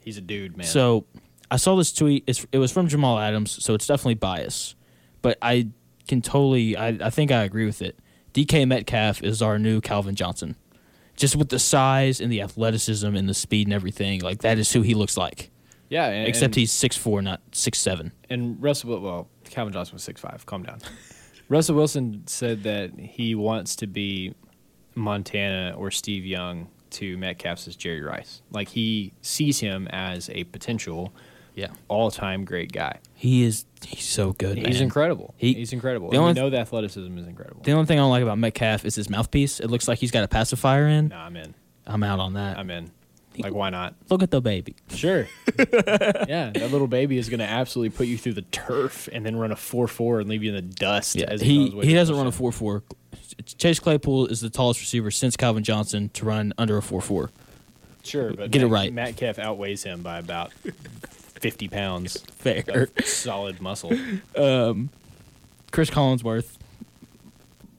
[0.00, 0.66] He's a dude, man.
[0.66, 1.04] So,
[1.50, 2.24] I saw this tweet.
[2.26, 4.74] It's, it was from Jamal Adams, so it's definitely bias,
[5.22, 5.68] but I
[6.06, 6.76] can totally.
[6.76, 7.98] I, I think I agree with it.
[8.34, 10.56] DK Metcalf is our new Calvin Johnson,
[11.16, 14.20] just with the size and the athleticism and the speed and everything.
[14.20, 15.50] Like that is who he looks like.
[15.88, 18.12] yeah, and, Except and, he's six four, not six seven.
[18.30, 19.00] and Russell.
[19.00, 20.46] Well, Calvin Johnson was six five.
[20.46, 20.80] Calm down.
[21.48, 24.34] Russell Wilson said that he wants to be
[24.94, 28.42] Montana or Steve Young to Metcalf's Jerry Rice.
[28.50, 31.12] Like he sees him as a potential
[31.54, 32.98] Yeah, all-time great guy.
[33.14, 33.64] he is.
[33.86, 34.58] He's so good.
[34.58, 34.82] He's man.
[34.84, 35.34] incredible.
[35.36, 36.10] He- he's incredible.
[36.10, 37.62] the And we only- know the athleticism is incredible.
[37.62, 39.60] The only thing I don't like about Metcalf is his mouthpiece.
[39.60, 41.08] It looks like he's got a pacifier in.
[41.08, 41.54] Nah, I'm in.
[41.86, 42.58] I'm out on that.
[42.58, 42.90] I'm in.
[43.42, 43.94] Like, why not?
[44.10, 44.74] Look at the baby.
[44.90, 45.26] Sure.
[45.58, 49.36] yeah, that little baby is going to absolutely put you through the turf and then
[49.36, 51.16] run a 4 4 and leave you in the dust.
[51.16, 52.82] as he he to doesn't run a four four.
[53.58, 57.30] Chase Claypool is the tallest receiver since Calvin Johnson to run under a four four.
[58.02, 58.92] Sure, but Get it right.
[58.92, 59.38] Matt, right.
[59.38, 62.88] Outweighs him by about 50 pounds Fair.
[63.04, 63.92] solid muscle.
[64.34, 64.90] Um,
[65.70, 66.56] Cris Collinsworth.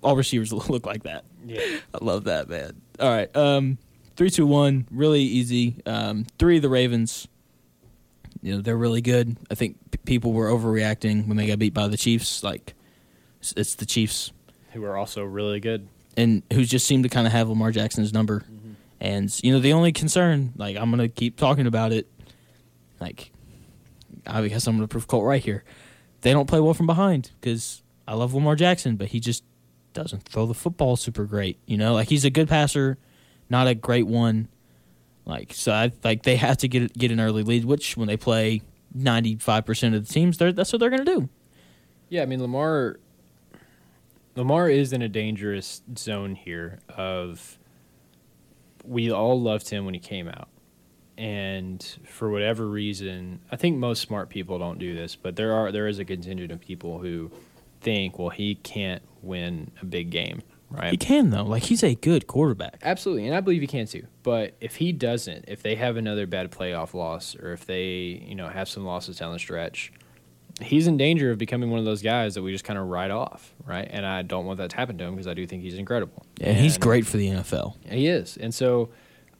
[0.02, 1.24] All receivers look like that.
[1.46, 1.62] Yeah.
[1.94, 2.80] I love that man.
[3.00, 3.78] All right, um,
[4.20, 5.82] three two one, really easy.
[5.86, 7.28] Um, three of the Ravens.
[8.42, 9.38] You know they're really good.
[9.50, 12.44] I think p- people were overreacting when they got beat by the Chiefs.
[12.44, 12.74] Like
[13.40, 14.32] it's, it's the Chiefs.
[14.74, 15.88] Who are also really good.
[16.18, 18.44] and who just seem to kind of have Lamar Jackson's number.
[19.02, 22.06] And you know, the only concern, like I'm gonna keep talking about it,
[23.00, 23.32] like
[24.28, 25.64] I guess I'm gonna prove Colt right here.
[26.22, 29.46] They don't play well from behind because I love Lamar Jackson, but he just
[29.94, 31.58] doesn't throw the football super great.
[31.66, 32.98] You know, like he's a good passer,
[33.50, 34.48] not a great one.
[35.26, 38.18] Like so, I like they have to get get an early lead, which when they
[38.18, 38.62] play
[38.96, 41.30] 95 percent of the teams, that's what they're gonna do.
[42.10, 43.00] Yeah, I mean, Lamar.
[44.36, 47.60] Lamar is in a dangerous zone here of
[48.86, 50.48] we all loved him when he came out.
[51.18, 55.72] And for whatever reason, I think most smart people don't do this, but there are
[55.72, 57.30] there is a contingent of people who
[57.82, 60.92] think, well, he can't win a big game, right?
[60.92, 62.80] He can though, like he's a good quarterback.
[62.82, 64.06] Absolutely, and I believe he can too.
[64.24, 68.36] But if he doesn't, if they have another bad playoff loss, or if they, you
[68.36, 69.92] know, have some losses down the stretch,
[70.62, 73.12] he's in danger of becoming one of those guys that we just kind of write
[73.12, 73.88] off, right?
[73.90, 76.26] And I don't want that to happen to him because I do think he's incredible.
[76.42, 77.76] And he's great for the NFL.
[77.90, 78.90] He is, and so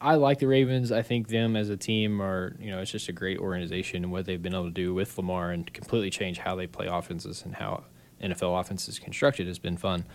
[0.02, 0.92] I like the Ravens.
[0.92, 4.12] I think them as a team are, you know, it's just a great organization and
[4.12, 7.44] what they've been able to do with Lamar and completely change how they play offenses
[7.44, 7.84] and how
[8.22, 10.06] NFL offense is constructed has been fun.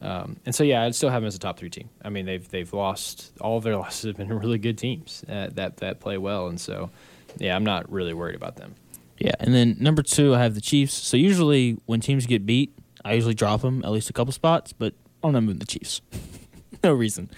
[0.00, 1.90] Um, and so, yeah, I'd still have them as a top three team.
[2.02, 5.48] I mean, they've they've lost all of their losses have been really good teams uh,
[5.54, 6.90] that that play well, and so
[7.38, 8.74] yeah, I'm not really worried about them.
[9.18, 10.94] Yeah, and then number two, I have the Chiefs.
[10.94, 12.72] So usually when teams get beat,
[13.04, 16.00] I usually drop them at least a couple spots, but I'm not moving the Chiefs.
[16.84, 17.30] no reason.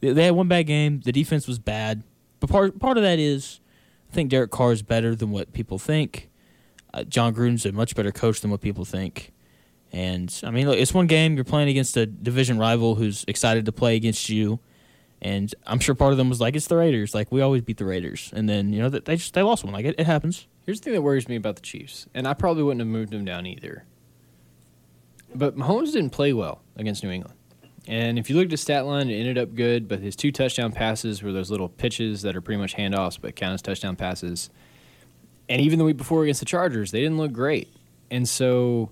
[0.00, 1.00] They had one bad game.
[1.00, 2.02] The defense was bad,
[2.40, 3.60] but part part of that is
[4.10, 6.30] I think Derek Carr is better than what people think.
[6.94, 9.32] Uh, Jon Gruden's a much better coach than what people think.
[9.92, 11.36] And I mean, look, it's one game.
[11.36, 14.60] You're playing against a division rival who's excited to play against you.
[15.22, 17.14] And I'm sure part of them was like, it's the Raiders.
[17.14, 18.30] Like we always beat the Raiders.
[18.34, 19.72] And then you know they just they lost one.
[19.72, 20.46] Like it, it happens.
[20.64, 23.12] Here's the thing that worries me about the Chiefs, and I probably wouldn't have moved
[23.12, 23.84] them down either.
[25.34, 27.36] But Mahomes didn't play well against New England.
[27.86, 30.72] And if you look at stat line, it ended up good, but his two touchdown
[30.72, 34.50] passes were those little pitches that are pretty much handoffs but count as touchdown passes.
[35.48, 37.72] And even the week before against the Chargers, they didn't look great.
[38.10, 38.90] And so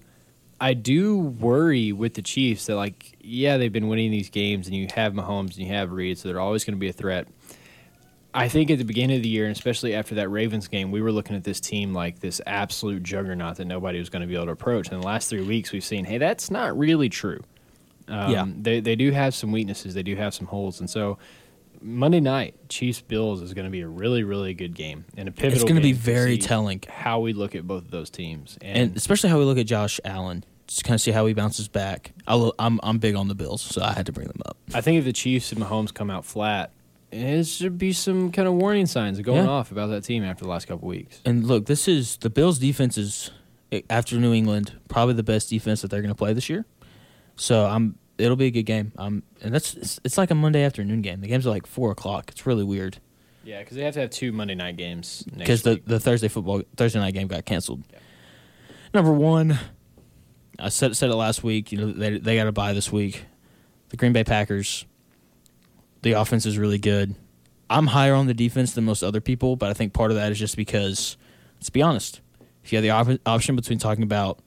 [0.60, 4.76] I do worry with the Chiefs that, like, yeah, they've been winning these games, and
[4.76, 7.26] you have Mahomes and you have Reid, so they're always going to be a threat.
[8.32, 11.00] I think at the beginning of the year, and especially after that Ravens game, we
[11.00, 14.34] were looking at this team like this absolute juggernaut that nobody was going to be
[14.34, 14.88] able to approach.
[14.88, 17.40] And the last three weeks, we've seen, hey, that's not really true.
[18.08, 18.44] Um, Yeah.
[18.60, 19.94] they they do have some weaknesses.
[19.94, 21.16] They do have some holes, and so
[21.84, 25.32] Monday night Chiefs Bills is going to be a really really good game and a
[25.32, 25.52] pivotal.
[25.54, 26.82] It's going to be very telling.
[26.88, 28.56] how we look at both of those teams.
[28.62, 30.44] And, and especially how we look at Josh Allen.
[30.66, 32.12] Just kind of see how he bounces back.
[32.26, 34.56] I lo- I'm I'm big on the Bills, so I had to bring them up.
[34.72, 36.70] I think if the Chiefs and Mahomes come out flat,
[37.12, 39.50] it should be some kind of warning signs going Yeah.
[39.50, 41.20] off about that team after the last couple weeks.
[41.26, 43.30] And look, this is the Bills' defense is
[43.72, 46.64] eh, after New England probably the best defense that they're going to play this year.
[47.36, 48.92] So I'm it'll be a good game.
[48.96, 51.20] Um, and that's it's, it's like a Monday afternoon game.
[51.20, 52.30] The games are like four o'clock.
[52.30, 52.98] It's really weird.
[53.44, 56.62] Yeah, because they have to have two Monday night games because the, the Thursday football
[56.76, 57.82] Thursday night game got canceled.
[57.92, 57.98] Yeah.
[58.94, 59.58] Number one,
[60.58, 61.72] I said said it last week.
[61.72, 63.24] You know they they got to buy this week.
[63.90, 64.86] The Green Bay Packers.
[66.02, 67.14] The offense is really good.
[67.70, 70.30] I'm higher on the defense than most other people, but I think part of that
[70.30, 71.16] is just because,
[71.56, 72.20] let's be honest,
[72.62, 74.38] if you have the op- option between talking about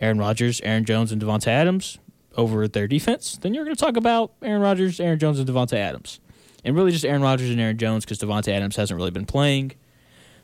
[0.00, 1.98] Aaron Rodgers, Aaron Jones, and Davante Adams
[2.36, 5.74] over their defense, then you're going to talk about Aaron Rodgers, Aaron Jones, and Davante
[5.74, 6.20] Adams,
[6.64, 9.72] and really just Aaron Rodgers and Aaron Jones because Davante Adams hasn't really been playing.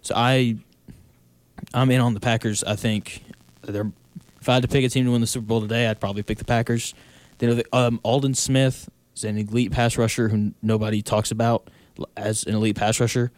[0.02, 0.56] So I,
[1.74, 2.64] I'm in on the Packers.
[2.64, 3.22] I think
[3.62, 3.90] they're.
[4.40, 6.22] If I had to pick a team to win the Super Bowl today, I'd probably
[6.22, 6.94] pick the Packers.
[7.36, 11.68] Then the, um, Alden Smith is an elite pass rusher who nobody talks about
[12.16, 13.32] as an elite pass rusher.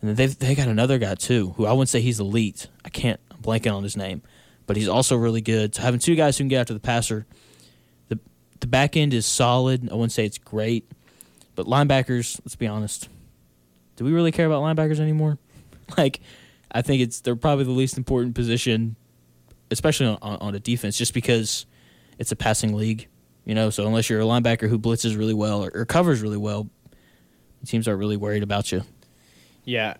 [0.00, 2.68] And they've they got another guy too, who I wouldn't say he's elite.
[2.84, 4.22] I can't I'm blanking on his name,
[4.66, 5.74] but he's also really good.
[5.74, 7.26] So having two guys who can get after the passer,
[8.60, 9.88] the back end is solid.
[9.90, 10.90] I wouldn't say it's great,
[11.54, 12.40] but linebackers.
[12.44, 13.08] Let's be honest.
[13.96, 15.38] Do we really care about linebackers anymore?
[15.96, 16.20] Like,
[16.70, 18.94] I think it's they're probably the least important position,
[19.70, 21.64] especially on, on, on a defense, just because
[22.18, 23.08] it's a passing league.
[23.46, 26.36] You know, so unless you're a linebacker who blitzes really well or, or covers really
[26.36, 26.68] well,
[27.64, 28.82] teams aren't really worried about you.
[29.64, 29.94] yeah,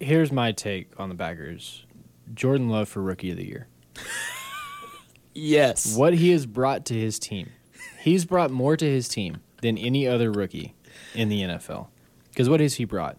[0.00, 1.86] here's my take on the Packers:
[2.34, 3.68] Jordan Love for Rookie of the Year.
[5.34, 5.96] Yes.
[5.96, 7.50] What he has brought to his team,
[8.00, 10.74] he's brought more to his team than any other rookie
[11.14, 11.88] in the NFL.
[12.30, 13.16] Because what has he brought?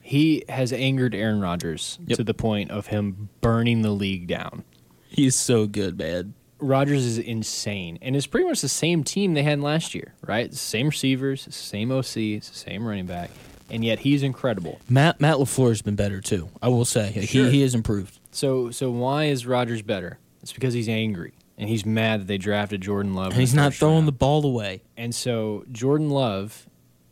[0.00, 2.18] He has angered Aaron Rodgers Yep.
[2.18, 4.64] to the point of him burning the league down.
[5.08, 6.34] He's so good, man.
[6.58, 10.52] Rodgers is insane, and it's pretty much the same team they had last year, right?
[10.54, 13.30] Same receivers, same OC, same running back,
[13.68, 14.80] and yet he's incredible.
[14.88, 16.48] Matt Matt LaFleur has been better too.
[16.62, 17.46] I will say Sure.
[17.46, 18.18] he he has improved.
[18.30, 20.18] So, so why is Rodgers better?
[20.40, 23.74] It's because he's angry and he's mad that they drafted Jordan Love, And he's not
[23.74, 24.08] throwing round.
[24.08, 24.82] the ball away.
[24.96, 26.66] And so Jordan Love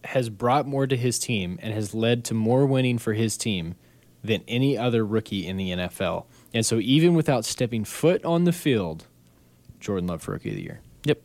[0.04, 3.74] has brought more to his team and has led to more winning for his team
[4.24, 6.24] than any other rookie in the NFL.
[6.54, 9.06] And so even without stepping foot on the field,
[9.78, 10.80] Jordan Love for rookie of the year.
[11.04, 11.20] Yep.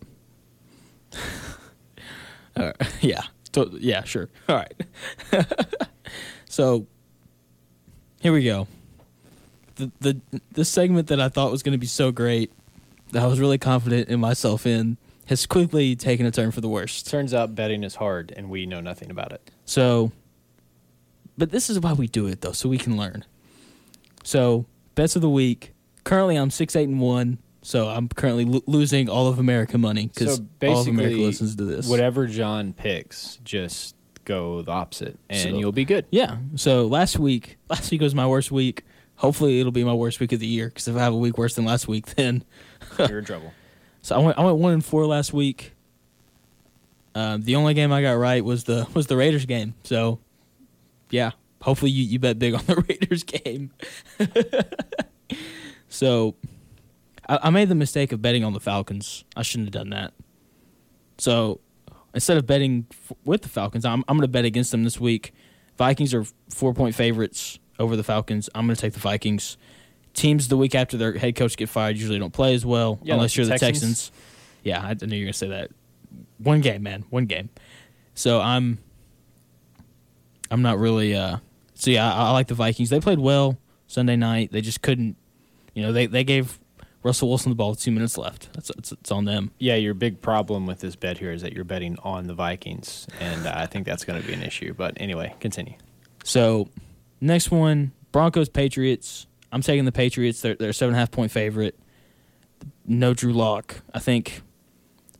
[2.58, 2.76] Right.
[3.02, 3.22] Yeah.
[3.54, 4.04] To- yeah.
[4.04, 4.30] Sure.
[4.50, 4.74] All right.
[6.48, 6.88] so
[8.22, 8.68] here we go.
[9.76, 10.22] The the
[10.54, 12.52] this segment that I thought was going to be so great,
[13.12, 16.70] that I was really confident in myself in, has quickly taken a turn for the
[16.70, 17.08] worst.
[17.10, 19.50] Turns out betting is hard and we know nothing about it.
[19.66, 20.12] So,
[21.38, 23.26] but this is why we do it though, so we can learn.
[24.24, 24.66] So,
[24.96, 25.74] bets of the week.
[26.04, 27.40] Currently, I'm six, eight, and one.
[27.64, 31.56] So I'm currently lo- losing all of America money because So all of America listens
[31.56, 31.88] to this.
[31.90, 36.06] Whatever John picks, just go the opposite and So- you'll be good.
[36.12, 36.38] Yeah.
[36.56, 38.84] So last week, last week was my worst week.
[39.16, 40.68] Hopefully, it'll be my worst week of the year.
[40.68, 42.44] Because if I have a week worse than last week, then
[43.00, 43.54] You're in trouble.
[44.02, 44.38] so I went.
[44.38, 45.74] I went one and four last week.
[47.14, 49.74] Um, the only game I got right was the was the Raiders game.
[49.84, 50.20] So,
[51.10, 51.32] yeah.
[51.62, 53.72] Hopefully, you, you bet big on the Raiders game.
[55.90, 56.36] so,
[57.28, 59.24] I, I made the mistake of betting on the Falcons.
[59.36, 60.14] I shouldn't have done that.
[61.18, 61.60] So,
[62.14, 65.00] instead of betting f- with the Falcons, I'm I'm going to bet against them this
[65.00, 65.34] week.
[65.78, 68.50] Vikings are four point favorites over the Falcons.
[68.54, 69.58] I'm going to take the Vikings.
[70.16, 73.14] Teams the week after their head coach get fired usually don't play as well Yeah,
[73.16, 74.10] unless like you're the Texans.
[74.10, 74.12] Texans.
[74.64, 75.70] Yeah, I knew you were going to say that.
[76.40, 77.50] One game, man, one game.
[78.16, 78.80] So I'm
[80.50, 81.38] I'm not really uh
[81.74, 82.90] so yeah, I, I like the Vikings.
[82.90, 84.52] They played well Sunday night.
[84.52, 85.18] They just couldn't
[85.74, 86.60] you know, they they gave
[87.04, 88.52] Russell Wilson the ball with 2 minutes left.
[88.54, 89.52] That's it's, it's on them.
[89.60, 93.06] Yeah, your big problem with this bet here is that you're betting on the Vikings,
[93.20, 94.74] and uh, I think that's going to be an issue.
[94.74, 95.76] But anyway, continue.
[96.24, 96.68] So,
[97.22, 99.28] next one, Broncos Patriots.
[99.56, 100.42] I'm taking the Patriots.
[100.42, 101.80] They're they're a seven and a half point favorite.
[102.86, 103.78] No Drew Lock.
[103.94, 104.42] I think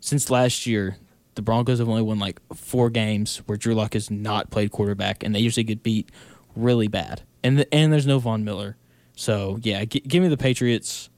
[0.02, 0.98] since last year,
[1.36, 5.24] the Broncos have only won like four games where Drew Lock has not played quarterback,
[5.24, 6.10] and they usually get beat
[6.54, 7.22] really bad.
[7.46, 8.76] And the, and there's no Von Miller.
[9.16, 11.10] So yeah, g- give me the Patriots.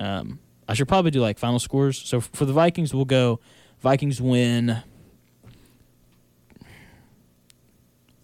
[0.00, 1.98] Um, I should probably do like final scores.
[1.98, 3.38] So f- for the Vikings, we'll go
[3.80, 4.82] Vikings win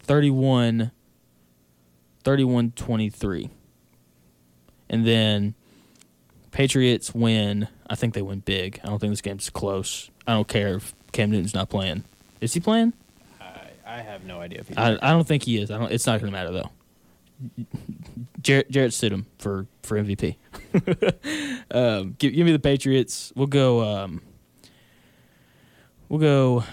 [0.01, 0.89] 31
[2.23, 3.49] 31 23.
[4.89, 5.55] And then
[6.51, 7.67] Patriots win.
[7.89, 8.79] I think they win big.
[8.83, 10.09] I don't think this game's close.
[10.27, 12.03] I don't care if Cam Newton's not playing.
[12.41, 12.93] Is he playing?
[13.41, 14.77] I, I have no idea if he's.
[14.77, 15.71] I, I don't think he is.
[15.71, 15.91] I don't.
[15.91, 16.69] It's not going to matter though.
[18.41, 20.35] Jarrett, Jarrett Stidham for for MVP.
[21.71, 23.31] um, give, give me the Patriots.
[23.35, 23.81] We'll go.
[23.81, 24.21] Um,
[26.07, 26.63] we'll go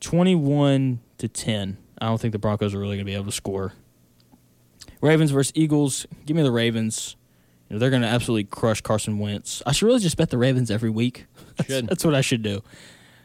[0.00, 1.78] twenty-one to ten.
[1.98, 3.72] I don't think the Broncos are really going to be able to score.
[5.00, 6.06] Ravens versus Eagles.
[6.24, 7.16] Give me the Ravens.
[7.68, 9.62] You know, they're going to absolutely crush Carson Wentz.
[9.66, 11.26] I should really just bet the Ravens every week.
[11.56, 12.62] That's, that's what I should do.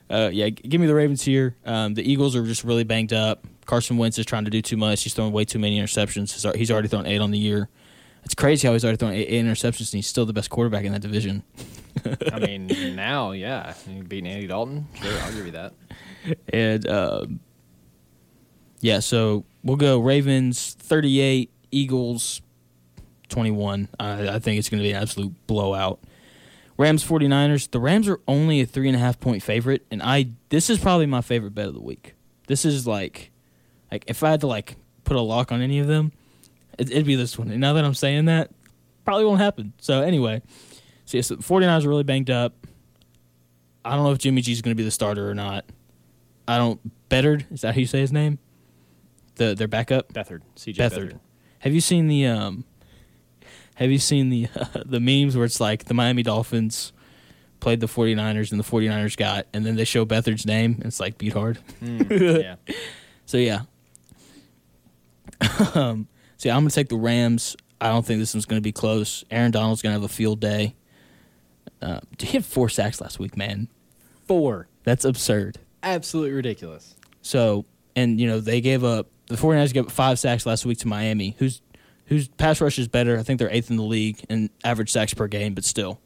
[0.09, 1.57] Uh, yeah, g- give me the Ravens here.
[1.65, 3.45] Um, the Eagles are just really banged up.
[3.65, 5.03] Carson Wentz is trying to do too much.
[5.03, 6.55] He's throwing way too many interceptions.
[6.55, 7.67] He's already thrown eight on the year.
[8.23, 10.93] It's crazy how he's already thrown eight, interceptions and he's still the best quarterback in
[10.93, 11.43] that division.
[12.31, 14.87] I mean, now, yeah, you beating Andy Dalton.
[15.01, 15.73] Sure, I'll give you that.
[16.53, 17.39] And um,
[18.79, 22.43] yeah, so we'll go Ravens 38, Eagles
[23.31, 23.89] 21.
[23.99, 25.99] I, I think it's going to be an absolute blowout.
[26.77, 27.71] Rams 49ers.
[27.71, 30.79] The Rams are only a three and a half point favorite, and I this is
[30.79, 32.15] probably my favorite bet of the week.
[32.47, 33.31] This is like,
[33.91, 36.11] like if I had to like put a lock on any of them,
[36.77, 37.51] it, it'd be this one.
[37.51, 38.51] And now that I'm saying that,
[39.05, 39.73] probably won't happen.
[39.79, 40.41] So anyway,
[41.05, 42.53] so yes, the 49ers are really banged up.
[43.83, 45.65] I don't know if Jimmy G is going to be the starter or not.
[46.47, 46.79] I don't.
[47.09, 48.39] Bettard is that how you say his name?
[49.35, 50.13] The their backup.
[50.13, 50.91] Beathard, CJ Beathard.
[50.91, 51.19] Beathard.
[51.59, 52.65] Have you seen the um?
[53.81, 54.47] Have you seen the
[54.85, 56.93] the memes where it's like the Miami Dolphins
[57.59, 60.99] played the 49ers and the 49ers got, and then they show Beathard's name and it's
[60.99, 61.57] like beat hard.
[61.81, 62.75] Mm, yeah.
[63.25, 63.61] So yeah.
[65.73, 67.57] um, so yeah, I'm gonna take the Rams.
[67.79, 69.23] I don't think this one's gonna be close.
[69.31, 70.75] Aaron Donald's gonna have a field day.
[71.81, 73.67] Uh, he had four sacks last week, man.
[74.27, 74.67] Four.
[74.83, 75.57] That's absurd.
[75.81, 76.95] Absolutely ridiculous.
[77.23, 80.77] So, and you know, they gave up the 49ers gave up five sacks last week
[80.79, 81.63] to Miami, whose
[82.11, 83.17] whose pass rush is better.
[83.17, 86.01] I think they're eighth in the league in average sacks per game, but still,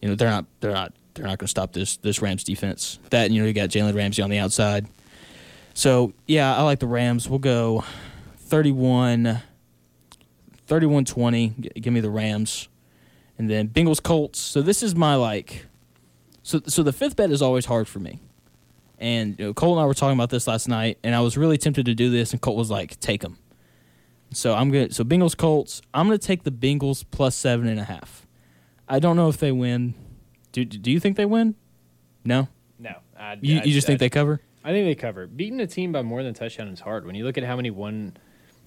[0.00, 3.00] you know, they're not they're not they're not going to stop this this Rams defense.
[3.10, 4.86] That you know, you got Jalen Ramsey on the outside.
[5.74, 7.28] So yeah, I like the Rams.
[7.28, 7.82] We'll go
[8.36, 9.42] 31
[10.68, 11.60] 31-20.
[11.60, 12.68] G- Give me the Rams.
[13.36, 14.38] And then Bengals Colts.
[14.38, 15.66] So this is my like
[16.44, 18.20] so so the fifth bet is always hard for me.
[19.00, 21.36] And you know, Colt and I were talking about this last night, and I was
[21.36, 23.38] really tempted to do this, and Colt was like, "Take them."
[24.34, 24.92] So I'm gonna.
[24.92, 25.80] So Bengals Colts.
[25.92, 28.26] I'm gonna take the Bengals plus seven and a half.
[28.88, 29.94] I don't know if they win.
[30.52, 31.54] Do Do you think they win?
[32.24, 32.48] No.
[32.78, 32.96] No.
[33.18, 34.40] I, You, I- you just I- think they cover?
[34.66, 35.26] I think they cover.
[35.26, 37.04] Beating a team by more than a touchdown is hard.
[37.04, 38.16] When you look at how many one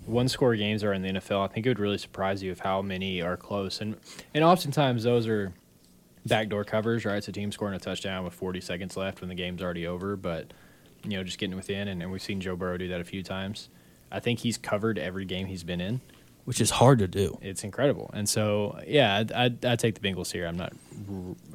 [0.05, 2.59] one score games are in the NFL, I think it would really surprise you of
[2.59, 3.81] how many are close.
[3.81, 3.95] And
[4.33, 5.53] and oftentimes those are
[6.25, 7.17] backdoor covers, right?
[7.17, 10.15] It's a team scoring a touchdown with 40 seconds left when the game's already over,
[10.15, 10.53] but
[11.03, 13.23] you know, just getting within and, and we've seen Joe Burrow do that a few
[13.23, 13.69] times.
[14.11, 16.01] I think he's covered every game he's been in.
[16.45, 17.37] Which is hard to do.
[17.41, 18.09] It's incredible.
[18.13, 20.45] And so, yeah, I'd, I'd, I'd take the Bengals here.
[20.47, 20.71] I'm not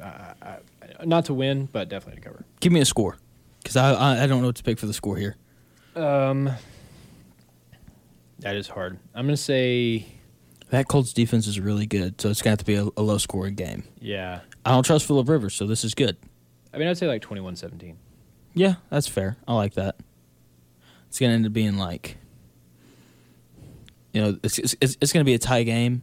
[0.03, 2.45] I, I, not to win, but definitely to cover.
[2.61, 3.17] Give me a score,
[3.63, 5.37] because I, I I don't know what to pick for the score here.
[5.97, 6.51] Um,
[8.41, 8.99] that is hard.
[9.15, 10.07] I'm gonna say,
[10.71, 13.19] That Colts defense is really good, so it's gonna have to be a, a low
[13.19, 13.85] scoring game.
[14.01, 14.41] yeah.
[14.65, 16.17] I don't trust Philip Rivers, so this is good.
[16.73, 17.97] I mean, I'd say like 21-17.
[18.55, 19.37] Yeah, that's fair.
[19.49, 19.97] I like that.
[21.09, 22.17] It's gonna end up being like,
[24.13, 26.03] you know, it's it's, it's, it's gonna be a tie game,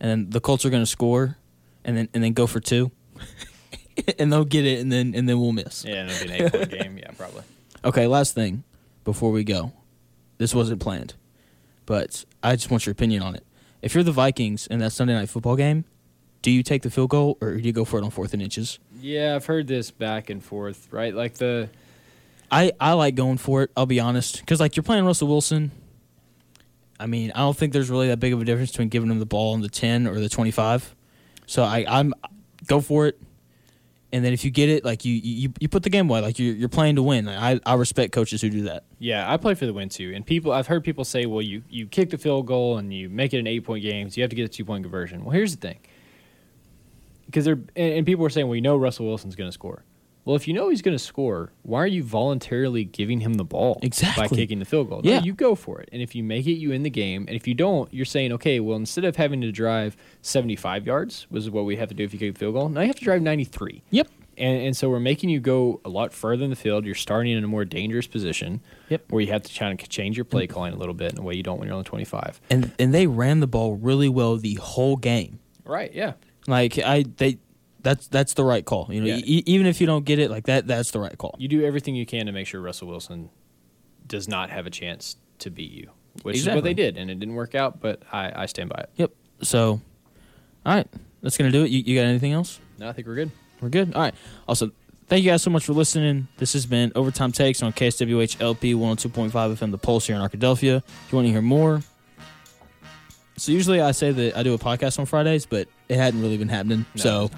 [0.00, 1.36] and then the Colts are gonna score,
[1.84, 2.90] and then and then go for two,
[4.18, 5.84] and they'll get it, and then and then we'll miss.
[5.84, 6.98] Yeah, it'll be an eight-point game.
[6.98, 7.42] Yeah, probably.
[7.84, 8.64] Okay, last thing
[9.04, 9.72] before we go,
[10.38, 11.14] this wasn't planned,
[11.84, 13.46] but I just want your opinion on it.
[13.80, 15.84] If you're the Vikings in that Sunday night football game,
[16.42, 18.42] do you take the field goal or do you go for it on fourth and
[18.42, 18.80] inches?
[19.00, 20.88] Yeah, I've heard this back and forth.
[20.90, 21.68] Right, like the
[22.50, 23.70] I, I like going for it.
[23.76, 25.70] I'll be honest, because like you're playing Russell Wilson.
[26.98, 29.18] I mean, I don't think there's really that big of a difference between giving him
[29.18, 30.94] the ball on the ten or the twenty five.
[31.46, 32.14] So I I'm
[32.66, 33.20] go for it,
[34.12, 36.20] and then if you get it, like you you, you put the game away.
[36.20, 37.28] Like you're you're playing to win.
[37.28, 38.84] I I respect coaches who do that.
[38.98, 40.12] yeah, I play for the win too.
[40.14, 43.08] And people, I've heard people say, well, you you kick the field goal and you
[43.08, 45.24] make it an eight-point game, so you have to get a two-point conversion.
[45.24, 45.78] Well, here's the thing,
[47.26, 49.84] because they're and, and people were saying, well, you know, Russell Wilson's going to score.
[50.26, 53.44] Well, if you know he's going to score, why are you voluntarily giving him the
[53.44, 54.26] ball exactly.
[54.26, 55.00] by kicking the field goal?
[55.02, 55.22] No, Yeah.
[55.22, 55.88] you go for it.
[55.92, 57.26] And if you make it, you in the game.
[57.28, 61.28] And if you don't, you're saying, okay, well, instead of having to drive 75 yards,
[61.30, 62.88] which is what we have to do if you kick the field goal, now you
[62.88, 63.84] have to drive 93.
[63.90, 64.08] Yep.
[64.36, 66.84] And, and so we're making you go a lot further in the field.
[66.84, 69.04] You're starting in a more dangerous position Yep.
[69.10, 70.50] where you have to kind of change your play mm.
[70.50, 72.40] calling a little bit in a way you don't when you're on the 25.
[72.50, 75.38] And and they ran the ball really well the whole game.
[75.64, 76.14] Right, yeah.
[76.48, 77.38] Like I they
[77.86, 78.88] that's that's the right call.
[78.90, 79.18] You know, Yeah.
[79.24, 81.36] e- even if you don't get it, like that that's the right call.
[81.38, 83.30] You do everything you can to make sure Russell Wilson
[84.08, 85.90] does not have a chance to beat you,
[86.22, 86.96] which is what they did.
[86.96, 88.90] And it didn't work out, but I, I stand by it.
[88.96, 89.12] Yep.
[89.42, 89.80] So,
[90.66, 90.86] all right,
[91.22, 91.70] that's gonna do it.
[91.70, 92.58] You, you got anything else?
[92.78, 93.30] No, I think we're good.
[93.60, 93.94] We're good.
[93.94, 94.14] All right.
[94.48, 94.72] Also,
[95.06, 96.26] thank you guys so much for listening.
[96.38, 100.78] This has been Overtime Takes on KSWH LP 102.5 FM, The Pulse here in Arkadelphia.
[100.78, 101.82] If you want to hear more,
[103.36, 106.36] so usually I say that I do a podcast on Fridays, but it hadn't really
[106.36, 106.84] been happening.
[106.96, 107.30] No, so.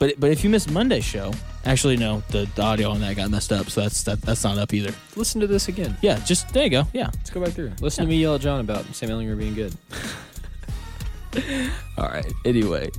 [0.00, 1.32] But but if you missed Monday's show,
[1.64, 4.58] actually no, the, the audio on that got messed up, so that's that, that's not
[4.58, 4.92] up either.
[5.14, 5.96] listen to this again.
[6.02, 6.84] Yeah, just there you go.
[6.92, 7.10] Yeah.
[7.14, 7.72] Let's go back through.
[7.80, 8.06] Listen Yeah.
[8.06, 9.74] to me yell at John about Sam Ehlinger being good.
[11.98, 12.26] All right.
[12.44, 12.90] Anyway.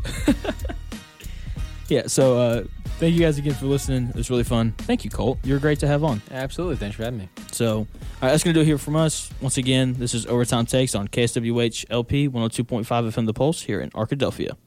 [1.90, 2.03] yeah.
[2.07, 2.64] So uh,
[2.99, 4.10] Thank you guys again for listening.
[4.10, 4.73] It was really fun.
[4.78, 5.40] Thank you, Colt.
[5.44, 6.22] You're great to have on.
[6.30, 6.76] Absolutely.
[6.76, 7.30] Thanks for having me.
[7.52, 7.88] So, all
[8.22, 9.32] right, that's going to do it here from us.
[9.41, 13.90] Once again, this is Overtime Takes on KSWH LP 102.5 FM The Pulse here in
[13.91, 14.56] Arkadelphia.